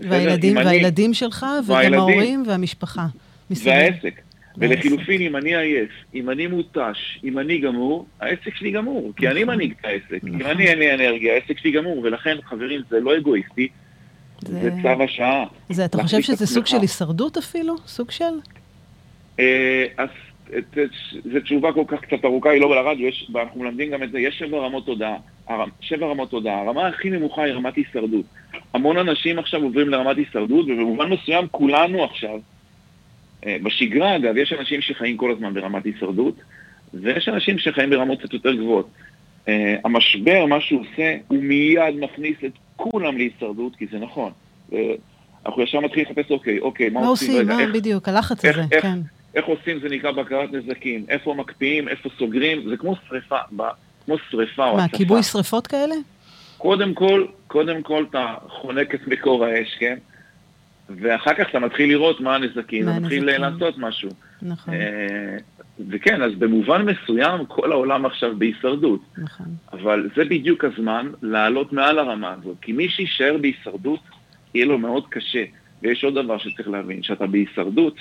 והילדים, 0.00 0.56
והילדים 0.56 1.06
אני... 1.06 1.14
שלך, 1.14 1.46
וגם 1.66 1.94
ההורים 1.94 2.44
והמשפחה. 2.46 3.06
והעסק. 3.50 4.20
ולחילופין, 4.58 5.22
אם 5.22 5.36
אני 5.36 5.56
עייף, 5.56 5.90
אם 6.14 6.30
אני 6.30 6.46
מותש, 6.46 7.18
אם 7.24 7.38
אני 7.38 7.58
גמור, 7.58 8.06
העסק 8.20 8.54
שלי 8.54 8.70
גמור. 8.70 9.12
כי 9.16 9.28
אני 9.28 9.42
נכון. 9.42 9.54
מנהיג 9.54 9.74
את 9.80 9.84
העסק. 9.84 10.24
אם 10.24 10.36
נכון. 10.36 10.50
אני 10.50 10.68
אין 10.68 10.78
לי 10.78 10.94
אנרגיה, 10.94 11.34
העסק 11.34 11.58
שלי 11.58 11.70
גמור. 11.70 11.98
ולכן, 12.02 12.36
חברים, 12.44 12.80
זה 12.90 13.00
לא 13.00 13.16
אגואיסטי. 13.16 13.68
זה, 14.40 14.60
זה 14.60 14.70
צו 14.82 15.02
השעה. 15.02 15.44
זה, 15.68 15.84
אתה 15.84 16.02
חושב 16.02 16.20
שזה 16.20 16.46
סוג 16.46 16.66
של 16.66 16.80
הישרדות 16.80 17.36
אפילו? 17.36 17.74
סוג 17.86 18.10
של? 18.10 18.34
אה, 19.40 19.86
אז 19.96 20.08
זו 21.32 21.40
תשובה 21.40 21.72
כל 21.72 21.84
כך 21.86 22.00
קצת 22.00 22.24
ארוכה, 22.24 22.50
היא 22.50 22.60
לא 22.60 22.68
ברדיו, 22.68 23.10
אנחנו 23.34 23.60
מלמדים 23.60 23.90
גם 23.90 24.02
את 24.02 24.10
זה, 24.10 24.20
יש 24.20 24.38
שבע 24.38 24.58
רמות 24.58 24.86
תודעה. 24.86 25.16
שבע 25.80 26.06
רמות 26.06 26.30
תודעה. 26.30 26.60
הרמה 26.60 26.86
הכי 26.88 27.10
נמוכה 27.10 27.42
היא 27.42 27.54
רמת 27.54 27.76
הישרדות. 27.76 28.24
המון 28.74 28.98
אנשים 28.98 29.38
עכשיו 29.38 29.62
עוברים 29.62 29.88
לרמת 29.88 30.16
הישרדות, 30.16 30.64
ובמובן 30.64 31.10
מסוים 31.10 31.46
כולנו 31.50 32.04
עכשיו, 32.04 32.38
בשגרה 33.62 34.16
אגב, 34.16 34.36
יש 34.36 34.52
אנשים 34.52 34.80
שחיים 34.80 35.16
כל 35.16 35.30
הזמן 35.30 35.54
ברמת 35.54 35.84
הישרדות, 35.84 36.34
ויש 36.94 37.28
אנשים 37.28 37.58
שחיים 37.58 37.90
ברמות 37.90 38.18
קצת 38.18 38.32
יותר 38.32 38.54
גבוהות. 38.54 38.88
Uh, 39.46 39.48
המשבר, 39.84 40.46
מה 40.46 40.60
שהוא 40.60 40.80
עושה, 40.80 41.16
הוא 41.28 41.42
מיד 41.42 41.94
מכניס 42.00 42.36
את 42.46 42.52
כולם 42.76 43.16
להישרדות, 43.16 43.76
כי 43.76 43.86
זה 43.90 43.98
נכון. 43.98 44.32
Uh, 44.70 44.74
אנחנו 45.46 45.62
ישר 45.62 45.80
מתחילים 45.80 46.06
לחפש, 46.10 46.30
אוקיי, 46.30 46.58
אוקיי, 46.58 46.88
מה, 46.88 47.00
מה 47.00 47.06
עושים? 47.06 47.30
עושים? 47.30 47.46
מה, 47.46 47.60
איך, 47.60 47.70
בדיוק, 47.74 48.08
הלחץ 48.08 48.44
איך, 48.44 48.58
הזה, 48.58 48.66
איך, 48.72 48.82
כן. 48.82 48.98
איך 49.34 49.44
עושים, 49.46 49.80
זה 49.80 49.88
נקרא 49.88 50.10
בקרת 50.10 50.52
נזקים, 50.52 51.04
איפה 51.08 51.34
מקפיאים, 51.34 51.88
איפה 51.88 52.08
סוגרים, 52.18 52.68
זה 52.68 52.76
כמו 52.76 52.96
שריפה, 53.08 53.36
כמו 54.04 54.16
שריפה 54.30 54.64
או 54.64 54.78
הצפה. 54.78 54.82
מה, 54.82 54.88
כיבוי 54.88 55.22
שריפות 55.22 55.66
כאלה? 55.66 55.94
קודם 56.58 56.94
כל, 56.94 57.26
קודם 57.46 57.82
כל 57.82 58.04
אתה 58.10 58.34
חונק 58.48 58.94
את 58.94 59.08
מקור 59.08 59.44
האש, 59.44 59.76
כן? 59.78 59.96
ואחר 60.90 61.34
כך 61.34 61.50
אתה 61.50 61.58
מתחיל 61.58 61.88
לראות 61.88 62.20
מה 62.20 62.34
הנזקים, 62.34 62.88
אתה 62.88 63.00
מתחיל 63.00 63.38
לעשות 63.38 63.78
משהו. 63.78 64.10
נכון. 64.42 64.74
אה, 64.74 65.36
וכן, 65.88 66.22
אז 66.22 66.34
במובן 66.34 66.86
מסוים 66.86 67.46
כל 67.46 67.72
העולם 67.72 68.06
עכשיו 68.06 68.38
בהישרדות. 68.38 69.00
נכון. 69.18 69.46
אבל 69.72 70.08
זה 70.16 70.24
בדיוק 70.24 70.64
הזמן 70.64 71.10
לעלות 71.22 71.72
מעל 71.72 71.98
הרמה 71.98 72.34
הזאת, 72.40 72.56
כי 72.60 72.72
מי 72.72 72.88
שיישאר 72.88 73.36
בהישרדות, 73.40 74.00
יהיה 74.54 74.66
לו 74.66 74.78
מאוד 74.78 75.04
קשה. 75.08 75.44
ויש 75.82 76.04
עוד 76.04 76.14
דבר 76.14 76.38
שצריך 76.38 76.68
להבין, 76.68 77.02
שאתה 77.02 77.26
בהישרדות, 77.26 77.96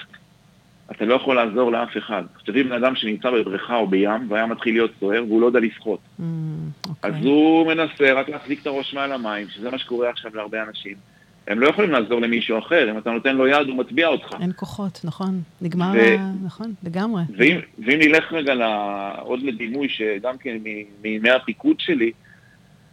אתה 0.92 1.06
לא 1.06 1.14
יכול 1.14 1.36
לעזור 1.36 1.72
לאף 1.72 1.98
אחד. 1.98 2.24
תחשבי 2.34 2.64
בן 2.64 2.72
אדם 2.72 2.96
שנמצא 2.96 3.32
בבריכה 3.32 3.76
או 3.76 3.88
בים, 3.88 4.32
והיה 4.32 4.46
מתחיל 4.46 4.74
להיות 4.74 4.92
סוער, 5.00 5.24
והוא 5.28 5.42
לא 5.42 5.46
יודע 5.46 5.60
לשחות. 5.60 6.00
Mm, 6.00 6.22
okay. 6.22 6.90
אוקיי. 6.90 7.12
אז 7.12 7.26
הוא 7.26 7.68
מנסה 7.68 8.14
רק 8.14 8.30
להחזיק 8.30 8.62
את 8.62 8.68
הראש 8.68 8.94
מעל 8.94 9.12
המים, 9.12 9.48
שזה 9.50 9.72
מה 9.72 9.78
שקורה 9.78 10.10
עכשיו 10.10 10.36
להרבה 10.36 10.64
אנשים. 10.64 10.96
הם 11.48 11.60
לא 11.60 11.68
יכולים 11.68 11.91
לעזור 11.91 12.22
למישהו 12.22 12.60
אחר, 12.60 12.91
אם 12.91 12.98
אתה 12.98 13.12
נותן 13.12 13.36
לו 13.36 13.48
יד, 13.48 13.68
הוא 13.68 13.78
מצביע 13.78 14.08
אותך. 14.08 14.36
אין 14.41 14.52
כוחות, 14.56 15.02
נכון. 15.04 15.41
נגמר, 15.62 15.91
ו... 15.94 16.46
נכון, 16.46 16.74
לגמרי. 16.84 17.24
ואם, 17.38 17.58
ואם 17.86 18.00
נלך 18.00 18.34
רגע 18.34 18.54
עוד 19.20 19.44
לדימוי, 19.44 19.89
שגם 19.89 20.38
כן 20.38 20.58
מימי 21.04 21.30
הפיקוד 21.30 21.80
שלי, 21.80 22.12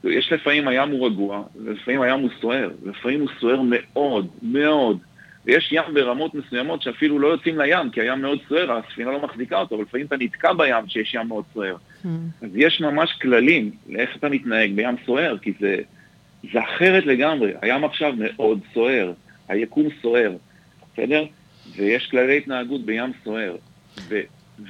יש 0.05 0.33
לפעמים 0.33 0.69
הים 0.69 0.89
הוא 0.89 1.07
רגוע, 1.07 1.43
ולפעמים 1.65 2.03
הים 2.03 2.21
הוא 2.21 2.31
סוער, 2.41 2.71
ולפעמים 2.83 3.21
הוא 3.21 3.29
סוער 3.41 3.61
מאוד, 3.63 4.29
מאוד. 4.43 4.99
ויש 5.47 5.73
ים 5.73 5.95
ברמות 5.95 6.35
מסוימות 6.35 6.83
שאפילו 6.83 7.19
לא 7.19 7.29
יוצאים 7.29 7.59
לים, 7.59 7.91
כי 7.91 8.01
הים 8.01 8.23
מאוד 8.23 8.39
סוער, 8.49 8.73
הספינה 8.73 9.11
לא 9.11 9.23
מחזיקה 9.23 9.59
אותו, 9.59 9.75
אבל 9.75 9.85
לפעמים 9.85 10.07
אתה 10.07 10.17
נתקע 10.17 10.53
בים 10.53 10.87
כשיש 10.87 11.15
ים 11.15 11.29
מאוד 11.29 11.45
סוער. 11.55 11.77
Hmm. 12.05 12.07
אז 12.43 12.51
יש 12.55 12.81
ממש 12.81 13.13
כללים 13.23 13.71
לאיך 13.89 14.17
אתה 14.17 14.29
מתנהג 14.29 14.73
בים 14.75 14.97
סוער, 15.07 15.39
כי 15.39 15.53
זה, 15.61 15.77
זה 16.53 16.61
אחרת 16.65 17.07
לגמרי. 17.07 17.53
הים 17.63 17.85
עכשיו 17.85 18.13
מאוד 18.17 18.61
סוער, 18.75 19.13
היקום 19.49 19.87
סוער, 20.03 20.33
בסדר? 20.93 21.25
ויש 21.77 22.07
כללי 22.11 22.37
התנהגות 22.37 22.87
בים 22.87 23.13
סוער. 23.25 23.57
ו- 24.09 24.21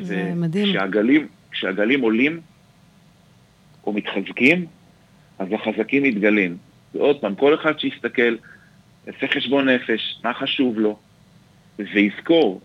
זה 0.00 0.30
ו- 0.32 0.36
מדהים. 0.36 0.66
כשהגלים, 0.66 1.28
כשהגלים 1.50 2.00
עולים 2.00 2.40
או 3.86 3.92
מתחזקים, 3.92 4.66
אז 5.38 5.48
החזקים 5.52 6.02
מתגלים. 6.02 6.56
ועוד 6.94 7.20
פעם, 7.20 7.34
כל 7.34 7.54
אחד 7.54 7.78
שיסתכל, 7.80 8.36
יעשה 9.06 9.28
חשבון 9.28 9.68
נפש, 9.68 10.20
מה 10.24 10.34
חשוב 10.34 10.78
לו, 10.78 10.98
ויזכור, 11.78 12.60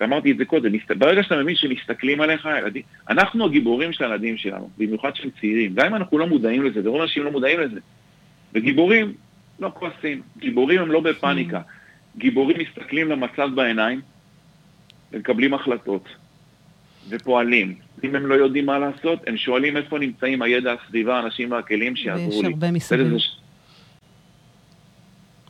ואמרתי 0.00 0.30
את 0.30 0.36
זה 0.36 0.44
קודם, 0.44 0.72
ברגע 0.98 1.22
שאתה 1.22 1.36
מבין 1.42 1.56
שמסתכלים 1.56 2.20
עליך, 2.20 2.46
הילדים, 2.46 2.82
אנחנו 3.08 3.44
הגיבורים 3.44 3.92
של 3.92 4.04
הילדים 4.04 4.36
שלנו, 4.36 4.70
במיוחד 4.78 5.16
שהם 5.16 5.30
צעירים, 5.40 5.74
גם 5.74 5.86
אם 5.86 5.94
אנחנו 5.94 6.18
לא 6.18 6.26
מודעים 6.26 6.62
לזה, 6.62 6.80
ורוב 6.84 7.00
האנשים 7.00 7.24
לא 7.24 7.30
מודעים 7.30 7.60
לזה. 7.60 7.80
וגיבורים 8.54 9.12
לא 9.60 9.70
כועסים, 9.74 10.22
גיבורים 10.38 10.80
הם 10.80 10.90
לא 10.90 11.00
בפאניקה, 11.00 11.60
גיבורים 12.18 12.56
מסתכלים 12.60 13.08
למצב 13.08 13.48
בעיניים 13.54 14.00
ומקבלים 15.12 15.54
החלטות 15.54 16.08
ופועלים. 17.08 17.74
אם 18.04 18.16
הם 18.16 18.26
לא 18.26 18.34
יודעים 18.34 18.66
מה 18.66 18.78
לעשות, 18.78 19.18
הם 19.26 19.36
שואלים 19.36 19.76
איפה 19.76 19.98
נמצאים 19.98 20.42
הידע, 20.42 20.72
הסביבה, 20.72 21.16
האנשים 21.16 21.50
והכלים 21.50 21.96
שיעזרו 21.96 22.28
לי. 22.30 22.36
ויש 22.36 22.44
הרבה 22.44 22.70
מסביב. 22.70 23.16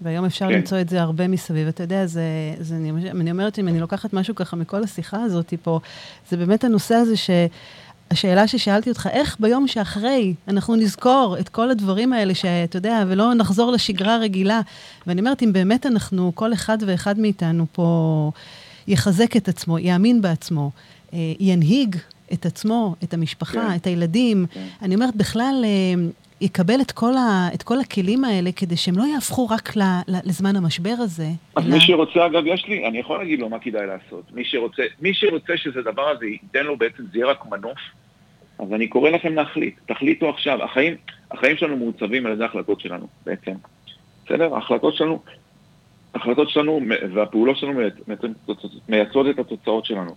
והיום 0.03 0.25
אפשר 0.25 0.49
כן. 0.49 0.53
למצוא 0.53 0.81
את 0.81 0.89
זה 0.89 1.03
הרבה 1.03 1.29
מסביב. 1.29 1.69
אתה 1.69 1.83
יודע, 1.83 2.07
זה, 2.07 2.23
זה, 2.61 2.77
אני, 2.77 2.91
אני 3.11 3.31
אומרת, 3.31 3.59
אם 3.59 3.69
אני 3.69 3.81
לוקחת 3.81 4.13
משהו 4.13 4.35
ככה 4.35 4.57
מכל 4.57 4.85
השיחה 4.85 5.23
הזאת 5.23 5.55
פה, 5.63 5.81
זה 6.31 6.37
באמת 6.37 6.65
הנושא 6.65 6.95
הזה 6.95 7.17
ש... 7.17 7.31
השאלה 8.13 8.49
ששאלתי 8.49 8.91
אותך, 8.91 9.09
איך 9.13 9.37
ביום 9.41 9.69
שאחרי 9.69 10.35
אנחנו 10.49 10.77
נזכור 10.77 11.37
את 11.41 11.49
כל 11.49 11.71
הדברים 11.71 12.13
האלה, 12.13 12.35
שאתה 12.35 12.77
יודע, 12.77 13.05
ולא 13.09 13.35
נחזור 13.35 13.73
לשגרה 13.73 14.17
רגילה. 14.17 14.61
ואני 15.07 15.21
אומרת, 15.21 15.43
אם 15.43 15.53
באמת 15.53 15.87
אנחנו, 15.87 16.33
כל 16.35 16.53
אחד 16.53 16.79
ואחד 16.87 17.19
מאיתנו 17.19 17.67
פה 17.73 18.31
יחזק 18.89 19.37
את 19.37 19.49
עצמו, 19.49 19.79
יאמין 19.79 20.23
בעצמו, 20.23 20.71
אה, 21.13 21.19
ינהיג 21.41 21.97
את 22.33 22.47
עצמו, 22.47 22.95
את 23.05 23.15
המשפחה, 23.15 23.69
כן. 23.69 23.75
את 23.77 23.87
הילדים. 23.87 24.47
כן. 24.53 24.67
אני 24.83 24.95
אומרת, 24.95 25.17
בכלל, 25.17 25.65
אה, 25.65 26.11
יקבל 26.43 26.81
את 26.81 26.93
כל, 26.93 27.15
ה, 27.17 27.49
את 27.55 27.63
כל 27.63 27.81
הכלים 27.81 28.25
האלה 28.25 28.53
כדי 28.53 28.77
שהם 28.77 28.99
לא 28.99 29.05
יהפכו 29.15 29.49
רק 29.49 29.77
ל, 29.77 29.81
ל, 30.09 30.17
לזמן 30.25 30.57
המשבר 30.57 30.95
הזה. 30.99 31.27
אז 31.57 31.67
אלא... 31.67 31.75
מי 31.75 31.81
שרוצה, 31.81 32.27
אגב, 32.27 32.43
יש 32.47 32.67
לי, 32.67 32.87
אני 32.87 32.99
יכול 32.99 33.19
להגיד 33.19 33.41
לו 33.41 33.49
מה 33.49 33.59
כדאי 33.59 33.87
לעשות. 33.87 34.25
מי 34.33 34.45
שרוצה, 34.45 34.83
מי 35.01 35.15
שרוצה 35.15 35.57
שזה 35.57 35.83
דבר 35.83 36.09
הזה 36.09 36.27
ייתן 36.27 36.65
לו 36.65 36.77
בעצם, 36.77 37.03
זה 37.13 37.19
יהיה 37.19 37.27
רק 37.27 37.47
מנוף, 37.47 37.79
אז 38.59 38.73
אני 38.73 38.89
קורא 38.89 39.11
לכם 39.11 39.35
להחליט. 39.35 39.75
תחליטו 39.87 40.31
עכשיו. 40.31 40.65
החיים, 40.65 40.95
החיים 41.31 41.57
שלנו 41.57 41.77
מעוצבים 41.77 42.27
על 42.27 42.33
ידי 42.33 42.43
ההחלטות 42.43 42.81
שלנו, 42.81 43.07
בעצם. 43.27 43.53
בסדר? 44.27 44.55
ההחלטות 44.55 44.97
שלנו, 44.97 45.23
ההחלטות 46.15 46.51
שלנו 46.51 46.81
והפעולות 47.15 47.57
שלנו 47.57 47.81
מייצרות 48.89 49.27
את 49.31 49.39
התוצאות 49.39 49.85
שלנו. 49.85 50.15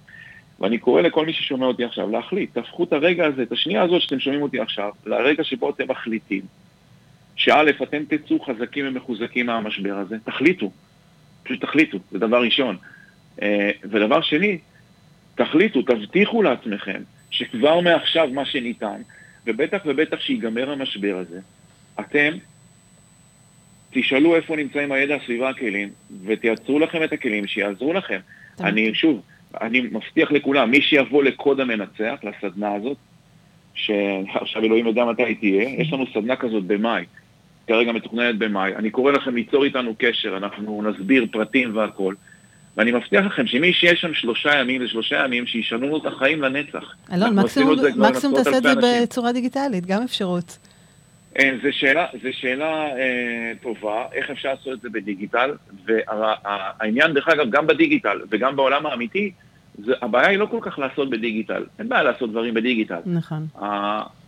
ואני 0.60 0.78
קורא 0.78 1.02
לכל 1.02 1.26
מי 1.26 1.34
ששומע 1.34 1.66
אותי 1.66 1.84
עכשיו 1.84 2.12
להחליט, 2.12 2.54
תהפכו 2.54 2.84
את 2.84 2.94
הרגע 2.94 3.26
הזה, 3.26 3.44
את 3.44 3.52
השנייה 3.52 3.82
הזאת 3.82 4.02
שאתם 4.02 4.20
שומעים 4.20 4.42
אותי 4.42 4.60
עכשיו, 4.60 4.92
לרגע 5.06 5.44
שבו 5.44 5.70
אתם 5.70 5.84
מחליטים, 5.88 6.42
שא', 7.36 7.84
אתם 7.84 8.04
תצאו 8.08 8.40
חזקים 8.40 8.88
ומחוזקים 8.88 9.46
מהמשבר 9.46 9.96
הזה, 9.96 10.18
תחליטו, 10.24 10.72
פשוט 11.44 11.62
תחליטו, 11.62 11.98
זה 12.12 12.20
דבר 12.20 12.42
ראשון. 12.42 12.78
אה, 13.42 13.72
ודבר 13.84 14.22
שני, 14.22 14.58
תחליטו, 15.36 15.82
תבטיחו 15.82 16.42
לעצמכם 16.42 17.02
שכבר 17.30 17.80
מעכשיו 17.80 18.30
מה 18.34 18.46
שניתן, 18.46 19.02
ובטח 19.46 19.82
ובטח 19.86 20.20
שיגמר 20.20 20.72
המשבר 20.72 21.18
הזה, 21.18 21.40
אתם 22.00 22.34
תשאלו 23.92 24.36
איפה 24.36 24.56
נמצאים 24.56 24.92
הידע, 24.92 25.16
הסביבה, 25.16 25.50
הכלים, 25.50 25.90
ותייצרו 26.26 26.80
לכם 26.80 27.04
את 27.04 27.14
הכלים 27.14 27.48
שיעזרו 27.48 27.94
לכם. 27.94 28.20
אני, 28.60 28.96
שוב, 28.96 29.22
אני 29.62 29.82
מבטיח 29.82 30.32
לכולם, 30.32 30.72
מי 30.72 30.82
שיבוא 30.82 31.24
לקוד 31.24 31.60
המנצח, 31.60 32.16
לסדנה 32.24 32.74
הזאת, 32.74 32.98
שעכשיו 33.74 34.64
אלוהים 34.64 34.88
יודע 34.88 35.06
מתי 35.06 35.24
היא 35.24 35.36
תהיה, 35.40 35.64
יש 35.64 35.94
לנו 35.94 36.06
סדנה 36.14 36.36
כזאת 36.36 36.64
במאי, 36.64 37.06
כרגע 37.68 37.92
מתוכננת 37.92 38.38
במאי, 38.38 38.76
אני 38.76 38.90
קורא 38.90 39.12
לכם 39.12 39.36
ליצור 39.36 39.64
איתנו 39.64 39.94
קשר, 39.98 40.38
אנחנו 40.38 40.82
נסביר 40.82 41.26
פרטים 41.32 41.78
והכל, 41.78 42.14
ואני 42.78 42.92
מבטיח 42.92 43.26
לכם 43.26 43.48
שמי 43.48 43.74
שיש 43.74 44.02
שם 44.02 44.14
שלושה 44.14 44.60
ימים 44.60 44.82
זה 44.82 44.88
שלושה 44.88 45.26
ימים 45.26 45.48
שישנו 45.48 45.88
לו 45.88 45.98
את 45.98 46.06
החיים 46.06 46.42
לנצח. 46.42 46.96
אלון, 47.14 47.36
מקסימום 47.36 47.76
תעשה 48.36 48.58
את 48.58 48.64
זה 48.64 48.74
בצורה 48.84 49.34
דיגיטלית, 49.34 49.86
גם 49.86 50.04
אפשרות. 50.04 50.58
אה, 51.40 51.52
זו 51.64 51.70
שאלה, 51.72 52.06
זו 52.24 52.30
שאלה 52.32 52.98
אה, 52.98 53.52
טובה, 53.62 54.06
איך 54.14 54.30
אפשר 54.30 54.50
לעשות 54.50 54.74
את 54.74 54.82
זה 54.82 54.90
בדיגיטל, 54.90 55.52
והעניין 55.86 57.14
דרך 57.14 57.28
אגב, 57.28 57.50
גם 57.50 57.68
בדיגיטל 57.68 58.22
וגם 58.30 58.56
בעולם 58.56 58.86
האמיתי, 58.86 59.32
זה, 59.86 59.94
הבעיה 60.02 60.28
היא 60.28 60.38
לא 60.38 60.46
כל 60.46 60.60
כך 60.62 60.80
לעשות 60.80 61.10
בדיגיטל, 61.10 61.66
אין 61.80 61.90
בעיה 61.90 62.04
לעשות 62.04 62.32
דברים 62.32 62.54
בדיגיטל. 62.54 63.00
נכון. 63.06 63.48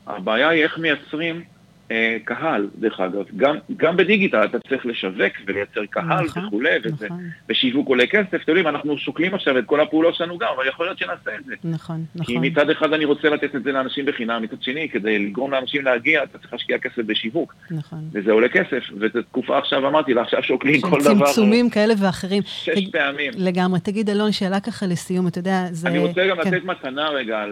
הבעיה 0.08 0.50
היא 0.50 0.64
איך 0.64 0.78
מייצרים 0.78 1.44
אה, 1.92 2.18
קהל, 2.24 2.68
דרך 2.80 3.00
אגב. 3.00 3.24
גם, 3.38 3.56
גם 3.78 3.98
בדיגיטל 3.98 4.46
אתה 4.46 4.60
צריך 4.60 4.86
לשווק 4.86 5.34
ולייצר 5.46 5.86
קהל 5.90 6.26
נכון, 6.26 6.46
וכולי, 6.46 6.70
וזה, 6.84 7.06
נכון. 7.06 7.24
ושיווק 7.50 7.88
עולה 7.88 8.08
כסף. 8.08 8.36
אתם 8.44 8.52
יודעים, 8.52 8.68
אנחנו 8.68 8.98
שוקלים 8.98 9.34
עכשיו 9.34 9.58
את 9.58 9.66
כל 9.66 9.82
הפעולות 9.82 10.16
שלנו 10.16 10.38
גם, 10.38 10.48
אבל 10.56 10.68
יכול 10.68 10.86
להיות 10.86 10.98
שנעשה 10.98 11.32
את 11.40 11.46
זה. 11.46 11.56
נכון, 11.64 12.06
נכון. 12.16 12.26
כי 12.26 12.50
מצד 12.50 12.70
אחד 12.70 12.94
אני 12.94 13.06
רוצה 13.06 13.30
לתת 13.30 13.56
את 13.56 13.64
זה 13.64 13.72
לאנשים 13.72 14.06
בחינם, 14.06 14.42
מצד 14.44 14.62
שני, 14.62 14.90
כדי 14.90 15.20
לגרום 15.20 15.52
לאנשים 15.52 15.86
להגיע, 15.86 16.24
אתה 16.24 16.38
צריך 16.38 16.54
להשקיע 16.54 16.78
כסף 16.78 17.00
בשיווק. 17.06 17.56
נכון. 17.72 18.00
וזה 18.14 18.32
עולה 18.32 18.50
כסף, 18.50 18.84
וזו 19.00 19.22
תקופה 19.22 19.58
עכשיו, 19.58 19.88
אמרתי 19.88 20.14
לה, 20.14 20.22
עכשיו 20.22 20.44
שוקלים 20.44 20.82
כל 20.82 21.00
דבר. 21.04 21.26
צמצומים 21.26 21.70
כאלה 21.70 21.94
ואחרים. 22.02 22.44
שש 22.46 22.70
תג... 22.70 22.92
פעמים. 22.92 23.32
לגמרי. 23.36 23.80
תגיד, 23.80 24.10
אלון, 24.10 24.32
שאלה 24.32 24.60
ככה 24.60 24.86
לסיום, 24.86 25.28
אתה 25.28 25.40
יודע, 25.40 25.66
זה... 25.72 25.88
אני 25.88 26.00
רוצה 26.00 26.28
גם 26.28 26.38
כן. 26.44 26.54
לתת 26.54 26.66
מתנה 26.66 27.10
רגע 27.10 27.46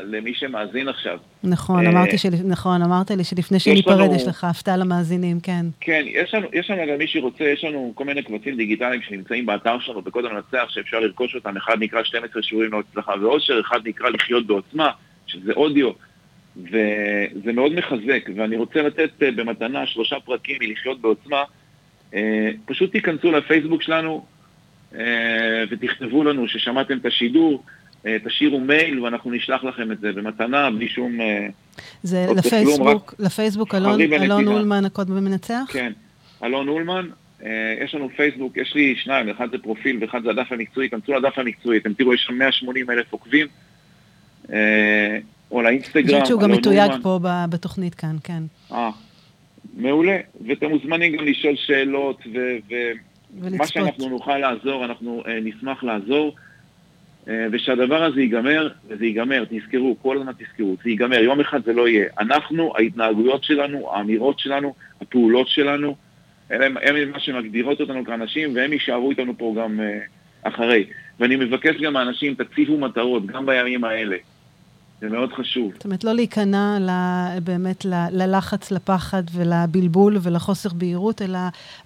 למי 0.00 0.34
שמאזין 0.34 0.88
עכשיו. 0.88 1.18
נכון, 1.44 1.86
אמרתי 1.86 2.18
של... 2.18 2.28
נכון, 2.44 2.82
אמרת 2.82 3.10
לי 3.10 3.24
שלפני 3.24 3.58
שנתראה... 3.58 3.81
להיפרד. 3.86 4.16
יש 4.16 4.26
לך 4.28 4.44
הפתעה 4.44 4.76
למאזינים, 4.76 5.40
כן. 5.40 5.66
כן, 5.80 6.02
יש 6.06 6.34
לנו, 6.34 6.46
יש 6.52 6.70
לנו 6.70 6.82
גם 6.92 6.98
מי 6.98 7.06
שרוצה, 7.06 7.44
יש 7.44 7.64
לנו 7.64 7.92
כל 7.94 8.04
מיני 8.04 8.22
קבצים 8.22 8.56
דיגיטליים 8.56 9.02
שנמצאים 9.02 9.46
באתר 9.46 9.78
שלנו, 9.80 10.02
בקוד 10.02 10.24
המנצח, 10.24 10.68
שאפשר 10.68 11.00
לרכוש 11.00 11.34
אותם, 11.34 11.56
אחד 11.56 11.76
נקרא 11.80 12.04
12 12.04 12.42
שיעורים 12.42 12.72
להצלחה 12.72 13.12
ואושר, 13.22 13.60
אחד 13.60 13.80
נקרא 13.84 14.08
לחיות 14.08 14.46
בעוצמה, 14.46 14.90
שזה 15.26 15.52
אודיו, 15.52 15.90
וזה 16.56 17.52
מאוד 17.52 17.72
מחזק, 17.72 18.28
ואני 18.36 18.56
רוצה 18.56 18.82
לתת 18.82 19.10
אה, 19.22 19.30
במתנה 19.30 19.86
שלושה 19.86 20.20
פרקים 20.20 20.56
מלחיות 20.60 21.00
בעוצמה, 21.00 21.42
אה, 22.14 22.50
פשוט 22.64 22.92
תיכנסו 22.92 23.32
לפייסבוק 23.32 23.82
שלנו 23.82 24.24
אה, 24.94 25.64
ותכתבו 25.70 26.24
לנו 26.24 26.48
ששמעתם 26.48 26.98
את 26.98 27.06
השידור, 27.06 27.62
תשאירו 28.24 28.60
מייל 28.60 29.00
ואנחנו 29.00 29.30
נשלח 29.30 29.64
לכם 29.64 29.92
את 29.92 30.00
זה 30.00 30.12
במתנה, 30.12 30.70
בלי 30.70 30.88
שום... 30.88 31.18
זה 32.02 32.26
לפייסבוק, 32.36 33.14
לפייסבוק 33.18 33.74
אלון 33.74 34.48
אולמן, 34.48 34.84
הקוד 34.84 35.10
במנצח? 35.10 35.62
כן, 35.68 35.92
אלון 36.44 36.68
אולמן, 36.68 37.08
יש 37.80 37.94
לנו 37.94 38.08
פייסבוק, 38.16 38.56
יש 38.56 38.74
לי 38.74 38.94
שניים, 38.96 39.28
אחד 39.28 39.50
זה 39.50 39.58
פרופיל 39.58 39.98
ואחד 40.00 40.22
זה 40.22 40.30
הדף 40.30 40.52
המקצועי, 40.52 40.90
כנסו 40.90 41.12
לדף 41.12 41.38
המקצועי, 41.38 41.78
אתם 41.78 41.92
תראו, 41.92 42.14
יש 42.14 42.22
שם 42.22 42.34
180 42.34 42.90
אלף 42.90 43.12
עוקבים. 43.12 43.46
או 45.52 45.62
לאינסטגרם. 45.62 46.04
אני 46.04 46.12
חושבת 46.12 46.26
שהוא 46.26 46.40
גם 46.40 46.52
מתויג 46.52 46.92
פה 47.02 47.18
בתוכנית 47.50 47.94
כאן, 47.94 48.16
כן. 48.24 48.42
אה, 48.72 48.90
מעולה. 49.76 50.18
ואתם 50.46 50.66
מוזמנים 50.66 51.16
גם 51.16 51.24
לשאול 51.24 51.56
שאלות, 51.56 52.22
ומה 53.40 53.66
שאנחנו 53.66 54.08
נוכל 54.08 54.38
לעזור, 54.38 54.84
אנחנו 54.84 55.22
אה, 55.26 55.38
נשמח 55.42 55.84
לעזור. 55.84 56.34
אה, 57.28 57.46
ושהדבר 57.52 58.02
הזה 58.04 58.20
ייגמר, 58.20 58.68
וזה 58.88 59.06
ייגמר, 59.06 59.44
תזכרו, 59.50 59.96
כל 60.02 60.18
הזמן 60.18 60.32
תזכרו, 60.32 60.76
זה 60.84 60.90
ייגמר, 60.90 61.18
יום 61.18 61.40
אחד 61.40 61.64
זה 61.64 61.72
לא 61.72 61.88
יהיה. 61.88 62.06
אנחנו, 62.18 62.72
ההתנהגויות 62.76 63.44
שלנו, 63.44 63.92
האמירות 63.92 64.38
שלנו, 64.38 64.74
הפעולות 65.00 65.48
שלנו, 65.48 65.96
הם, 66.50 66.76
הם 66.82 67.10
מה 67.10 67.20
שמגדירות 67.20 67.80
אותנו 67.80 68.04
כאנשים, 68.04 68.54
והם 68.54 68.72
יישארו 68.72 69.10
איתנו 69.10 69.38
פה 69.38 69.54
גם 69.58 69.80
uh, 69.80 70.48
אחרי. 70.48 70.84
ואני 71.20 71.36
מבקש 71.36 71.76
גם 71.76 71.92
מהאנשים, 71.92 72.34
תציבו 72.34 72.78
מטרות, 72.78 73.26
גם 73.26 73.46
בימים 73.46 73.84
האלה. 73.84 74.16
זה 75.02 75.08
מאוד 75.08 75.32
חשוב. 75.32 75.72
זאת 75.74 75.84
אומרת, 75.84 76.04
לא 76.04 76.12
להיכנע 76.12 76.78
ל, 76.80 76.90
באמת 77.40 77.84
ל, 77.84 77.94
ללחץ, 78.12 78.70
לפחד 78.70 79.22
ולבלבול 79.34 80.16
ולחוסר 80.22 80.68
בהירות, 80.74 81.22
אלא 81.22 81.38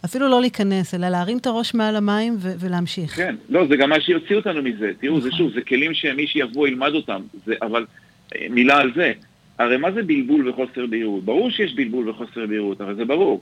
אפילו 0.04 0.28
לא 0.28 0.40
להיכנס, 0.40 0.94
אלא 0.94 1.08
להרים 1.08 1.38
את 1.38 1.46
הראש 1.46 1.74
מעל 1.74 1.96
המים 1.96 2.36
ו, 2.38 2.52
ולהמשיך. 2.60 3.16
כן, 3.16 3.34
לא, 3.48 3.66
זה 3.66 3.76
גם 3.76 3.90
מה 3.90 4.00
שיוציא 4.00 4.36
אותנו 4.36 4.62
מזה. 4.62 4.90
תראו, 5.00 5.20
זה 5.20 5.28
נכון. 5.28 5.38
שוב, 5.38 5.52
זה 5.54 5.60
כלים 5.60 5.94
שמי 5.94 6.26
שיבוא 6.26 6.68
ילמד 6.68 6.92
אותם, 6.94 7.22
זה, 7.46 7.54
אבל 7.62 7.86
אה, 8.34 8.46
מילה 8.50 8.78
על 8.78 8.92
זה. 8.94 9.12
הרי 9.58 9.76
מה 9.76 9.92
זה 9.92 10.02
בלבול 10.02 10.48
וחוסר 10.48 10.86
בהירות? 10.86 11.24
ברור 11.24 11.50
שיש 11.50 11.74
בלבול 11.74 12.08
וחוסר 12.08 12.46
בהירות, 12.46 12.80
אבל 12.80 12.94
זה 12.94 13.04
ברור. 13.04 13.40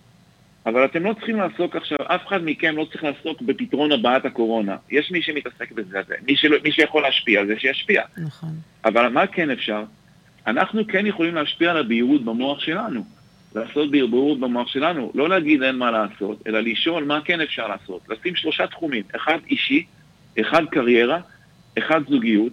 אבל 0.67 0.85
אתם 0.85 1.05
לא 1.05 1.13
צריכים 1.13 1.37
לעסוק 1.37 1.77
עכשיו, 1.77 1.99
אף 2.07 2.27
אחד 2.27 2.41
מכם 2.45 2.77
לא 2.77 2.87
צריך 2.93 3.05
לעסוק 3.05 3.43
בפתרון 3.43 3.93
הבעת 3.93 4.25
הקורונה. 4.25 4.77
יש 4.91 5.11
מי 5.11 5.23
שמתעסק 5.23 5.73
בזה, 5.73 6.01
מי, 6.27 6.37
שלא, 6.37 6.57
מי 6.65 6.73
שיכול 6.73 7.03
להשפיע 7.03 7.41
על 7.41 7.47
זה, 7.47 7.55
שישפיע. 7.59 8.03
נכון. 8.17 8.51
אבל 8.85 9.09
מה 9.09 9.27
כן 9.27 9.51
אפשר? 9.51 9.83
אנחנו 10.47 10.87
כן 10.87 11.07
יכולים 11.07 11.35
להשפיע 11.35 11.71
על 11.71 11.77
הבהירות 11.77 12.25
במוח 12.25 12.61
שלנו. 12.61 13.05
לעשות 13.55 13.91
בהירות 13.91 14.41
במוח 14.41 14.69
שלנו. 14.69 15.13
לא 15.15 15.29
להגיד 15.29 15.63
אין 15.63 15.77
מה 15.77 15.91
לעשות, 15.91 16.43
אלא 16.47 16.61
לשאול 16.61 17.05
מה 17.05 17.21
כן 17.25 17.41
אפשר 17.41 17.69
לעשות. 17.69 18.01
לשים 18.09 18.37
שלושה 18.37 18.67
תחומים, 18.67 19.03
אחד 19.17 19.39
אישי, 19.51 19.87
אחד 20.41 20.65
קריירה, 20.71 21.21
אחד 21.79 22.01
זוגיות, 22.09 22.53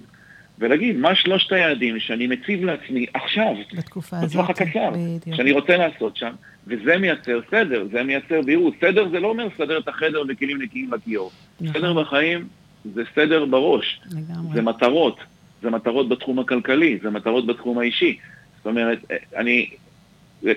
ולהגיד 0.59 0.95
מה 0.95 1.15
שלושת 1.15 1.51
היעדים 1.51 1.99
שאני 1.99 2.27
מציב 2.27 2.63
לעצמי 2.63 3.05
עכשיו, 3.13 3.53
בתקופה 3.73 4.17
הזאת, 4.17 4.29
בטווח 4.29 4.49
הקצר, 4.49 4.89
שאני 5.35 5.51
רוצה 5.51 5.77
לעשות 5.77 6.17
שם, 6.17 6.31
וזה 6.67 6.97
מייצר 6.97 7.39
סדר, 7.51 7.87
זה 7.91 8.03
מייצר 8.03 8.41
בהירות. 8.45 8.73
סדר 8.81 9.09
זה 9.09 9.19
לא 9.19 9.27
אומר 9.27 9.47
סדר 9.57 9.79
את 9.79 9.87
החדר 9.87 10.23
וכלים 10.27 10.61
נקיים 10.61 10.93
לכיור. 10.93 11.31
נכון. 11.61 11.81
סדר 11.81 11.93
בחיים 11.93 12.47
זה 12.85 13.03
סדר 13.15 13.45
בראש. 13.45 14.01
לגמרי. 14.05 14.53
זה 14.53 14.61
מטרות. 14.61 15.19
זה 15.61 15.69
מטרות 15.69 16.09
בתחום 16.09 16.39
הכלכלי, 16.39 16.99
זה 17.01 17.09
מטרות 17.09 17.45
בתחום 17.47 17.77
האישי. 17.79 18.17
זאת 18.57 18.65
אומרת, 18.65 18.99
אני... 19.35 19.69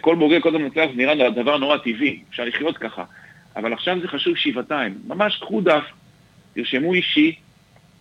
כל 0.00 0.16
בוגר 0.16 0.40
קודם 0.40 0.62
מנצח 0.62 0.86
נראה 0.96 1.30
דבר 1.30 1.58
נורא 1.58 1.76
טבעי, 1.76 2.22
אפשר 2.30 2.44
לחיות 2.44 2.78
ככה. 2.78 3.04
אבל 3.56 3.72
עכשיו 3.72 4.00
זה 4.00 4.08
חשוב 4.08 4.36
שבעתיים. 4.36 4.98
ממש 5.06 5.36
קחו 5.36 5.60
דף, 5.60 5.84
תרשמו 6.54 6.94
אישי, 6.94 7.34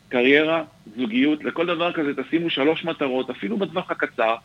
קריירה, 0.10 0.64
זוגיות, 0.98 1.44
לכל 1.44 1.66
דבר 1.66 1.92
כזה 1.92 2.12
תשימו 2.24 2.50
שלוש 2.50 2.86
מטרות, 2.86 3.30
אפילו 3.30 3.58
בטווח 3.58 3.92
הקצר, 3.92 4.36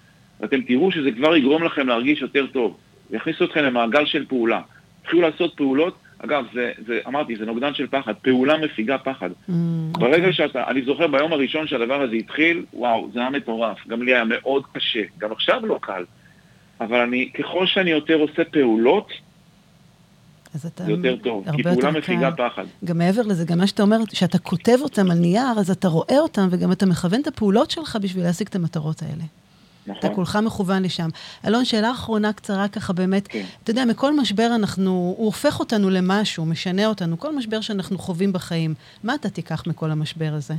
ואתם 0.40 0.62
תראו 0.62 0.92
שזה 0.92 1.10
כבר 1.10 1.36
יגרום 1.36 1.64
לכם 1.64 1.88
להרגיש 1.88 2.22
יותר 2.22 2.46
טוב. 2.46 2.76
יכניסו 3.10 3.44
אתכם 3.44 3.64
למעגל 3.64 4.06
של 4.06 4.26
פעולה. 4.26 4.60
תתחילו 5.02 5.22
לעשות 5.22 5.54
פעולות, 5.56 5.98
אגב, 6.18 6.44
זה, 6.54 6.72
זה, 6.86 7.00
אמרתי, 7.06 7.36
זה 7.36 7.46
נוגדן 7.46 7.74
של 7.74 7.86
פחד, 7.86 8.14
פעולה 8.22 8.58
מפיגה 8.58 8.98
פחד. 8.98 9.30
Mm, 9.30 9.52
ברגע 9.92 10.28
okay. 10.28 10.32
שאתה, 10.32 10.68
אני 10.68 10.82
זוכר 10.82 11.06
ביום 11.06 11.32
הראשון 11.32 11.66
שהדבר 11.66 12.02
הזה 12.02 12.14
התחיל, 12.14 12.64
וואו, 12.72 13.10
זה 13.12 13.20
היה 13.20 13.30
מטורף. 13.30 13.86
גם 13.86 14.02
לי 14.02 14.14
היה 14.14 14.24
מאוד 14.24 14.62
קשה, 14.72 15.02
גם 15.18 15.32
עכשיו 15.32 15.66
לא 15.66 15.78
קל. 15.82 16.04
אבל 16.80 17.00
אני, 17.00 17.30
ככל 17.38 17.66
שאני 17.66 17.90
יותר 17.90 18.14
עושה 18.14 18.44
פעולות, 18.44 19.12
זה 20.54 20.68
יותר 20.86 21.16
טוב, 21.16 21.44
כי 21.56 21.62
פעולה 21.62 21.90
מפיגה 21.90 22.30
פחד. 22.30 22.64
גם 22.84 22.98
מעבר 22.98 23.22
לזה, 23.22 23.44
גם 23.44 23.58
מה 23.58 23.66
שאתה 23.66 23.82
אומר, 23.82 23.98
שאתה 24.12 24.38
כותב 24.38 24.78
אותם 24.80 25.10
על 25.10 25.18
נייר, 25.18 25.58
אז 25.58 25.70
אתה 25.70 25.88
רואה 25.88 26.18
אותם, 26.18 26.48
וגם 26.50 26.72
אתה 26.72 26.86
מכוון 26.86 27.20
את 27.20 27.26
הפעולות 27.26 27.70
שלך 27.70 27.98
בשביל 28.02 28.24
להשיג 28.24 28.46
את 28.46 28.54
המטרות 28.56 29.02
האלה. 29.02 29.24
נכון. 29.86 29.98
אתה 29.98 30.14
כולך 30.14 30.38
מכוון 30.44 30.82
לשם. 30.82 31.08
אלון, 31.46 31.64
שאלה 31.64 31.90
אחרונה 31.90 32.32
קצרה 32.32 32.68
ככה 32.68 32.92
באמת, 32.92 33.28
כן. 33.28 33.44
אתה 33.62 33.70
יודע, 33.70 33.84
מכל 33.84 34.16
משבר 34.16 34.50
אנחנו, 34.54 34.90
הוא 34.90 35.26
הופך 35.26 35.60
אותנו 35.60 35.90
למשהו, 35.90 36.46
משנה 36.46 36.86
אותנו, 36.86 37.18
כל 37.18 37.36
משבר 37.36 37.60
שאנחנו 37.60 37.98
חווים 37.98 38.32
בחיים. 38.32 38.74
מה 39.04 39.14
אתה 39.14 39.30
תיקח 39.30 39.66
מכל 39.66 39.90
המשבר 39.90 40.30
הזה, 40.32 40.54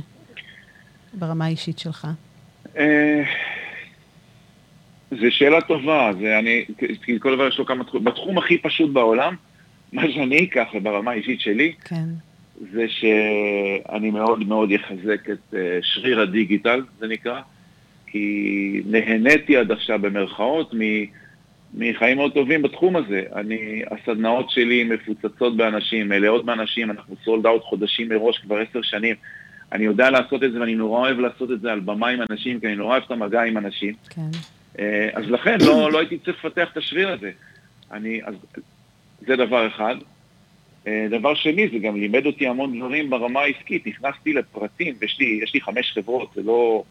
ברמה 1.14 1.44
האישית 1.44 1.78
שלך? 1.78 2.06
אה, 2.76 3.22
זו 5.10 5.26
שאלה 5.30 5.60
טובה, 5.60 6.10
זה 6.20 6.38
אני, 6.38 6.64
כי 7.02 7.20
כל 7.20 7.34
דבר 7.34 7.48
יש 7.48 7.58
לו 7.58 7.66
כמה 7.66 7.84
תחומים. 7.84 8.04
בתחום 8.04 8.38
הכי 8.38 8.58
פשוט 8.58 8.90
בעולם, 8.92 9.34
מה 9.92 10.02
שאני 10.12 10.44
אקח 10.44 10.68
ברמה 10.82 11.10
האישית 11.10 11.40
שלי, 11.40 11.72
כן. 11.84 12.04
זה 12.72 12.86
שאני 12.88 14.10
מאוד 14.10 14.48
מאוד 14.48 14.70
אחזק 14.72 15.30
את 15.30 15.54
אה, 15.54 15.78
שריר 15.82 16.20
הדיגיטל, 16.20 16.82
זה 16.98 17.06
נקרא. 17.06 17.40
כי 18.06 18.82
נהניתי 18.86 19.56
עד 19.56 19.72
עכשיו 19.72 19.98
במרכאות 19.98 20.74
מחיים 21.74 22.16
מאוד 22.16 22.32
טובים 22.32 22.62
בתחום 22.62 22.96
הזה. 22.96 23.22
אני, 23.34 23.82
הסדנאות 23.90 24.50
שלי 24.50 24.84
מפוצצות 24.84 25.56
באנשים, 25.56 26.08
מלאות 26.08 26.44
באנשים, 26.44 26.90
אנחנו 26.90 27.16
סולד 27.24 27.46
אאוט 27.46 27.62
חודשים 27.62 28.08
מראש 28.08 28.38
כבר 28.38 28.58
עשר 28.58 28.82
שנים. 28.82 29.14
אני 29.72 29.84
יודע 29.84 30.10
לעשות 30.10 30.44
את 30.44 30.52
זה 30.52 30.60
ואני 30.60 30.74
נורא 30.74 31.00
אוהב 31.00 31.18
לעשות 31.18 31.50
את 31.50 31.60
זה 31.60 31.72
על 31.72 31.80
במה 31.80 32.08
עם 32.08 32.20
אנשים, 32.30 32.60
כי 32.60 32.66
אני 32.66 32.76
נורא 32.76 32.90
אוהב 32.90 33.02
את 33.06 33.10
המגע 33.10 33.42
עם 33.42 33.56
אנשים. 33.56 33.94
כן. 34.10 34.30
אה, 34.78 35.08
אז 35.12 35.30
לכן 35.30 35.58
לא, 35.60 35.92
לא 35.92 35.98
הייתי 35.98 36.18
צריך 36.18 36.44
לפתח 36.44 36.68
את 36.72 36.76
השריר 36.76 37.08
הזה. 37.08 37.30
אני, 37.92 38.20
אז 38.24 38.34
זה 39.26 39.36
דבר 39.36 39.66
אחד. 39.66 39.96
אה, 40.86 41.06
דבר 41.10 41.34
שני, 41.34 41.68
זה 41.68 41.78
גם 41.78 41.96
לימד 41.96 42.26
אותי 42.26 42.46
המון 42.46 42.78
דברים 42.78 43.10
ברמה 43.10 43.40
העסקית. 43.40 43.86
נכנסתי 43.86 44.32
לפרטים, 44.32 44.94
ויש 45.00 45.16
לי, 45.20 45.40
לי 45.54 45.60
חמש 45.60 45.92
חברות, 45.92 46.30
זה 46.34 46.42
לא... 46.42 46.84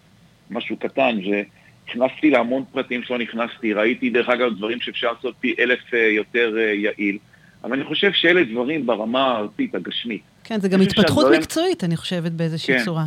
משהו 0.49 0.77
קטן, 0.77 1.17
ונכנסתי 1.17 2.29
להמון 2.29 2.63
פרטים 2.71 3.03
שלא 3.03 3.17
נכנסתי, 3.17 3.73
ראיתי 3.73 4.09
דרך 4.09 4.29
אגב 4.29 4.57
דברים 4.57 4.81
שאפשר 4.81 5.11
לעשות 5.11 5.35
פי 5.39 5.55
אלף 5.59 5.93
אה, 5.93 5.99
יותר 5.99 6.55
אה, 6.57 6.63
יעיל, 6.63 7.17
אבל 7.63 7.73
אני 7.73 7.83
חושב 7.83 8.11
שאלה 8.13 8.43
דברים 8.43 8.85
ברמה 8.85 9.27
הארצית, 9.27 9.75
הגשמית. 9.75 10.21
כן, 10.43 10.59
זה 10.59 10.69
גם 10.69 10.81
התפתחות 10.81 11.07
שהדברים... 11.07 11.39
מקצועית, 11.39 11.83
אני 11.83 11.97
חושבת, 11.97 12.31
באיזושהי 12.31 12.77
כן, 12.77 12.85
צורה. 12.85 13.05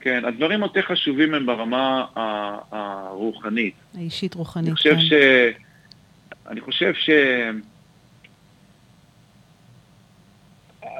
כן, 0.00 0.24
הדברים 0.24 0.62
היותר 0.62 0.82
חשובים 0.82 1.34
הם 1.34 1.46
ברמה 1.46 2.04
הרוחנית. 2.70 3.74
האישית-רוחנית, 3.98 4.68
אני 4.68 4.76
חושב 4.76 4.94
כן. 4.94 5.00
ש... 5.00 5.12
אני 6.48 6.60
חושב 6.60 6.94
ש... 6.94 7.10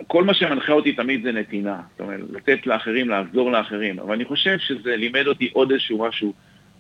כל 0.07 0.25
מה 0.25 0.35
שמנחה 0.35 0.73
אותי 0.73 0.93
תמיד 0.93 1.23
זה 1.23 1.33
נתינה, 1.33 1.81
זאת 1.91 2.01
אומרת, 2.01 2.21
לתת 2.33 2.67
לאחרים, 2.67 3.09
לעזור 3.09 3.53
לאחרים, 3.53 3.99
אבל 3.99 4.15
אני 4.15 4.25
חושב 4.25 4.59
שזה 4.59 4.97
לימד 4.97 5.27
אותי 5.27 5.51
עוד 5.53 5.71
איזשהו 5.71 5.99
משהו. 6.09 6.33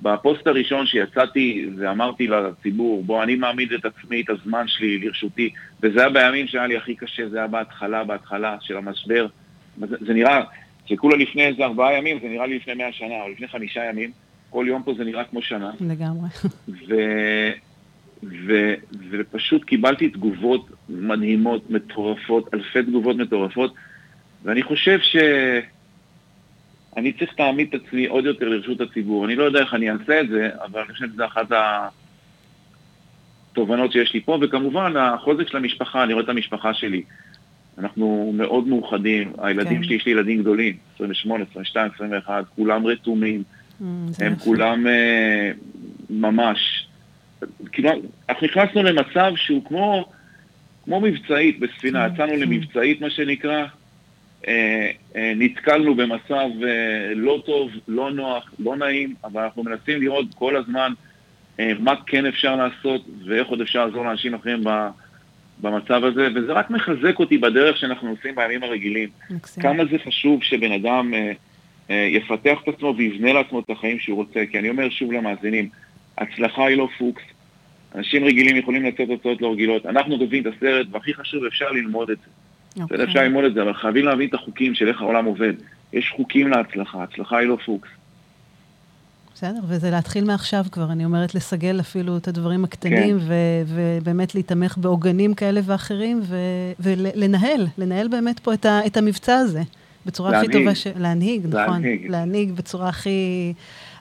בפוסט 0.03 0.47
הראשון 0.47 0.87
שיצאתי 0.87 1.67
ואמרתי 1.77 2.27
לציבור, 2.27 3.05
בוא, 3.05 3.23
אני 3.23 3.35
מעמיד 3.35 3.73
את 3.73 3.85
עצמי, 3.85 4.21
את 4.21 4.31
הזמן 4.31 4.69
שלי 4.69 4.99
לרשותי, 4.99 5.51
וזה 5.83 6.01
היה 6.01 6.11
בימים 6.11 6.47
שהיה 6.47 6.67
לי 6.67 6.77
הכי 6.77 6.95
קשה, 6.95 7.29
זה 7.29 7.39
היה 7.39 7.47
בהתחלה, 7.47 8.05
בהתחלה 8.05 8.57
של 8.61 8.77
המשבר. 8.77 9.27
זה, 9.79 9.97
זה 10.01 10.15
נראה, 10.15 10.41
שכולה 10.87 11.17
לפני 11.17 11.47
איזה 11.47 11.65
ארבעה 11.65 11.99
ימים, 11.99 12.19
זה 12.23 12.29
נראה 12.29 12.47
לי 12.47 12.57
לפני 12.57 12.75
מאה 12.75 12.93
שנה, 12.93 13.23
או 13.23 13.29
לפני 13.29 13.49
חמישה 13.49 13.85
ימים, 13.85 14.11
כל 14.51 14.65
יום 14.69 14.83
פה 14.83 14.95
זה 14.95 15.05
נראה 15.05 15.25
כמו 15.25 15.43
שנה. 15.43 15.71
לגמרי. 15.81 16.29
ו... 16.89 16.95
ו, 18.47 18.75
ופשוט 19.11 19.64
קיבלתי 19.64 20.09
תגובות 20.09 20.70
מדהימות, 20.89 21.70
מטורפות, 21.70 22.55
אלפי 22.55 22.83
תגובות 22.83 23.16
מטורפות, 23.16 23.75
ואני 24.45 24.62
חושב 24.62 24.99
שאני 25.01 25.62
צריך 27.12 27.41
להעמיד 27.41 27.75
את 27.75 27.81
עצמי 27.87 28.07
עוד 28.07 28.25
יותר 28.25 28.49
לרשות 28.49 28.81
הציבור. 28.81 29.25
אני 29.25 29.37
לא 29.37 29.45
יודע 29.45 29.61
איך 29.61 29.75
אני 29.75 29.91
אעשה 29.91 30.20
את 30.20 30.29
זה, 30.29 30.51
אבל 30.64 30.81
אני 30.81 30.93
חושב 30.93 31.07
שזה 31.12 31.27
אחת. 31.27 31.47
התובנות 33.55 33.93
שיש 33.93 34.14
לי 34.14 34.20
פה, 34.20 34.39
וכמובן 34.41 34.97
החוזק 34.97 35.49
של 35.49 35.57
המשפחה, 35.57 36.05
אני 36.05 36.12
רואה 36.12 36.25
את 36.25 36.29
המשפחה 36.29 36.75
שלי. 36.75 37.03
אנחנו 37.79 38.33
מאוד 38.37 38.68
מאוחדים, 38.68 39.33
הילדים 39.39 39.77
כן. 39.77 39.85
שלי, 39.85 39.95
יש 39.95 40.07
לי 40.07 40.12
ילדים 40.12 40.41
גדולים, 40.41 40.77
28, 40.95 41.45
22, 41.51 41.91
21, 41.95 42.45
כולם 42.57 42.87
רתומים, 42.87 43.43
mm, 43.43 43.85
הם 44.18 44.37
כולם 44.37 44.87
uh, 44.87 44.91
ממש, 46.11 46.87
כאילו, 47.73 47.91
אנחנו 48.29 48.47
נכנסנו 48.47 48.83
למצב 48.83 49.33
שהוא 49.37 49.65
כמו, 49.65 50.05
כמו 50.85 51.01
מבצעית 51.01 51.61
בספינה, 51.61 52.09
כן, 52.09 52.15
יצאנו. 52.15 52.37
למבצעית 52.37 53.01
מה 53.01 53.11
שנקרא, 53.11 53.65
uh, 54.43 54.47
uh, 54.47 55.17
נתקלנו 55.37 55.95
במצב 55.95 56.49
uh, 56.61 56.65
לא 57.15 57.43
טוב, 57.47 57.71
לא 57.89 58.11
נוח, 58.11 58.51
לא 58.59 58.77
נעים, 58.77 59.15
אבל 59.25 59.43
אנחנו 59.43 59.63
מנסים 59.63 60.01
לראות 60.01 60.27
כל 60.35 60.57
הזמן 60.57 60.93
מה 61.79 61.95
כן 62.07 62.27
אפשר 62.27 62.57
לעשות 62.57 63.05
ואיך 63.27 63.49
עוד 63.49 63.61
אפשר 63.61 63.87
לעזור 63.87 64.05
לאנשים 64.05 64.35
אחרים 64.35 64.65
ב... 64.65 64.89
במצב 65.61 66.05
הזה, 66.05 66.29
וזה 66.35 66.53
רק 66.53 66.71
מחזק 66.71 67.19
אותי 67.19 67.39
בדרך 67.39 67.77
שאנחנו 67.77 68.11
עושים 68.11 68.35
בימים 68.35 68.63
הרגילים. 68.63 69.09
מקסים. 69.31 69.63
כמה 69.63 69.85
זה 69.85 69.97
חשוב 70.07 70.43
שבן 70.43 70.73
אדם 70.73 71.15
אה, 71.15 71.33
אה, 71.91 72.09
יפתח 72.11 72.59
את 72.63 72.69
עצמו 72.69 72.95
ויבנה 72.97 73.33
לעצמו 73.33 73.61
את 73.61 73.71
החיים 73.71 73.99
שהוא 73.99 74.17
רוצה, 74.17 74.41
כי 74.51 74.59
אני 74.59 74.71
אומר 74.71 74.91
שוב 74.91 75.13
למאזינים, 75.13 75.69
הצלחה 76.19 76.67
היא 76.67 76.77
לא 76.77 76.89
פוקס, 76.99 77.23
אנשים 77.95 78.25
רגילים 78.25 78.57
יכולים 78.57 78.85
לצאת 78.85 79.09
הוצאות 79.09 79.43
לא 79.43 79.53
רגילות, 79.53 79.87
אנחנו 79.87 80.19
כותבים 80.19 80.43
את 80.43 80.53
הסרט, 80.57 80.87
והכי 80.91 81.15
חשוב, 81.15 81.45
אפשר 81.45 81.71
ללמוד 81.71 82.11
את 82.11 82.19
זה. 82.25 82.83
אוקיי. 82.83 83.05
אפשר 83.05 83.21
ללמוד 83.21 83.45
את 83.45 83.55
זה, 83.55 83.63
אבל 83.63 83.75
חייבים 83.75 84.05
להבין 84.05 84.29
את 84.29 84.35
החוקים 84.35 84.75
של 84.75 84.89
איך 84.89 85.01
העולם 85.01 85.25
עובד. 85.25 85.53
יש 85.93 86.13
חוקים 86.17 86.49
להצלחה, 86.49 87.03
הצלחה 87.03 87.39
היא 87.39 87.49
לא 87.49 87.59
פוקס. 87.67 87.89
בסדר, 89.35 89.61
וזה 89.69 89.91
להתחיל 89.91 90.25
מעכשיו 90.25 90.65
כבר, 90.73 90.93
אני 90.93 91.05
אומרת, 91.05 91.35
לסגל 91.35 91.81
אפילו 91.81 92.17
את 92.17 92.29
הדברים 92.29 92.65
הקטנים, 92.65 93.19
כן. 93.19 93.25
ו- 93.27 93.63
ובאמת 94.03 94.35
להתמך 94.35 94.79
בעוגנים 94.79 95.35
כאלה 95.35 95.61
ואחרים, 95.65 96.21
ו- 96.23 96.73
ולנהל, 96.81 97.67
לנהל 97.79 98.09
באמת 98.09 98.41
פה 98.41 98.55
את, 98.55 98.65
ה- 98.67 98.87
את 98.87 98.97
המבצע 98.97 99.37
הזה, 99.37 99.63
בצורה 100.07 100.31
להנהיג. 100.31 100.51
הכי 100.51 100.59
טובה, 100.59 100.75
ש... 100.75 100.87
להנהיג, 100.87 101.47
נכון, 101.47 101.59
להנהיג, 101.59 102.11
להנהיג 102.11 102.53
בצורה 102.53 102.89
הכי, 102.89 103.53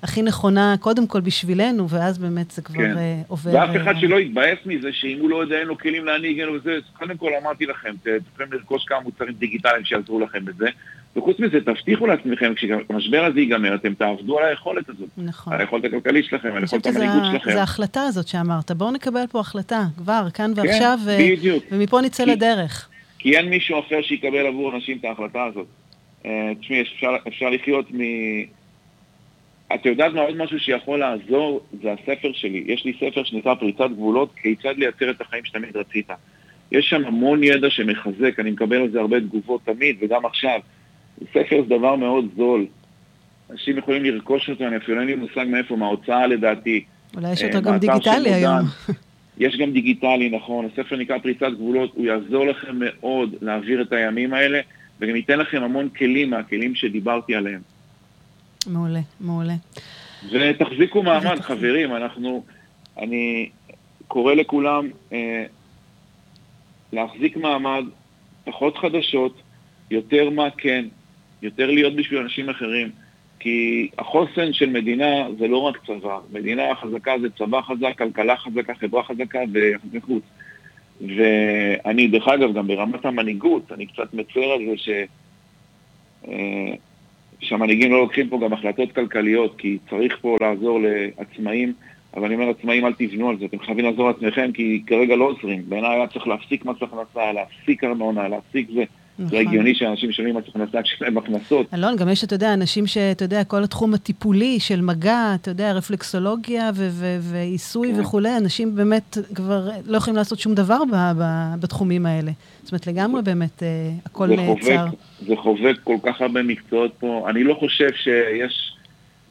הכי 0.03 0.21
נכונה, 0.21 0.75
קודם 0.79 1.07
כל 1.07 1.21
בשבילנו, 1.21 1.89
ואז 1.89 2.17
באמת 2.17 2.51
זה 2.51 2.61
כבר 2.61 2.75
כן. 2.75 2.93
uh, 2.93 3.27
עובר... 3.27 3.51
ואף 3.53 3.75
אחד 3.75 3.95
uh... 3.95 3.99
שלא 4.01 4.19
יתבאס 4.19 4.57
מזה, 4.65 4.93
שאם 4.93 5.17
הוא 5.19 5.29
לא 5.29 5.41
יודע, 5.41 5.59
אין 5.59 5.67
לו 5.67 5.77
כלים 5.77 6.05
להנהיג, 6.05 6.39
אין 6.39 6.47
לו 6.47 6.59
זה, 6.59 6.77
קודם 6.97 7.17
כל 7.17 7.29
אמרתי 7.41 7.65
לכם, 7.65 7.89
יכולים 8.33 8.53
לרכוש 8.53 8.85
כמה 8.85 8.99
מוצרים 8.99 9.33
דיגיטליים 9.33 9.85
שיעזרו 9.85 10.19
לכם 10.19 10.45
בזה. 10.45 10.67
וחוץ 11.15 11.39
מזה, 11.39 11.59
תבטיחו 11.61 12.07
לעצמכם, 12.07 12.53
כשהמשבר 12.55 13.25
הזה 13.25 13.39
ייגמר, 13.39 13.75
אתם 13.75 13.93
תעבדו 13.93 14.39
על 14.39 14.45
היכולת 14.45 14.89
הזאת. 14.89 15.09
נכון. 15.17 15.53
על 15.53 15.59
היכולת 15.59 15.85
הכלכלית 15.85 16.25
שלכם, 16.25 16.49
על 16.55 16.61
היכולת 16.61 16.85
המנהיגות 16.85 17.23
שלכם. 17.31 17.51
זה 17.51 17.59
ההחלטה 17.59 18.01
הזאת 18.01 18.27
שאמרת. 18.27 18.71
בואו 18.71 18.91
נקבל 18.91 19.27
פה 19.31 19.39
החלטה, 19.39 19.83
כבר, 19.97 20.27
כאן 20.33 20.51
כן, 20.55 20.61
ועכשיו, 20.61 20.99
כן, 21.05 21.35
בדיוק. 21.35 21.63
ומפה 21.71 22.01
נצא 22.01 22.25
כי, 22.25 22.31
לדרך. 22.31 22.89
כי 23.19 23.37
אין 23.37 23.49
מישהו 23.49 23.79
אחר 23.79 24.01
שיקבל 24.01 24.45
עבור 24.47 24.75
אנשים 24.75 24.97
את 24.97 25.05
ההחלטה 25.05 25.43
הזאת. 25.43 25.67
Uh, 26.23 26.25
תשמעי, 26.59 26.81
אפשר, 26.81 27.15
אפשר 27.27 27.49
לחיות 27.49 27.85
מ... 27.91 27.99
את 29.75 29.85
יודעת 29.85 30.13
מה 30.13 30.21
עוד 30.21 30.37
משהו 30.37 30.59
שיכול 30.59 30.99
לעזור? 30.99 31.61
זה 31.81 31.91
הספר 31.91 32.31
שלי. 32.33 32.63
יש 32.67 32.85
לי 32.85 32.93
ספר 32.93 33.23
שנקרא 33.23 33.55
פריצת 33.55 33.89
גבולות, 33.91 34.29
כיצד 34.35 34.73
לייצר 34.77 35.09
את 35.09 35.21
החיים 35.21 35.45
שתמיד 35.45 35.77
רצית. 35.77 36.09
יש 36.71 36.89
שם 36.89 37.05
המון 37.05 37.43
ידע 37.43 37.69
שמחזק, 37.69 38.39
אני 38.39 38.51
מקבל 38.51 38.75
על 38.75 38.89
זה 38.89 38.99
הרבה 38.99 39.19
תגובות 39.19 39.61
תמיד, 39.65 39.95
וגם 40.01 40.25
עכשיו. 40.25 40.59
ספר 41.33 41.61
זה 41.61 41.69
דבר 41.77 41.95
מאוד 41.95 42.25
זול. 42.37 42.65
אנשים 43.51 43.77
יכולים 43.77 44.05
לרכוש 44.05 44.49
אותו, 44.49 44.67
אני 44.67 44.77
אפילו 44.77 44.99
אין 44.99 45.07
לי 45.07 45.15
מושג 45.15 45.45
מאיפה, 45.47 45.75
מההוצאה 45.75 46.27
לדעתי. 46.27 46.83
אולי 47.15 47.31
יש 47.31 47.43
אותו 47.43 47.57
אה, 47.57 47.61
גם 47.61 47.77
דיגיטלי 47.77 48.33
היום. 48.33 48.59
יש 49.37 49.57
גם 49.57 49.71
דיגיטלי, 49.71 50.29
נכון. 50.29 50.65
הספר 50.65 50.95
נקרא 50.95 51.17
פריצת 51.17 51.51
גבולות, 51.53 51.91
הוא 51.95 52.05
יעזור 52.05 52.45
לכם 52.45 52.75
מאוד 52.79 53.35
להעביר 53.41 53.81
את 53.81 53.93
הימים 53.93 54.33
האלה, 54.33 54.59
וגם 54.99 55.15
ייתן 55.15 55.39
לכם 55.39 55.63
המון 55.63 55.89
כלים 55.89 56.29
מהכלים 56.29 56.75
שדיברתי 56.75 57.35
עליהם. 57.35 57.61
מעולה, 58.67 58.99
מעולה. 59.19 59.55
ותחזיקו 60.31 61.03
מעמד, 61.03 61.39
חברים, 61.41 61.95
אנחנו, 61.95 62.43
אני 62.97 63.49
קורא 64.07 64.33
לכולם 64.33 64.89
אה, 65.13 65.45
להחזיק 66.93 67.37
מעמד, 67.37 67.83
פחות 68.45 68.77
חדשות, 68.77 69.41
יותר 69.91 70.29
מה 70.29 70.49
כן, 70.57 70.85
יותר 71.41 71.71
להיות 71.71 71.95
בשביל 71.95 72.19
אנשים 72.19 72.49
אחרים. 72.49 72.91
כי 73.39 73.89
החוסן 73.97 74.53
של 74.53 74.69
מדינה 74.69 75.27
זה 75.39 75.47
לא 75.47 75.57
רק 75.57 75.77
צבא, 75.85 76.19
מדינה 76.31 76.75
חזקה 76.75 77.11
זה 77.21 77.29
צבא 77.29 77.61
חזק, 77.61 77.97
כלכלה 77.97 78.37
חזקה, 78.37 78.75
חברה 78.75 79.03
חזקה 79.03 79.39
ויחסי 79.51 80.01
חוץ. 80.01 80.23
ואני, 81.01 82.07
דרך 82.07 82.27
אגב, 82.27 82.53
גם 82.53 82.67
ברמת 82.67 83.05
המנהיגות, 83.05 83.71
אני 83.71 83.85
קצת 83.85 84.13
מצר 84.13 84.41
על 84.41 84.59
זה 84.65 84.77
ש... 84.77 84.89
שהמנהיגים 87.43 87.91
לא 87.91 87.99
לוקחים 87.99 88.29
פה 88.29 88.39
גם 88.43 88.53
החלטות 88.53 88.91
כלכליות, 88.91 89.55
כי 89.57 89.77
צריך 89.89 90.17
פה 90.21 90.35
לעזור 90.41 90.79
לעצמאים, 90.81 91.73
אבל 92.15 92.25
אני 92.25 92.35
אומר 92.35 92.47
לעצמאים, 92.47 92.85
אל 92.85 92.93
תבנו 92.93 93.29
על 93.29 93.37
זה, 93.39 93.45
אתם 93.45 93.59
חייבים 93.59 93.85
לעזור 93.85 94.07
לעצמכם, 94.07 94.51
כי 94.53 94.81
כרגע 94.87 95.15
לא 95.15 95.25
עוזרים. 95.25 95.63
בעיניי 95.69 95.95
היה 95.95 96.07
צריך 96.07 96.27
להפסיק 96.27 96.65
מס 96.65 96.75
הכנסה, 96.81 97.31
להפסיק 97.31 97.83
ארנונה, 97.83 98.27
להפסיק 98.27 98.67
זה. 98.73 98.83
נכון. 99.19 99.29
זה 99.29 99.39
הגיוני 99.39 99.75
שאנשים 99.75 100.09
משלמים 100.09 100.37
מס 100.37 100.43
הכנסה 100.47 100.81
כשיש 100.81 101.01
להם 101.01 101.17
הכנסות. 101.17 101.73
אלון, 101.73 101.95
גם 101.95 102.09
יש, 102.09 102.23
אתה 102.23 102.35
יודע, 102.35 102.53
אנשים 102.53 102.87
שאתה 102.87 103.25
יודע, 103.25 103.43
כל 103.43 103.63
התחום 103.63 103.93
הטיפולי 103.93 104.59
של 104.59 104.81
מגע, 104.81 105.31
אתה 105.35 105.51
יודע, 105.51 105.71
רפלקסולוגיה 105.71 106.71
ועיסוי 107.21 107.93
כן. 107.93 107.99
וכולי, 107.99 108.37
אנשים 108.37 108.75
באמת 108.75 109.17
כבר 109.35 109.69
לא 109.85 109.97
יכולים 109.97 110.17
לעשות 110.17 110.39
שום 110.39 110.55
דבר 110.55 110.77
בתחומים 111.59 112.05
האלה. 112.05 112.31
זאת 112.63 112.71
אומרת, 112.71 112.87
לגמרי 112.87 113.21
באמת 113.21 113.63
אה, 113.63 113.67
הכל 114.05 114.27
נעצר. 114.27 114.85
זה 115.27 115.35
חובק 115.35 115.75
כל 115.83 115.97
כך 116.03 116.21
הרבה 116.21 116.43
מקצועות 116.43 116.93
פה. 116.99 117.25
אני 117.29 117.43
לא 117.43 117.53
חושב 117.53 117.89
שיש, 117.93 118.77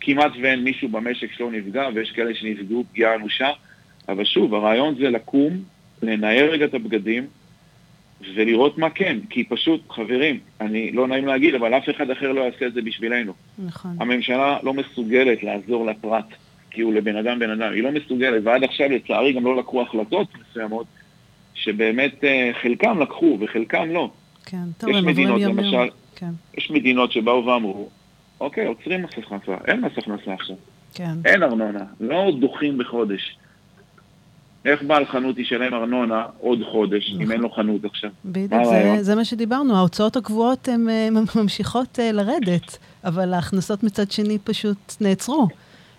כמעט 0.01 0.33
ואין 0.43 0.65
מישהו 0.65 0.89
במשק 0.89 1.33
שלא 1.37 1.51
נפגע, 1.51 1.89
ויש 1.95 2.11
כאלה 2.11 2.35
שנפגעו 2.35 2.85
פגיעה 2.93 3.15
אנושה, 3.15 3.49
אבל 4.09 4.25
שוב, 4.25 4.55
הרעיון 4.55 4.95
זה 4.95 5.11
לקום, 5.11 5.53
לנער 6.03 6.51
רגע 6.51 6.65
את 6.65 6.75
הבגדים, 6.75 7.27
ולראות 8.35 8.79
מה 8.79 8.91
כן, 8.91 9.19
כי 9.31 9.45
פשוט, 9.45 9.91
חברים, 9.91 10.39
אני 10.61 10.93
לא 10.93 11.07
נעים 11.07 11.27
להגיד, 11.27 11.55
אבל 11.55 11.75
אף 11.75 11.91
אחד 11.91 12.11
אחר 12.11 12.33
לא 12.33 12.41
יעשה 12.41 12.67
את 12.67 12.75
זה 12.75 12.83
בשבילנו. 12.83 13.33
נכון. 13.59 13.97
הממשלה 14.01 14.59
לא 14.63 14.75
מסוגלת 14.75 15.43
לעזור 15.43 15.87
לפרט, 15.87 16.25
כי 16.71 16.81
הוא 16.81 16.95
לבן 16.95 17.17
אדם 17.17 17.39
בן 17.39 17.51
אדם, 17.51 17.73
היא 17.73 17.83
לא 17.83 17.93
מסוגלת, 17.93 18.43
ועד 18.45 18.65
עכשיו 18.65 18.89
לצערי 18.89 19.33
גם 19.33 19.45
לא 19.45 19.57
לקחו 19.57 19.83
החלטות 19.83 20.29
מסוימות, 20.41 20.87
שבאמת 21.55 22.25
אה, 22.25 22.51
חלקם 22.63 23.01
לקחו 23.01 23.39
וחלקם 23.41 23.91
לא. 23.91 24.11
כן, 24.47 24.65
טוב, 24.79 24.91
הם 24.91 25.09
עוברים 25.09 25.29
יום 25.29 25.59
למשל, 25.59 25.73
יום. 25.73 25.89
כן. 26.17 26.31
יש 26.59 26.71
מדינות 26.71 27.13
שבאו 27.13 27.47
ואמרו, 27.47 27.89
אוקיי, 28.41 28.67
עוצרים 28.67 29.03
מס 29.03 29.11
הכנסה, 29.19 29.55
אין 29.67 29.81
מס 29.81 29.93
הכנסה 29.99 30.33
עכשיו. 30.33 30.57
כן. 30.95 31.15
אין 31.25 31.43
ארנונה, 31.43 31.85
לא 32.01 32.31
דוחים 32.41 32.79
בחודש. 32.79 33.37
איך 34.65 34.83
בעל 34.83 35.07
חנות 35.07 35.39
ישלם 35.39 35.75
ארנונה 35.75 36.27
עוד 36.39 36.59
חודש, 36.73 37.11
אם 37.11 37.23
נכון. 37.23 37.33
אין 37.33 37.41
לו 37.41 37.51
חנות 37.51 37.85
עכשיו? 37.85 38.11
בדיוק, 38.25 38.65
זה, 38.65 38.97
זה 39.01 39.15
מה 39.15 39.25
שדיברנו, 39.25 39.77
ההוצאות 39.77 40.17
הקבועות 40.17 40.69
הן 40.69 40.87
ממשיכות 41.37 41.99
uh, 41.99 42.13
לרדת, 42.13 42.79
אבל 43.05 43.35
ההכנסות 43.35 43.83
מצד 43.83 44.11
שני 44.11 44.39
פשוט 44.39 44.95
נעצרו. 45.01 45.49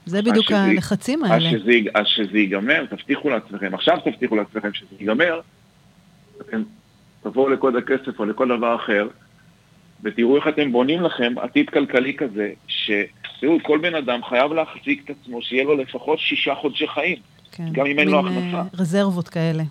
זה 0.06 0.22
בדיוק 0.22 0.46
שזה, 0.46 0.62
הלחצים 0.62 1.24
האלה. 1.24 1.36
אז 1.36 1.52
שזה, 1.52 1.72
אז 1.94 2.06
שזה 2.08 2.38
ייגמר, 2.38 2.86
תבטיחו 2.86 3.30
לעצמכם, 3.30 3.74
עכשיו 3.74 3.98
תבטיחו 4.06 4.36
לעצמכם 4.36 4.74
שזה 4.74 4.96
ייגמר, 5.00 5.40
אתם 6.42 6.64
תבואו 7.24 7.50
לקוד 7.50 7.76
הכסף 7.76 8.20
או 8.20 8.26
לכל 8.26 8.48
דבר 8.58 8.76
אחר, 8.76 9.08
ותראו 10.04 10.36
איך 10.36 10.48
אתם 10.48 10.72
בונים 10.72 11.02
לכם 11.02 11.34
עתיד 11.42 11.70
כלכלי 11.70 12.14
כזה, 12.14 12.52
שתראו, 12.68 13.58
כל 13.64 13.80
בן 13.82 13.96
אדם 13.96 14.20
חייב 14.24 14.54
להחזיק 14.54 15.02
את 15.06 15.10
עצמו, 15.10 15.42
שיהיה 15.42 15.64
לו 15.64 15.76
לפחות 15.76 16.20
שישה 16.20 16.56
חודשי 16.56 16.88
חיים. 16.88 17.18
כן. 17.56 17.66
גם 17.72 17.86
אם 17.86 18.00
אין 18.00 18.08
לו 18.08 18.20
הכנסה. 18.20 18.58
אה, 18.58 18.64
רזרבות 18.74 19.30
כאלה. 19.30 19.64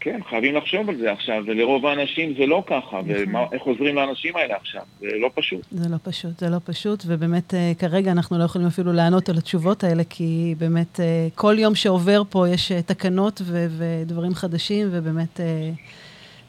כן, 0.00 0.20
חייבים 0.28 0.54
לחשוב 0.54 0.88
על 0.88 0.96
זה 0.96 1.12
עכשיו, 1.12 1.42
ולרוב 1.46 1.86
האנשים 1.86 2.34
זה 2.38 2.46
לא 2.46 2.62
ככה, 2.66 3.00
נכון. 3.02 3.34
ואיך 3.34 3.62
עוזרים 3.62 3.94
לאנשים 3.94 4.36
האלה 4.36 4.54
עכשיו, 4.56 4.82
זה 5.00 5.06
לא 5.20 5.30
פשוט. 5.34 5.60
זה 5.70 5.88
לא 5.88 5.96
פשוט, 6.02 6.38
זה 6.38 6.48
לא 6.50 6.58
פשוט, 6.64 7.04
ובאמת 7.06 7.54
אה, 7.54 7.72
כרגע 7.78 8.12
אנחנו 8.12 8.38
לא 8.38 8.44
יכולים 8.44 8.66
אפילו 8.66 8.92
לענות 8.92 9.28
על 9.28 9.38
התשובות 9.38 9.84
האלה, 9.84 10.02
כי 10.10 10.54
באמת 10.58 11.00
אה, 11.00 11.28
כל 11.34 11.56
יום 11.58 11.74
שעובר 11.74 12.22
פה 12.30 12.48
יש 12.48 12.72
תקנות 12.72 13.42
ודברים 13.44 14.34
חדשים, 14.34 14.88
ובאמת 14.90 15.40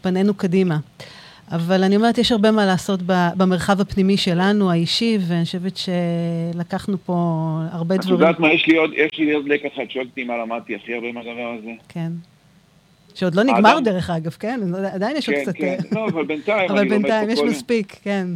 פנינו 0.01 0.33
קדימה. 0.33 0.77
אבל 1.51 1.83
אני 1.83 1.95
אומרת, 1.95 2.17
יש 2.17 2.31
הרבה 2.31 2.51
מה 2.51 2.65
לעשות 2.65 2.99
במרחב 3.37 3.81
הפנימי 3.81 4.17
שלנו, 4.17 4.71
האישי, 4.71 5.17
ואני 5.27 5.45
חושבת 5.45 5.73
שלקחנו 5.77 6.97
פה 7.05 7.13
הרבה 7.71 7.97
דברים. 7.97 8.15
את 8.15 8.19
יודעת 8.19 8.39
מה, 8.39 8.53
יש 8.53 8.67
לי 8.67 8.77
עוד, 8.77 8.91
יש 8.93 9.19
לי 9.19 9.33
עוד 9.33 9.47
לקח 9.47 9.69
אחד, 9.75 9.83
שואלת 9.89 10.07
אותי 10.09 10.23
מה 10.23 10.37
למדתי 10.37 10.75
הכי 10.75 10.93
הרבה 10.93 11.11
מהדבר 11.11 11.55
הזה. 11.59 11.71
כן. 11.89 12.11
שעוד 13.15 13.35
לא 13.35 13.43
נגמר 13.43 13.69
האדם... 13.69 13.83
דרך 13.83 14.09
אגב, 14.09 14.31
כן? 14.31 14.59
עדיין 14.93 15.17
יש 15.17 15.29
כן, 15.29 15.35
עוד 15.35 15.41
קצת... 15.43 15.55
כן, 15.55 15.77
כן, 15.89 15.95
לא, 15.95 16.07
אבל 16.07 16.25
בינתיים 16.25 16.71
אבל 16.71 16.89
בינתיים 16.89 17.29
יש 17.29 17.39
מספיק, 17.39 17.95
כן. 18.03 18.27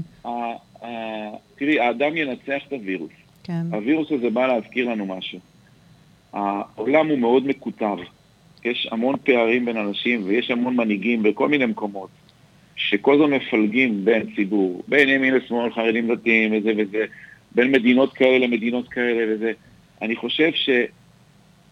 תראי, 1.57 1.79
האדם 1.79 2.17
ינצח 2.17 2.63
את 2.67 2.73
הווירוס. 2.73 3.11
כן. 3.43 3.61
הווירוס 3.71 4.11
הזה 4.11 4.29
בא 4.29 4.47
להזכיר 4.47 4.89
לנו 4.89 5.05
משהו. 5.05 5.39
העולם 6.33 7.07
הוא 7.07 7.19
מאוד 7.19 7.47
מקוטב. 7.47 7.97
יש 8.65 8.87
המון 8.91 9.15
פערים 9.23 9.65
בין 9.65 9.77
אנשים 9.77 10.21
ויש 10.25 10.51
המון 10.51 10.75
מנהיגים 10.75 11.23
בכל 11.23 11.49
מיני 11.49 11.65
מקומות, 11.65 12.09
שכל 12.75 13.13
הזמן 13.13 13.29
מפלגים 13.33 14.05
בין 14.05 14.35
ציבור, 14.35 14.83
בין 14.87 15.09
ימין 15.09 15.33
לשמאל, 15.33 15.71
חרדים 15.73 16.15
דתיים 16.15 16.53
וזה 16.57 16.71
וזה, 16.77 17.05
בין 17.55 17.71
מדינות 17.71 18.13
כאלה 18.13 18.47
למדינות 18.47 18.87
כאלה 18.87 19.33
וזה. 19.35 19.51
אני 20.01 20.15
חושב 20.15 20.51
ש... 20.53 20.69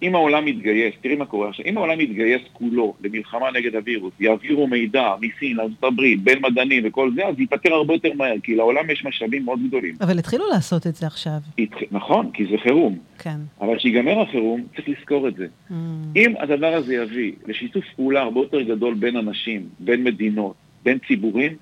אם 0.02 0.16
העולם 0.16 0.46
מתגייס, 0.46 0.96
תראי 1.02 1.16
מה 1.16 1.26
קורה 1.26 1.50
עכשיו, 1.50 1.66
אם 1.66 1.78
העולם 1.78 1.98
מתגייס 1.98 2.42
כולו 2.54 2.94
למלחמה 3.04 3.52
נגד 3.52 3.76
הווירוס, 3.76 4.14
יעבירו 4.20 4.68
מידע 4.68 5.14
מסין 5.22 5.58
לארצות 5.58 5.84
הברית, 5.84 6.24
בין 6.24 6.40
מדענים 6.42 6.84
וכל 6.86 7.12
זה, 7.16 7.26
אז 7.26 7.40
ייפטר 7.40 7.74
הרבה 7.74 7.94
יותר 7.94 8.14
מהר, 8.16 8.36
כי 8.44 8.56
לעולם 8.56 8.90
יש 8.90 9.06
משאבים 9.06 9.46
מאוד 9.46 9.60
גדולים. 9.68 9.96
אבל 10.02 10.20
התחילו 10.20 10.46
לעשות 10.54 10.88
את 10.88 10.96
זה 10.96 11.08
עכשיו. 11.08 11.38
התח... 11.60 11.78
נכון, 11.92 12.32
כי 12.34 12.46
זה 12.46 12.58
חירום. 12.64 12.98
כן. 13.20 13.38
אבל 13.62 13.78
כשיגמר 13.78 14.22
החירום, 14.22 14.64
צריך 14.76 14.90
לזכור 14.90 15.28
את 15.28 15.36
זה. 15.36 15.46
Mm. 15.70 15.74
אם 16.16 16.34
הדבר 16.40 16.74
הזה 16.74 16.96
יביא 16.96 17.32
לשיתוף 17.48 17.86
פעולה 17.96 18.22
הרבה 18.22 18.40
יותר 18.40 18.62
גדול 18.62 18.94
בין 18.94 19.16
אנשים, 19.16 19.62
בין 19.80 20.04
מדינות, 20.04 20.54
בין 20.84 20.98
ציבורים, 21.08 21.56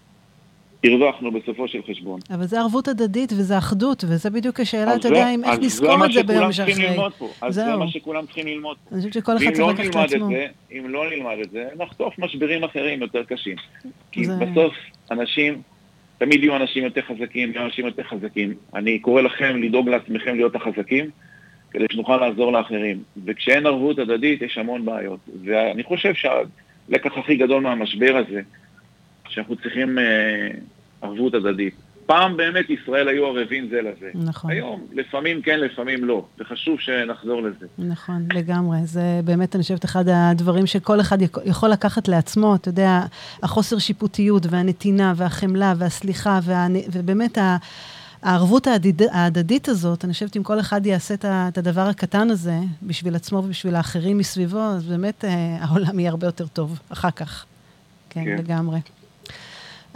הרווחנו 0.83 1.31
בסופו 1.31 1.67
של 1.67 1.79
חשבון. 1.89 2.19
אבל 2.29 2.45
זה 2.45 2.59
ערבות 2.59 2.87
הדדית 2.87 3.33
וזה 3.33 3.57
אחדות, 3.57 4.03
וזה 4.07 4.29
בדיוק 4.29 4.59
השאלה, 4.59 4.95
אתה 4.95 5.07
יודע, 5.07 5.29
איך 5.45 5.59
נזכור 5.59 6.05
את 6.05 6.11
זה 6.11 6.23
ביום 6.23 6.51
שאחרי. 6.51 6.97
אז 7.41 7.55
זה 7.55 7.75
מה 7.75 7.87
שכולם 7.87 8.25
צריכים 8.25 8.47
ללמוד 8.47 8.77
פה. 8.77 8.95
אני 8.95 8.99
חושבת 8.99 9.13
שכל 9.13 9.37
אחד 9.37 9.45
צריך 9.45 9.59
לא 9.59 9.71
לקחת 9.73 9.95
לעצמו. 9.95 10.29
אם 10.71 10.89
לא 10.89 11.09
נלמד 11.09 11.35
את 11.43 11.51
זה, 11.51 11.67
נחטוף 11.77 12.19
משברים 12.19 12.63
אחרים 12.63 13.01
יותר 13.01 13.23
קשים. 13.23 13.55
כי 14.11 14.21
בסוף 14.21 14.73
אנשים, 15.11 15.61
תמיד 16.17 16.43
יהיו 16.43 16.55
אנשים 16.55 16.83
יותר 16.83 17.01
חזקים, 17.01 17.51
יהיו 17.51 17.65
אנשים 17.65 17.85
יותר 17.85 18.03
חזקים. 18.03 18.53
אני 18.75 18.99
קורא 18.99 19.21
לכם 19.21 19.61
לדאוג 19.61 19.89
לעצמכם 19.89 20.35
להיות 20.35 20.55
החזקים, 20.55 21.09
כדי 21.71 21.85
שנוכל 21.91 22.17
לעזור 22.17 22.51
לאחרים. 22.51 23.03
וכשאין 23.25 23.65
ערבות 23.65 23.99
הדדית, 23.99 24.41
יש 24.41 24.57
המון 24.57 24.85
בעיות. 24.85 25.19
ואני 25.45 25.83
חושב 25.83 26.13
שהלקח 26.13 27.17
הכי 27.17 27.35
גדול 27.35 27.63
מהמשבר 27.63 28.23
הזה, 28.27 28.41
שאנחנו 29.29 29.55
צריכים 29.55 29.99
אה, 29.99 30.49
ערבות 31.01 31.33
הדדית. 31.33 31.73
פעם 32.09 32.37
באמת 32.37 32.69
ישראל 32.69 33.07
היו 33.07 33.25
ערבים 33.25 33.69
זה 33.69 33.81
לזה. 33.81 34.11
נכון. 34.15 34.51
היום, 34.51 34.85
לפעמים 34.93 35.41
כן, 35.41 35.59
לפעמים 35.59 36.05
לא, 36.05 36.25
וחשוב 36.39 36.79
שנחזור 36.79 37.41
לזה. 37.41 37.65
נכון, 37.77 38.25
לגמרי. 38.33 38.77
זה 38.83 39.21
באמת, 39.25 39.55
אני 39.55 39.63
חושבת, 39.63 39.85
אחד 39.85 40.03
הדברים 40.07 40.65
שכל 40.67 41.01
אחד 41.01 41.17
יכול 41.45 41.69
לקחת 41.69 42.07
לעצמו, 42.07 42.55
אתה 42.55 42.69
יודע, 42.69 43.01
החוסר 43.43 43.79
שיפוטיות 43.79 44.45
והנתינה 44.49 45.13
והחמלה 45.15 45.73
והסליחה, 45.77 46.39
וה... 46.43 46.67
ובאמת 46.91 47.37
ה... 47.37 47.57
הערבות 48.23 48.67
ההדד, 48.67 49.01
ההדדית 49.11 49.69
הזאת, 49.69 50.05
אני 50.05 50.13
חושבת 50.13 50.37
אם 50.37 50.43
כל 50.43 50.59
אחד 50.59 50.85
יעשה 50.85 51.13
את 51.23 51.57
הדבר 51.57 51.81
הקטן 51.81 52.29
הזה 52.29 52.59
בשביל 52.83 53.15
עצמו 53.15 53.37
ובשביל 53.37 53.75
האחרים 53.75 54.17
מסביבו, 54.17 54.59
אז 54.59 54.85
באמת 54.85 55.25
אה, 55.25 55.57
העולם 55.61 55.99
יהיה 55.99 56.11
הרבה 56.11 56.27
יותר 56.27 56.47
טוב 56.47 56.79
אחר 56.89 57.11
כך. 57.11 57.45
כן, 58.09 58.25
כן. 58.25 58.35
לגמרי. 58.37 58.79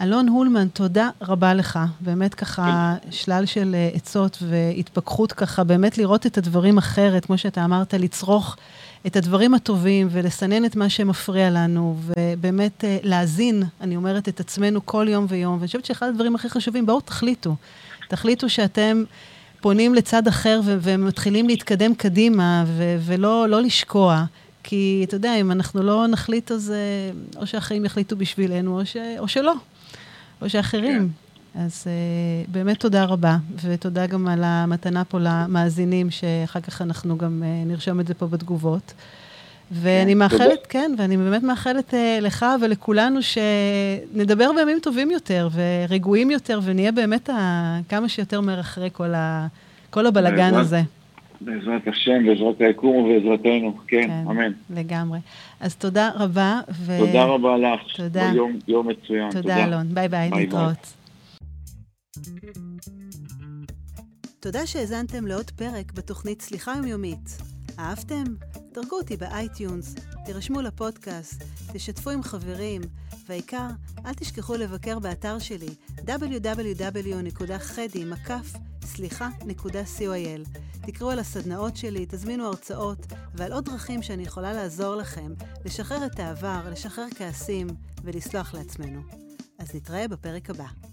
אלון 0.04 0.28
הולמן, 0.28 0.68
תודה 0.68 1.10
רבה 1.22 1.54
לך. 1.54 1.80
באמת 1.99 2.34
ככה 2.34 2.95
שלל 3.12 3.45
של 3.45 3.76
אה, 3.76 3.89
עצות 3.93 4.43
והתפכחות 4.49 5.34
ככה, 5.34 5.64
באמת 5.64 5.97
לראות 5.97 6.26
את 6.26 6.38
הדברים 6.38 6.78
אחרת, 6.78 7.26
כמו 7.26 7.38
שאתה 7.38 7.66
אמרת, 7.66 7.93
לצרוך 7.93 8.58
את 9.08 9.16
הדברים 9.16 9.54
הטובים 9.54 10.08
ולסנן 10.12 10.66
את 10.66 10.76
מה 10.76 10.89
שמפריע 10.89 11.49
לנו, 11.49 11.97
ובאמת 12.06 12.84
אה, 12.84 12.97
להזין, 13.04 13.64
אני 13.82 13.95
אומרת, 13.95 14.30
את 14.30 14.39
עצמנו 14.39 14.86
כל 14.86 15.06
יום 15.10 15.26
ויום. 15.30 15.56
ואני 15.56 15.68
חושבת 15.68 15.86
שאחד 15.86 16.08
הדברים 16.08 16.36
הכי 16.36 16.49
חשובים, 16.49 16.86
בואו 16.86 17.01
תחליטו. 17.01 17.56
תחליטו 18.10 18.49
שאתם 18.49 19.04
פונים 19.62 19.95
לצד 19.95 20.28
אחר 20.28 20.62
ו- 20.66 20.78
ומתחילים 20.82 21.47
להתקדם 21.47 21.95
קדימה, 21.95 22.64
ו- 22.68 22.97
ולא 23.06 23.49
לא 23.49 23.62
לשקוע. 23.62 24.24
כי 24.64 25.06
אתה 25.08 25.16
יודע, 25.16 25.36
אם 25.36 25.51
אנחנו 25.51 25.84
לא 25.84 26.08
נחליט, 26.08 26.51
אז 26.51 26.72
אה, 26.72 27.39
או 27.41 27.47
שהחיים 27.47 27.86
יחליטו 27.86 28.16
בשבילנו, 28.16 28.80
או, 28.80 28.86
ש- 28.86 28.97
או 29.20 29.28
שלא. 29.28 29.54
או 30.42 30.50
שאחרים. 30.50 31.00
כן. 31.00 31.24
אז 31.56 31.88
uh, 31.88 32.52
באמת 32.52 32.80
תודה 32.80 33.06
רבה, 33.06 33.38
ותודה 33.64 34.08
גם 34.08 34.28
על 34.28 34.44
המתנה 34.44 35.04
פה 35.04 35.18
למאזינים, 35.22 36.12
שאחר 36.12 36.60
כך 36.60 36.82
אנחנו 36.82 37.18
גם 37.18 37.44
uh, 37.44 37.70
נרשום 37.70 38.00
את 38.00 38.08
זה 38.08 38.14
פה 38.14 38.28
בתגובות. 38.28 38.94
ואני 39.72 40.12
כן, 40.12 40.18
מאחלת. 40.18 40.68
כן, 40.70 40.92
ואני 40.98 41.18
באמת 41.18 41.44
מאחלת 41.44 41.94
uh, 41.94 42.22
לך 42.22 42.46
ולכולנו 42.62 43.20
שנדבר 43.22 44.52
בימים 44.56 44.80
טובים 44.82 45.12
יותר 45.12 45.50
ורגועים 45.54 46.32
יותר, 46.32 46.60
ונהיה 46.64 46.92
באמת 46.92 47.30
ה... 47.30 47.80
כמה 47.90 48.10
שיותר 48.10 48.42
מהר 48.42 48.60
אחרי 48.60 48.90
כל, 48.94 49.14
ה... 49.14 49.48
כל 49.90 50.06
הבלגן 50.06 50.54
הזה. 50.54 50.82
בעזרת 51.42 51.88
השם, 51.88 52.26
בעזרת 52.26 52.62
היקום 52.62 52.96
ובעזרתנו, 52.96 53.78
כן, 53.88 54.08
כן, 54.08 54.24
אמן. 54.30 54.52
לגמרי. 54.70 55.20
אז 55.64 55.76
תודה 55.76 56.11
רבה. 56.16 56.61
ו... 56.72 56.97
תודה 56.99 57.24
רבה 57.24 57.57
לך. 57.57 57.82
תודה. 57.97 58.32
יום, 58.36 58.59
יום 58.68 58.88
מצוין. 58.88 59.30
תודה, 59.30 59.41
תודה, 59.41 59.66
אלון. 59.66 59.93
ביי 59.93 60.09
ביי, 60.09 60.30
נתראות. 60.30 60.93
תודה 64.39 64.68
שהאזנתם 64.68 65.28
לעוד 65.28 65.51
פרק 65.51 65.91
בתוכנית 65.93 66.41
הצלחה 66.41 66.74
יומיומית. 66.76 67.38
אהבתם? 67.80 68.24
דרגו 68.74 68.95
אותי 68.95 69.18
ב 69.18 69.27
iTunes, 69.27 69.96
תירשמו 70.26 70.61
לפודקאסט, 70.61 71.43
תשתפו 71.74 72.09
עם 72.09 72.24
חברים, 72.24 72.82
והעיקר, 73.28 73.68
אל 74.05 74.14
תשכחו 74.14 74.55
לבקר 74.55 74.99
באתר 74.99 75.39
שלי 75.39 75.70
www.חדי.סליחה.coil. 78.84 80.60
תקראו 80.86 81.12
על 81.12 81.20
הסדנאות 81.20 81.78
שלי, 81.78 82.06
תזמינו 82.10 82.46
הרצאות 82.48 83.06
ועל 83.34 83.54
עוד 83.54 83.66
דרכים 83.66 84.02
שאני 84.02 84.24
יכולה 84.24 84.54
לעזור 84.54 84.96
לכם 84.96 85.34
לשחרר 85.66 86.06
את 86.06 86.20
העבר, 86.20 86.70
לשחרר 86.72 87.06
כעסים 87.16 87.68
ולסלוח 88.04 88.54
לעצמנו. 88.54 89.02
אז 89.60 89.76
נתראה 89.76 90.08
בפרק 90.08 90.50
הבא. 90.50 90.93